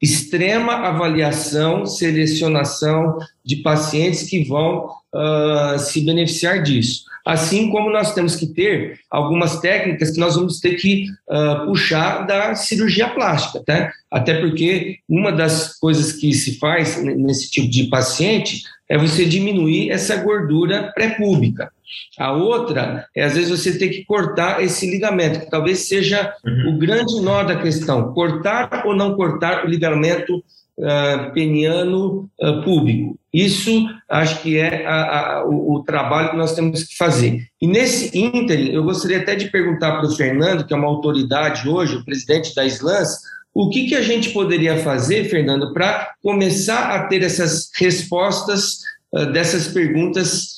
extrema 0.00 0.74
avaliação, 0.74 1.86
selecionação 1.86 3.18
de 3.44 3.56
pacientes 3.56 4.22
que 4.22 4.44
vão 4.44 4.86
uh, 5.14 5.78
se 5.78 6.00
beneficiar 6.00 6.62
disso. 6.62 7.04
Assim 7.24 7.70
como 7.70 7.90
nós 7.90 8.12
temos 8.12 8.36
que 8.36 8.46
ter 8.46 9.00
algumas 9.10 9.60
técnicas 9.60 10.10
que 10.10 10.20
nós 10.20 10.36
vamos 10.36 10.60
ter 10.60 10.74
que 10.74 11.06
uh, 11.28 11.64
puxar 11.66 12.26
da 12.26 12.54
cirurgia 12.54 13.08
plástica, 13.08 13.62
tá? 13.64 13.90
Até 14.10 14.40
porque 14.40 14.98
uma 15.08 15.32
das 15.32 15.78
coisas 15.78 16.12
que 16.12 16.34
se 16.34 16.58
faz 16.58 17.02
nesse 17.02 17.50
tipo 17.50 17.68
de 17.68 17.84
paciente 17.84 18.62
é 18.88 18.98
você 18.98 19.24
diminuir 19.24 19.90
essa 19.90 20.16
gordura 20.16 20.92
pré-pública. 20.94 21.70
A 22.18 22.32
outra 22.32 23.06
é, 23.14 23.24
às 23.24 23.34
vezes, 23.34 23.50
você 23.50 23.78
ter 23.78 23.88
que 23.88 24.04
cortar 24.04 24.62
esse 24.62 24.90
ligamento, 24.90 25.40
que 25.40 25.50
talvez 25.50 25.88
seja 25.88 26.34
uhum. 26.44 26.74
o 26.74 26.78
grande 26.78 27.20
nó 27.20 27.42
da 27.42 27.56
questão: 27.56 28.12
cortar 28.12 28.84
ou 28.84 28.94
não 28.94 29.16
cortar 29.16 29.64
o 29.64 29.68
ligamento 29.68 30.44
uh, 30.78 31.32
peniano 31.32 32.28
uh, 32.40 32.62
público. 32.62 33.18
Isso 33.32 33.88
acho 34.08 34.42
que 34.42 34.58
é 34.58 34.86
a, 34.86 35.38
a, 35.38 35.44
o, 35.44 35.74
o, 35.74 35.84
trabalho 35.84 36.30
que 36.30 36.36
nós 36.36 36.54
temos 36.54 36.84
que 36.84 36.96
fazer. 36.96 37.46
E 37.60 37.66
nesse 37.66 38.16
ínterim, 38.16 38.70
eu 38.72 38.84
gostaria 38.84 39.18
até 39.18 39.34
de 39.34 39.50
perguntar 39.50 39.98
para 39.98 40.06
o 40.06 40.14
Fernando, 40.14 40.64
que 40.64 40.72
é 40.72 40.76
uma 40.76 40.86
autoridade 40.86 41.68
hoje, 41.68 41.96
o 41.96 42.04
presidente 42.04 42.54
da 42.54 42.64
SLANS, 42.64 43.18
o 43.52 43.70
que, 43.70 43.88
que 43.88 43.94
a 43.94 44.02
gente 44.02 44.30
poderia 44.30 44.78
fazer, 44.78 45.24
Fernando, 45.28 45.72
para 45.72 46.12
começar 46.22 46.94
a 46.94 47.06
ter 47.06 47.22
essas 47.22 47.70
respostas 47.76 48.78
uh, 49.12 49.26
dessas 49.32 49.68
perguntas 49.68 50.54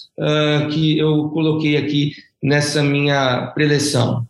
que 0.71 0.99
eu 0.99 1.29
coloquei 1.29 1.77
aqui 1.77 2.12
nessa 2.43 2.83
minha 2.83 3.49
preleção? 3.49 4.27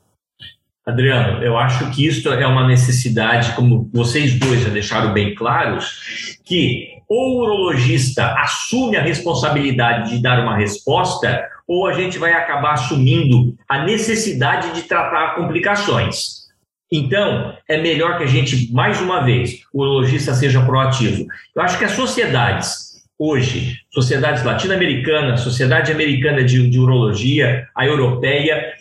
Adriano, 0.86 1.42
eu 1.42 1.58
acho 1.58 1.90
que 1.90 2.06
isso 2.06 2.28
é 2.32 2.46
uma 2.46 2.68
necessidade, 2.68 3.56
como 3.56 3.90
vocês 3.92 4.38
dois 4.38 4.62
já 4.62 4.68
deixaram 4.68 5.12
bem 5.12 5.34
claros, 5.34 6.38
que 6.44 6.96
ou 7.08 7.38
o 7.38 7.42
urologista 7.42 8.34
assume 8.34 8.96
a 8.96 9.02
responsabilidade 9.02 10.10
de 10.10 10.22
dar 10.22 10.40
uma 10.40 10.56
resposta, 10.56 11.44
ou 11.66 11.86
a 11.86 11.92
gente 11.92 12.18
vai 12.18 12.32
acabar 12.32 12.74
assumindo 12.74 13.56
a 13.68 13.84
necessidade 13.84 14.72
de 14.74 14.82
tratar 14.82 15.34
complicações. 15.34 16.46
Então, 16.90 17.56
é 17.68 17.80
melhor 17.80 18.16
que 18.16 18.24
a 18.24 18.28
gente, 18.28 18.72
mais 18.72 19.00
uma 19.00 19.24
vez, 19.24 19.62
o 19.72 19.82
urologista 19.82 20.34
seja 20.34 20.64
proativo. 20.64 21.26
Eu 21.54 21.62
acho 21.62 21.78
que 21.78 21.84
as 21.84 21.92
sociedades, 21.92 23.04
hoje, 23.18 23.76
sociedades 23.90 24.44
latino-americanas, 24.44 25.40
sociedade 25.40 25.90
americana 25.90 26.44
de, 26.44 26.68
de 26.70 26.78
urologia, 26.78 27.66
a 27.74 27.84
europeia, 27.84 28.75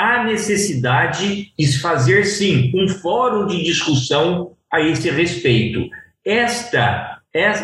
há 0.00 0.24
necessidade 0.24 1.52
de 1.58 1.78
fazer, 1.78 2.24
sim, 2.24 2.72
um 2.74 2.88
fórum 2.88 3.46
de 3.46 3.62
discussão 3.62 4.52
a 4.72 4.80
esse 4.80 5.10
respeito. 5.10 5.90
Esta, 6.24 7.18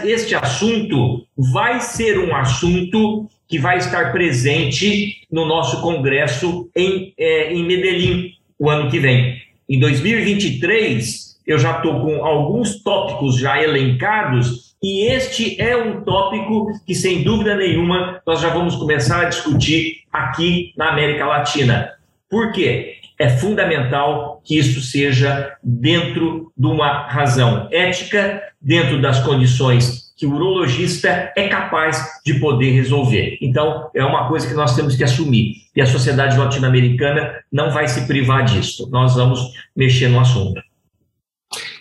este 0.04 0.34
assunto 0.34 1.26
vai 1.34 1.80
ser 1.80 2.18
um 2.18 2.36
assunto 2.36 3.26
que 3.48 3.58
vai 3.58 3.78
estar 3.78 4.12
presente 4.12 5.22
no 5.32 5.46
nosso 5.46 5.80
congresso 5.80 6.68
em, 6.76 7.14
é, 7.18 7.54
em 7.54 7.64
Medellín 7.64 8.32
o 8.58 8.68
ano 8.68 8.90
que 8.90 8.98
vem. 8.98 9.40
Em 9.66 9.80
2023, 9.80 11.38
eu 11.46 11.58
já 11.58 11.76
estou 11.78 12.00
com 12.00 12.22
alguns 12.22 12.82
tópicos 12.82 13.38
já 13.38 13.62
elencados 13.62 14.74
e 14.82 15.06
este 15.06 15.60
é 15.60 15.74
um 15.74 16.02
tópico 16.02 16.66
que, 16.84 16.94
sem 16.94 17.22
dúvida 17.22 17.56
nenhuma, 17.56 18.20
nós 18.26 18.42
já 18.42 18.50
vamos 18.50 18.76
começar 18.76 19.22
a 19.22 19.28
discutir 19.28 20.02
aqui 20.12 20.74
na 20.76 20.90
América 20.90 21.24
Latina. 21.24 21.95
Por 22.28 22.52
quê? 22.52 22.94
É 23.18 23.30
fundamental 23.30 24.42
que 24.44 24.58
isso 24.58 24.80
seja 24.80 25.56
dentro 25.62 26.52
de 26.56 26.66
uma 26.66 27.06
razão 27.08 27.68
ética, 27.70 28.42
dentro 28.60 29.00
das 29.00 29.20
condições 29.20 30.06
que 30.16 30.26
o 30.26 30.34
urologista 30.34 31.32
é 31.36 31.46
capaz 31.48 32.20
de 32.24 32.40
poder 32.40 32.72
resolver. 32.72 33.36
Então, 33.40 33.90
é 33.94 34.02
uma 34.02 34.26
coisa 34.28 34.48
que 34.48 34.54
nós 34.54 34.74
temos 34.74 34.96
que 34.96 35.04
assumir. 35.04 35.56
E 35.74 35.80
a 35.80 35.86
sociedade 35.86 36.38
latino-americana 36.38 37.44
não 37.52 37.70
vai 37.70 37.86
se 37.86 38.06
privar 38.06 38.44
disso. 38.44 38.88
Nós 38.90 39.14
vamos 39.14 39.52
mexer 39.76 40.08
no 40.08 40.18
assunto. 40.18 40.60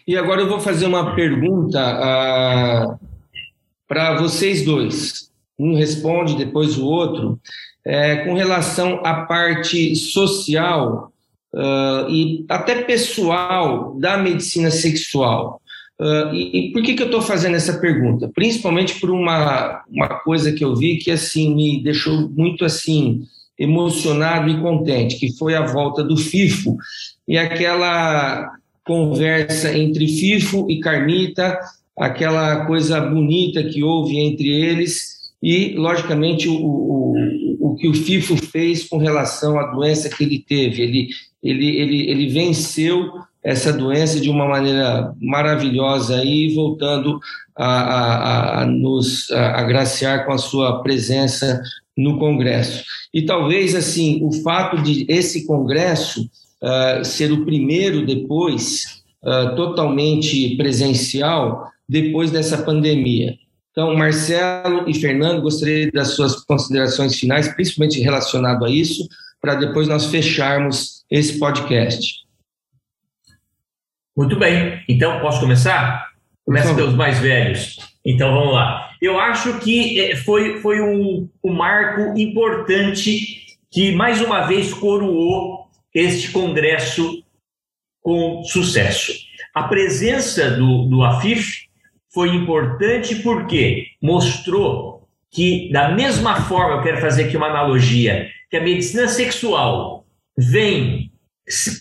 E 0.05 0.17
agora 0.17 0.41
eu 0.41 0.49
vou 0.49 0.59
fazer 0.59 0.85
uma 0.85 1.15
pergunta 1.15 1.79
uh, 1.79 2.99
para 3.87 4.17
vocês 4.17 4.65
dois. 4.65 5.31
Um 5.57 5.77
responde, 5.77 6.35
depois 6.35 6.77
o 6.77 6.85
outro. 6.85 7.39
É, 7.87 8.15
com 8.25 8.33
relação 8.33 9.01
à 9.05 9.25
parte 9.25 9.95
social 9.95 11.11
uh, 11.53 12.09
e 12.09 12.43
até 12.49 12.81
pessoal 12.81 13.95
da 13.99 14.17
medicina 14.17 14.71
sexual. 14.71 15.61
Uh, 15.99 16.33
e, 16.33 16.69
e, 16.69 16.71
por 16.73 16.81
que, 16.81 16.93
que 16.93 17.01
eu 17.01 17.05
estou 17.05 17.21
fazendo 17.21 17.55
essa 17.55 17.79
pergunta? 17.79 18.29
Principalmente 18.33 18.99
por 18.99 19.09
uma, 19.09 19.83
uma 19.89 20.09
coisa 20.19 20.51
que 20.51 20.65
eu 20.65 20.75
vi 20.75 20.97
que 20.97 21.09
assim 21.09 21.55
me 21.55 21.81
deixou 21.81 22.29
muito 22.29 22.65
assim 22.65 23.21
emocionado 23.57 24.49
e 24.49 24.59
contente, 24.59 25.17
que 25.17 25.31
foi 25.37 25.55
a 25.55 25.65
volta 25.65 26.03
do 26.03 26.17
FIFO 26.17 26.75
e 27.25 27.37
aquela 27.37 28.51
conversa 28.83 29.75
entre 29.77 30.07
FIFO 30.07 30.69
e 30.69 30.81
Carmita, 30.81 31.57
aquela 31.97 32.65
coisa 32.65 32.99
bonita 32.99 33.63
que 33.63 33.81
houve 33.81 34.19
entre 34.19 34.49
eles 34.49 35.14
e, 35.41 35.75
logicamente, 35.75 36.47
o, 36.47 36.55
o, 36.55 37.57
o 37.59 37.75
que 37.75 37.87
o 37.87 37.93
FIFO 37.93 38.37
fez 38.37 38.87
com 38.87 38.97
relação 38.97 39.59
à 39.59 39.67
doença 39.71 40.09
que 40.09 40.23
ele 40.23 40.39
teve. 40.39 40.81
Ele, 40.81 41.09
ele, 41.43 41.77
ele, 41.77 42.09
ele 42.09 42.27
venceu 42.29 43.11
essa 43.43 43.71
doença 43.71 44.19
de 44.19 44.29
uma 44.29 44.47
maneira 44.47 45.13
maravilhosa 45.21 46.17
aí, 46.17 46.53
voltando 46.53 47.19
a, 47.55 47.67
a, 47.67 48.61
a 48.61 48.65
nos 48.65 49.29
agraciar 49.31 50.25
com 50.25 50.31
a 50.31 50.37
sua 50.37 50.81
presença 50.81 51.61
no 51.95 52.17
Congresso. 52.17 52.83
E 53.13 53.21
talvez 53.21 53.75
assim 53.75 54.19
o 54.23 54.31
fato 54.43 54.81
de 54.81 55.05
esse 55.07 55.45
Congresso 55.45 56.29
uh, 56.61 57.05
ser 57.05 57.31
o 57.31 57.45
primeiro 57.45 58.05
depois 58.05 59.03
uh, 59.23 59.55
totalmente 59.55 60.55
presencial 60.57 61.67
depois 61.87 62.31
dessa 62.31 62.57
pandemia. 62.57 63.37
Então, 63.75 63.93
Marcelo 63.93 64.89
e 64.89 64.93
Fernando, 64.93 65.41
gostaria 65.41 65.91
das 65.91 66.15
suas 66.15 66.45
considerações 66.45 67.19
finais, 67.19 67.53
principalmente 67.53 67.99
relacionado 67.99 68.63
a 68.63 68.69
isso, 68.69 69.05
para 69.41 69.55
depois 69.55 69.85
nós 69.85 70.05
fecharmos 70.05 71.03
esse 71.11 71.37
podcast. 71.37 72.23
Muito 74.15 74.39
bem. 74.39 74.81
Então, 74.87 75.19
posso 75.19 75.41
começar? 75.41 76.09
Começa 76.45 76.73
pelos 76.73 76.93
mais 76.93 77.19
velhos. 77.19 77.75
Então, 78.05 78.33
vamos 78.33 78.53
lá. 78.53 78.91
Eu 79.01 79.19
acho 79.19 79.59
que 79.59 79.99
eh, 79.99 80.15
foi, 80.15 80.61
foi 80.61 80.79
um, 80.79 81.27
um 81.43 81.53
marco 81.53 82.17
importante 82.17 83.57
que, 83.69 83.91
mais 83.91 84.21
uma 84.21 84.47
vez, 84.47 84.73
coroou 84.73 85.69
este 85.93 86.31
congresso 86.31 87.21
com 88.01 88.41
sucesso. 88.45 89.11
A 89.53 89.63
presença 89.63 90.51
do, 90.51 90.85
do 90.85 91.03
AFIF 91.03 91.65
foi 92.15 92.29
importante 92.29 93.15
porque 93.17 93.87
mostrou 94.01 95.07
que, 95.29 95.69
da 95.71 95.91
mesma 95.91 96.41
forma, 96.41 96.77
eu 96.77 96.81
quero 96.81 97.01
fazer 97.01 97.25
aqui 97.25 97.37
uma 97.37 97.49
analogia, 97.49 98.27
que 98.49 98.57
a 98.57 98.63
medicina 98.63 99.07
sexual 99.07 100.05
vem 100.35 101.11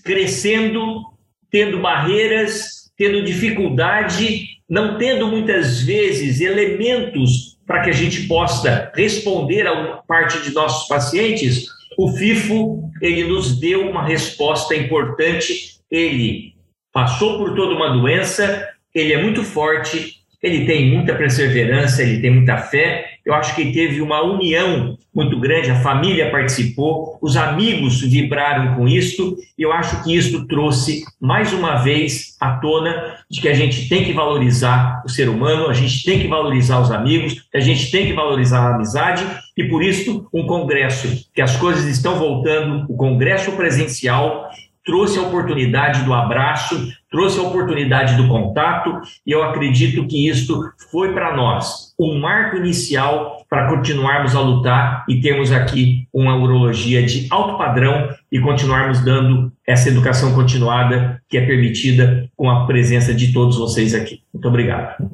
crescendo 0.04 1.14
tendo 1.54 1.80
barreiras, 1.80 2.90
tendo 2.98 3.24
dificuldade, 3.24 4.58
não 4.68 4.98
tendo 4.98 5.28
muitas 5.28 5.80
vezes 5.82 6.40
elementos 6.40 7.56
para 7.64 7.82
que 7.82 7.90
a 7.90 7.92
gente 7.92 8.26
possa 8.26 8.90
responder 8.92 9.64
a 9.68 9.98
parte 9.98 10.42
de 10.42 10.52
nossos 10.52 10.88
pacientes, 10.88 11.68
o 11.96 12.08
FIFO 12.08 12.90
ele 13.00 13.22
nos 13.22 13.56
deu 13.60 13.88
uma 13.88 14.04
resposta 14.04 14.74
importante. 14.74 15.78
Ele 15.88 16.54
passou 16.92 17.38
por 17.38 17.54
toda 17.54 17.74
uma 17.74 17.90
doença, 17.90 18.68
ele 18.92 19.12
é 19.12 19.22
muito 19.22 19.44
forte, 19.44 20.23
ele 20.44 20.66
tem 20.66 20.92
muita 20.92 21.14
perseverança, 21.14 22.02
ele 22.02 22.20
tem 22.20 22.30
muita 22.30 22.58
fé. 22.58 23.06
Eu 23.24 23.32
acho 23.32 23.56
que 23.56 23.72
teve 23.72 24.02
uma 24.02 24.22
união 24.22 24.98
muito 25.14 25.40
grande, 25.40 25.70
a 25.70 25.80
família 25.80 26.30
participou, 26.30 27.18
os 27.22 27.34
amigos 27.34 28.02
vibraram 28.02 28.74
com 28.74 28.86
isto, 28.86 29.38
e 29.56 29.62
eu 29.62 29.72
acho 29.72 30.04
que 30.04 30.14
isso 30.14 30.46
trouxe 30.46 31.02
mais 31.18 31.54
uma 31.54 31.76
vez 31.76 32.36
à 32.38 32.58
tona 32.58 33.16
de 33.30 33.40
que 33.40 33.48
a 33.48 33.54
gente 33.54 33.88
tem 33.88 34.04
que 34.04 34.12
valorizar 34.12 35.02
o 35.06 35.08
ser 35.08 35.30
humano, 35.30 35.70
a 35.70 35.72
gente 35.72 36.04
tem 36.04 36.20
que 36.20 36.28
valorizar 36.28 36.78
os 36.78 36.90
amigos, 36.90 37.48
a 37.54 37.60
gente 37.60 37.90
tem 37.90 38.06
que 38.06 38.12
valorizar 38.12 38.58
a 38.58 38.74
amizade, 38.74 39.24
e 39.56 39.64
por 39.64 39.82
isso 39.82 40.28
um 40.30 40.46
congresso 40.46 41.08
que 41.34 41.40
as 41.40 41.56
coisas 41.56 41.86
estão 41.86 42.16
voltando, 42.18 42.84
o 42.92 42.96
congresso 42.98 43.52
presencial 43.52 44.50
trouxe 44.84 45.18
a 45.18 45.22
oportunidade 45.22 46.04
do 46.04 46.12
abraço, 46.12 46.92
trouxe 47.14 47.38
a 47.38 47.42
oportunidade 47.42 48.16
do 48.16 48.26
contato, 48.26 49.00
e 49.24 49.30
eu 49.30 49.44
acredito 49.44 50.04
que 50.08 50.28
isto 50.28 50.60
foi 50.90 51.14
para 51.14 51.36
nós 51.36 51.94
um 51.96 52.18
marco 52.18 52.56
inicial 52.56 53.46
para 53.48 53.68
continuarmos 53.68 54.34
a 54.34 54.40
lutar 54.40 55.04
e 55.08 55.20
termos 55.20 55.52
aqui 55.52 56.08
uma 56.12 56.36
urologia 56.36 57.06
de 57.06 57.28
alto 57.30 57.56
padrão 57.56 58.08
e 58.32 58.40
continuarmos 58.40 58.98
dando 59.04 59.52
essa 59.64 59.88
educação 59.88 60.34
continuada 60.34 61.22
que 61.28 61.38
é 61.38 61.46
permitida 61.46 62.28
com 62.36 62.50
a 62.50 62.66
presença 62.66 63.14
de 63.14 63.32
todos 63.32 63.58
vocês 63.58 63.94
aqui. 63.94 64.20
Muito 64.32 64.48
obrigado. 64.48 65.08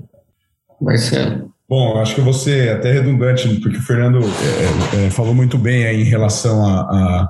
Marcelo. 0.80 1.51
Bom, 1.68 2.01
acho 2.01 2.14
que 2.14 2.20
você 2.22 2.70
até 2.70 2.92
redundante, 2.92 3.46
porque 3.61 3.76
o 3.76 3.82
Fernando 3.82 4.20
é, 4.20 5.07
é, 5.07 5.11
falou 5.11 5.34
muito 5.34 5.59
bem 5.59 5.84
em 6.01 6.03
relação 6.03 6.66
a, 6.66 6.80
a, 6.80 7.28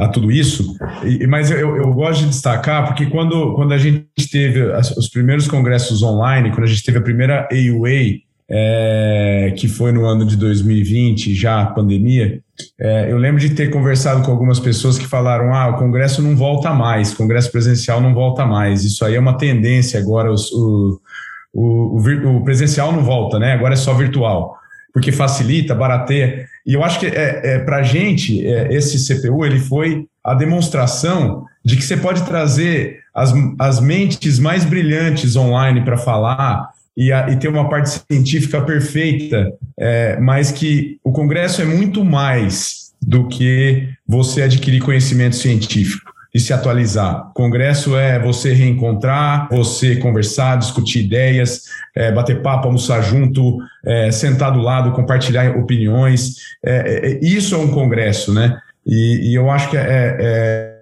a 0.00 0.08
tudo 0.08 0.30
isso, 0.30 0.76
e, 1.04 1.26
mas 1.26 1.50
eu, 1.50 1.76
eu, 1.76 1.92
gosto 1.92 2.22
de 2.22 2.28
destacar 2.28 2.86
porque 2.86 3.06
quando, 3.06 3.54
quando 3.54 3.72
a 3.72 3.78
gente 3.78 4.06
teve 4.30 4.62
os 4.96 5.08
primeiros 5.08 5.46
congressos 5.46 6.02
online, 6.02 6.50
quando 6.50 6.64
a 6.64 6.68
gente 6.68 6.82
teve 6.82 6.98
a 6.98 7.02
primeira 7.02 7.48
AUA, 7.52 8.20
é, 8.52 9.54
que 9.56 9.68
foi 9.68 9.92
no 9.92 10.04
ano 10.04 10.24
de 10.24 10.36
2020, 10.36 11.34
já 11.34 11.60
a 11.60 11.66
pandemia, 11.66 12.40
é, 12.80 13.12
eu 13.12 13.18
lembro 13.18 13.40
de 13.40 13.50
ter 13.50 13.70
conversado 13.70 14.22
com 14.22 14.30
algumas 14.30 14.58
pessoas 14.58 14.98
que 14.98 15.06
falaram: 15.06 15.54
ah, 15.54 15.68
o 15.68 15.76
congresso 15.78 16.20
não 16.20 16.34
volta 16.36 16.72
mais, 16.74 17.14
congresso 17.14 17.52
presencial 17.52 18.00
não 18.00 18.12
volta 18.12 18.44
mais, 18.44 18.84
isso 18.84 19.04
aí 19.04 19.14
é 19.14 19.20
uma 19.20 19.38
tendência 19.38 20.00
agora, 20.00 20.32
os, 20.32 20.50
o 20.52 21.00
o, 21.52 21.98
o, 21.98 22.36
o, 22.36 22.44
presencial 22.44 22.92
não 22.92 23.02
volta, 23.02 23.38
né? 23.38 23.52
Agora 23.52 23.74
é 23.74 23.76
só 23.76 23.92
virtual, 23.94 24.56
porque 24.92 25.12
facilita, 25.12 25.74
barateia. 25.74 26.46
E 26.70 26.74
eu 26.74 26.84
acho 26.84 27.00
que 27.00 27.06
é, 27.06 27.40
é 27.42 27.58
para 27.58 27.78
a 27.78 27.82
gente, 27.82 28.46
é, 28.46 28.72
esse 28.72 28.96
CPU 29.04 29.44
ele 29.44 29.58
foi 29.58 30.06
a 30.22 30.34
demonstração 30.34 31.44
de 31.64 31.74
que 31.74 31.82
você 31.82 31.96
pode 31.96 32.22
trazer 32.22 33.00
as, 33.12 33.32
as 33.58 33.80
mentes 33.80 34.38
mais 34.38 34.64
brilhantes 34.64 35.34
online 35.34 35.84
para 35.84 35.98
falar 35.98 36.68
e, 36.96 37.12
a, 37.12 37.28
e, 37.28 37.36
ter 37.36 37.48
uma 37.48 37.68
parte 37.68 38.00
científica 38.08 38.62
perfeita, 38.62 39.52
é, 39.76 40.16
mas 40.20 40.52
que 40.52 40.96
o 41.02 41.10
Congresso 41.10 41.60
é 41.60 41.64
muito 41.64 42.04
mais 42.04 42.92
do 43.02 43.26
que 43.26 43.88
você 44.06 44.42
adquirir 44.42 44.80
conhecimento 44.80 45.34
científico 45.34 46.09
e 46.32 46.38
se 46.38 46.52
atualizar. 46.52 47.30
Congresso 47.34 47.96
é 47.96 48.18
você 48.18 48.52
reencontrar, 48.52 49.48
você 49.50 49.96
conversar, 49.96 50.56
discutir 50.56 51.04
ideias, 51.04 51.64
é, 51.94 52.12
bater 52.12 52.40
papo, 52.40 52.66
almoçar 52.66 53.02
junto, 53.02 53.58
é, 53.84 54.10
sentar 54.10 54.52
do 54.52 54.60
lado, 54.60 54.92
compartilhar 54.92 55.56
opiniões. 55.56 56.36
É, 56.64 56.72
é, 56.72 57.12
é 57.12 57.18
isso 57.24 57.54
é 57.54 57.58
um 57.58 57.70
congresso, 57.70 58.32
né? 58.32 58.58
E, 58.86 59.30
e 59.30 59.34
eu 59.34 59.50
acho 59.50 59.70
que 59.70 59.76
é, 59.76 60.16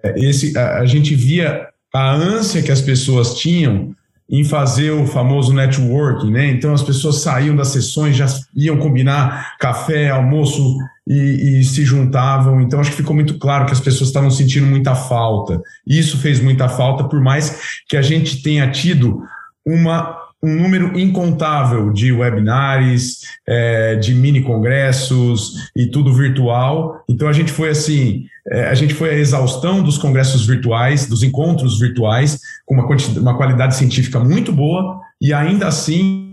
é, 0.02 0.14
esse, 0.16 0.56
a, 0.56 0.78
a 0.78 0.86
gente 0.86 1.14
via 1.14 1.66
a 1.92 2.12
ânsia 2.12 2.62
que 2.62 2.70
as 2.70 2.80
pessoas 2.80 3.34
tinham 3.34 3.94
em 4.30 4.44
fazer 4.44 4.90
o 4.90 5.06
famoso 5.06 5.54
networking, 5.54 6.30
né? 6.30 6.50
Então 6.50 6.74
as 6.74 6.82
pessoas 6.82 7.22
saíam 7.22 7.56
das 7.56 7.68
sessões, 7.68 8.14
já 8.14 8.26
iam 8.54 8.76
combinar 8.76 9.56
café, 9.58 10.10
almoço 10.10 10.76
e, 11.06 11.60
e, 11.60 11.64
se 11.64 11.82
juntavam. 11.82 12.60
Então 12.60 12.78
acho 12.78 12.90
que 12.90 12.96
ficou 12.98 13.14
muito 13.14 13.38
claro 13.38 13.64
que 13.64 13.72
as 13.72 13.80
pessoas 13.80 14.10
estavam 14.10 14.30
sentindo 14.30 14.66
muita 14.66 14.94
falta. 14.94 15.62
Isso 15.86 16.18
fez 16.18 16.40
muita 16.40 16.68
falta, 16.68 17.04
por 17.04 17.22
mais 17.22 17.82
que 17.88 17.96
a 17.96 18.02
gente 18.02 18.42
tenha 18.42 18.70
tido 18.70 19.22
uma 19.64 20.27
um 20.42 20.54
número 20.54 20.98
incontável 20.98 21.92
de 21.92 22.12
webinars, 22.12 23.22
é, 23.46 23.96
de 23.96 24.14
mini 24.14 24.40
congressos 24.40 25.70
e 25.74 25.86
tudo 25.86 26.14
virtual. 26.14 27.02
Então 27.08 27.28
a 27.28 27.32
gente 27.32 27.50
foi 27.50 27.70
assim, 27.70 28.26
é, 28.48 28.68
a 28.68 28.74
gente 28.74 28.94
foi 28.94 29.10
a 29.10 29.18
exaustão 29.18 29.82
dos 29.82 29.98
congressos 29.98 30.46
virtuais, 30.46 31.06
dos 31.06 31.22
encontros 31.22 31.78
virtuais, 31.78 32.38
com 32.64 32.74
uma, 32.74 32.86
uma 33.16 33.36
qualidade 33.36 33.74
científica 33.74 34.20
muito 34.20 34.52
boa, 34.52 35.00
e 35.20 35.32
ainda 35.32 35.66
assim 35.66 36.28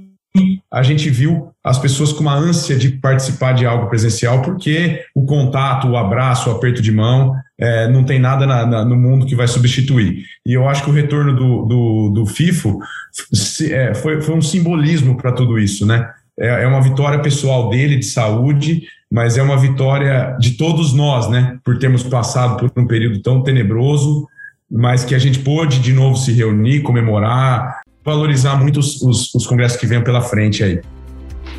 a 0.72 0.84
gente 0.84 1.10
viu 1.10 1.52
as 1.64 1.80
pessoas 1.80 2.12
com 2.12 2.20
uma 2.20 2.36
ânsia 2.36 2.76
de 2.76 2.90
participar 2.90 3.54
de 3.54 3.66
algo 3.66 3.88
presencial, 3.88 4.42
porque 4.42 5.04
o 5.16 5.26
contato, 5.26 5.88
o 5.88 5.98
abraço, 5.98 6.50
o 6.50 6.54
aperto 6.54 6.82
de 6.82 6.92
mão, 6.92 7.34
é, 7.58 7.88
não 7.88 8.04
tem 8.04 8.20
nada 8.20 8.46
na, 8.46 8.66
na, 8.66 8.86
no 8.86 8.96
mundo 8.96 9.26
que 9.26 9.36
vai 9.36 9.48
substituir. 9.48 10.26
E 10.46 10.54
eu 10.54 10.68
acho 10.68 10.84
que 10.84 10.90
o 10.90 10.94
retorno 10.94 11.34
do, 11.36 11.66
do, 11.66 12.10
do 12.10 12.26
FIFO 12.26 12.80
se, 13.12 13.74
é, 13.74 13.94
foi, 13.94 14.22
foi 14.22 14.36
um 14.36 14.42
simbolismo 14.42 15.16
para 15.16 15.32
tudo 15.32 15.58
isso, 15.58 15.86
né? 15.86 16.10
É, 16.38 16.64
é 16.64 16.68
uma 16.68 16.82
vitória 16.82 17.20
pessoal 17.20 17.70
dele 17.70 17.98
de 17.98 18.06
saúde, 18.06 18.84
mas 19.12 19.38
é 19.38 19.42
uma 19.42 19.58
vitória 19.58 20.36
de 20.40 20.52
todos 20.52 20.94
nós, 20.94 21.30
né? 21.30 21.58
Por 21.64 21.78
termos 21.78 22.04
passado 22.04 22.58
por 22.58 22.72
um 22.82 22.86
período 22.86 23.22
tão 23.22 23.42
tenebroso, 23.42 24.28
mas 24.70 25.06
que 25.06 25.16
a 25.16 25.20
gente 25.20 25.40
pôde 25.40 25.80
de 25.80 25.94
novo 25.94 26.18
se 26.18 26.34
reunir, 26.34 26.82
comemorar, 26.82 27.82
valorizar 28.04 28.58
muito 28.58 28.80
os, 28.80 29.02
os, 29.02 29.34
os 29.34 29.48
congressos 29.48 29.80
que 29.80 29.88
vêm 29.88 30.04
pela 30.04 30.22
frente 30.22 30.64
aí. 30.64 30.82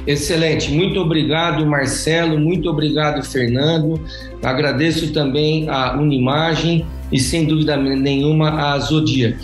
Excelente, 0.07 0.71
muito 0.71 1.01
obrigado 1.01 1.67
Marcelo, 1.67 2.39
muito 2.39 2.71
obrigado 2.71 3.25
Fernando. 3.25 4.01
Agradeço 4.43 5.13
também 5.13 5.69
a 5.69 5.97
Unimagem 5.97 6.87
e 7.11 7.19
sem 7.19 7.45
dúvida 7.45 7.77
nenhuma 7.77 8.73
a 8.73 8.79
Zodiac. 8.79 9.37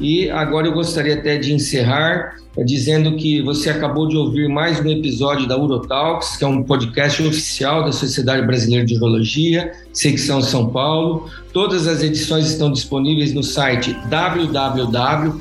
E 0.00 0.30
agora 0.30 0.66
eu 0.66 0.72
gostaria 0.72 1.14
até 1.14 1.36
de 1.36 1.52
encerrar 1.52 2.34
dizendo 2.64 3.16
que 3.16 3.42
você 3.42 3.68
acabou 3.68 4.08
de 4.08 4.16
ouvir 4.16 4.48
mais 4.48 4.80
um 4.80 4.88
episódio 4.88 5.46
da 5.46 5.58
Urotalks, 5.58 6.36
que 6.36 6.44
é 6.44 6.46
um 6.46 6.62
podcast 6.62 7.22
oficial 7.22 7.84
da 7.84 7.92
Sociedade 7.92 8.46
Brasileira 8.46 8.86
de 8.86 8.96
Urologia, 8.96 9.72
secção 9.92 10.40
São 10.40 10.70
Paulo. 10.70 11.28
Todas 11.52 11.86
as 11.86 12.02
edições 12.02 12.46
estão 12.46 12.72
disponíveis 12.72 13.34
no 13.34 13.42
site 13.42 13.94
www.spu 14.08 15.34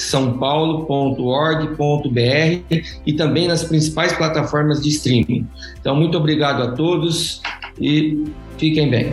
sãopaulo.org.br 0.00 2.74
e 3.06 3.12
também 3.12 3.46
nas 3.46 3.64
principais 3.64 4.12
plataformas 4.12 4.82
de 4.82 4.88
streaming. 4.90 5.46
Então, 5.80 5.94
muito 5.94 6.16
obrigado 6.16 6.62
a 6.62 6.72
todos 6.72 7.42
e 7.78 8.24
fiquem 8.56 8.90
bem. 8.90 9.12